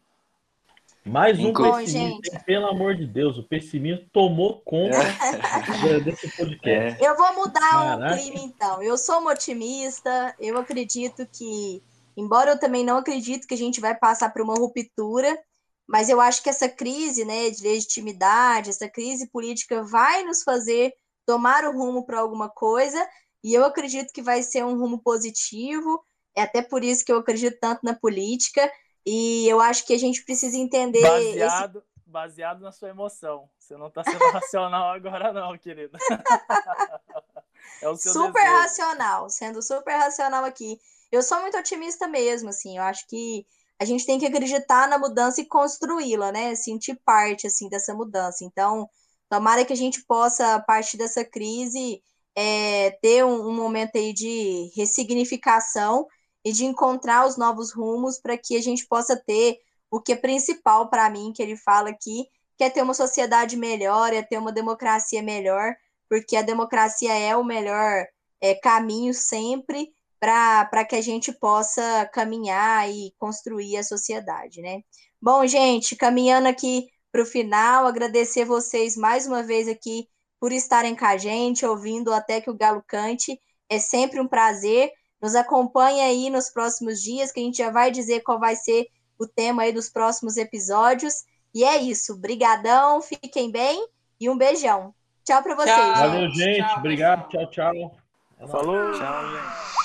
Mais 1.05 1.37
um 1.41 1.53
Bom, 1.53 1.79
pessimista, 1.79 2.31
gente. 2.33 2.45
pelo 2.45 2.67
amor 2.69 2.95
de 2.95 3.07
Deus, 3.07 3.37
o 3.37 3.43
pessimismo 3.43 4.07
tomou 4.13 4.63
conta 4.65 4.97
é. 4.99 5.99
desse 6.01 6.31
podcast. 6.37 7.03
É. 7.03 7.09
Eu 7.09 7.17
vou 7.17 7.35
mudar 7.35 7.61
Caraca. 7.61 8.15
o 8.15 8.19
clima 8.19 8.39
então. 8.39 8.83
Eu 8.83 8.97
sou 8.97 9.19
uma 9.19 9.33
otimista, 9.33 10.33
eu 10.39 10.57
acredito 10.59 11.27
que, 11.33 11.83
embora 12.17 12.53
eu 12.53 12.61
também 12.61 12.85
não 12.85 12.99
acredito 12.99 13.49
que 13.49 13.55
a 13.55 13.59
gente 13.59 13.81
vai 13.81 13.97
passar 13.97 14.33
por 14.33 14.43
uma 14.43 14.55
ruptura, 14.55 15.37
mas 15.93 16.09
eu 16.09 16.23
acho 16.23 16.43
que 16.43 16.49
essa 16.49 16.71
crise 16.71 17.23
né, 17.23 17.51
de 17.51 17.63
legitimidade, 17.63 18.71
essa 18.71 18.89
crise 18.89 19.29
política 19.29 19.83
vai 19.83 20.25
nos 20.25 20.43
fazer 20.43 20.95
tomar 21.27 21.67
o 21.67 21.73
rumo 21.73 22.07
para 22.07 22.19
alguma 22.19 22.49
coisa, 22.49 23.07
e 23.45 23.53
eu 23.53 23.63
acredito 23.63 24.11
que 24.11 24.23
vai 24.23 24.43
ser 24.43 24.65
um 24.65 24.79
rumo 24.79 25.03
positivo, 25.03 26.03
é 26.35 26.41
até 26.41 26.63
por 26.63 26.83
isso 26.83 27.05
que 27.05 27.13
eu 27.13 27.19
acredito 27.19 27.59
tanto 27.61 27.81
na 27.85 27.95
política, 27.95 28.73
e 29.05 29.47
eu 29.47 29.61
acho 29.61 29.87
que 29.87 29.93
a 29.93 29.99
gente 29.99 30.25
precisa 30.25 30.57
entender. 30.57 31.03
Baseado, 31.03 31.79
esse... 31.81 31.87
baseado 32.07 32.61
na 32.63 32.73
sua 32.73 32.89
emoção. 32.89 33.47
Você 33.59 33.77
não 33.77 33.89
está 33.89 34.03
sendo 34.03 34.17
racional 34.33 34.95
agora, 34.95 35.31
não, 35.31 35.59
querida. 35.59 35.99
é 37.83 37.97
super 37.97 38.33
desejo. 38.33 38.57
racional, 38.57 39.29
sendo 39.29 39.61
super 39.61 39.95
racional 39.97 40.43
aqui. 40.47 40.81
Eu 41.11 41.23
sou 41.23 41.39
muito 41.43 41.59
otimista 41.59 42.09
mesmo, 42.09 42.49
assim. 42.49 42.79
Eu 42.79 42.83
acho 42.83 43.07
que 43.07 43.47
a 43.83 43.85
gente 43.85 44.07
tem 44.07 44.17
que 44.17 44.27
acreditar 44.27 44.89
na 44.89 44.97
mudança 44.97 45.41
e 45.41 45.45
construí-la, 45.45 46.31
né? 46.31 46.55
Sentir 46.55 46.95
parte, 47.05 47.49
assim, 47.49 47.69
dessa 47.69 47.93
mudança. 47.93 48.45
Então, 48.45 48.89
tomara 49.29 49.65
que 49.65 49.73
a 49.73 49.77
gente 49.77 50.05
possa, 50.05 50.55
a 50.55 50.61
partir 50.61 50.97
dessa 50.97 51.25
crise, 51.25 52.01
é, 52.35 52.93
ter 53.03 53.25
um, 53.25 53.49
um 53.49 53.53
momento 53.53 53.97
aí 53.97 54.13
de 54.13 54.71
ressignificação 54.77 56.07
e 56.45 56.53
de 56.53 56.65
encontrar 56.65 57.27
os 57.27 57.37
novos 57.37 57.73
rumos 57.73 58.19
para 58.21 58.39
que 58.39 58.57
a 58.57 58.63
gente 58.63 58.87
possa 58.87 59.17
ter 59.17 59.59
o 59.91 60.01
que 60.01 60.13
é 60.13 60.17
principal 60.17 60.89
para 60.89 61.11
mim, 61.11 61.33
que 61.35 61.43
ele 61.43 61.57
fala 61.57 61.91
aqui, 61.91 62.27
que 62.57 62.63
é 62.63 62.71
ter 62.71 62.83
uma 62.83 62.95
sociedade 62.95 63.57
melhor, 63.57 64.13
é 64.13 64.23
ter 64.23 64.39
uma 64.39 64.53
democracia 64.53 65.23
melhor, 65.23 65.75
porque 66.09 66.37
a 66.37 66.43
democracia 66.43 67.13
é 67.13 67.37
o 67.37 67.43
melhor 67.43 68.07
é, 68.41 68.55
caminho 68.55 69.13
sempre 69.13 69.93
para 70.23 70.85
que 70.85 70.95
a 70.95 71.01
gente 71.01 71.33
possa 71.33 72.09
caminhar 72.13 72.89
e 72.89 73.13
construir 73.19 73.77
a 73.77 73.83
sociedade, 73.83 74.63
né? 74.63 74.83
Bom, 75.21 75.45
gente, 75.49 75.97
caminhando 75.97 76.47
aqui 76.47 76.87
para 77.11 77.23
o 77.23 77.27
final, 77.27 77.87
agradecer 77.87 78.45
vocês 78.45 78.97
mais 78.97 79.27
uma 79.27 79.43
vez 79.43 79.67
aqui 79.67 80.07
por 80.39 80.53
estarem 80.53 80.95
com 80.95 81.05
a 81.05 81.17
gente, 81.17 81.67
ouvindo 81.67 82.13
até 82.13 82.41
que 82.41 82.49
o 82.49 82.55
Galo 82.55 82.85
cante. 82.87 83.37
É 83.69 83.81
sempre 83.81 84.21
um 84.21 84.29
prazer. 84.29 84.93
Nos 85.21 85.35
acompanhe 85.35 86.01
aí 86.01 86.31
nos 86.31 86.51
próximos 86.51 87.03
dias, 87.03 87.33
que 87.33 87.41
a 87.41 87.43
gente 87.43 87.59
já 87.59 87.71
vai 87.71 87.91
dizer 87.91 88.21
qual 88.21 88.39
vai 88.39 88.55
ser 88.55 88.87
o 89.19 89.27
tema 89.27 89.63
aí 89.63 89.73
dos 89.73 89.91
próximos 89.91 90.37
episódios. 90.37 91.25
E 91.53 91.65
é 91.65 91.79
isso. 91.79 92.17
Brigadão, 92.17 93.03
fiquem 93.03 93.51
bem 93.51 93.89
e 94.21 94.31
um 94.31 94.37
beijão. 94.37 94.95
Tchau 95.25 95.43
para 95.43 95.57
vocês. 95.57 95.77
Tchau, 95.77 95.95
Valeu, 95.95 96.31
gente. 96.31 96.59
Tchau, 96.59 96.79
Obrigado. 96.79 97.29
Tchau, 97.29 97.51
tchau. 97.51 97.97
Falou. 98.49 98.93
Tchau, 98.93 99.29
gente. 99.31 99.82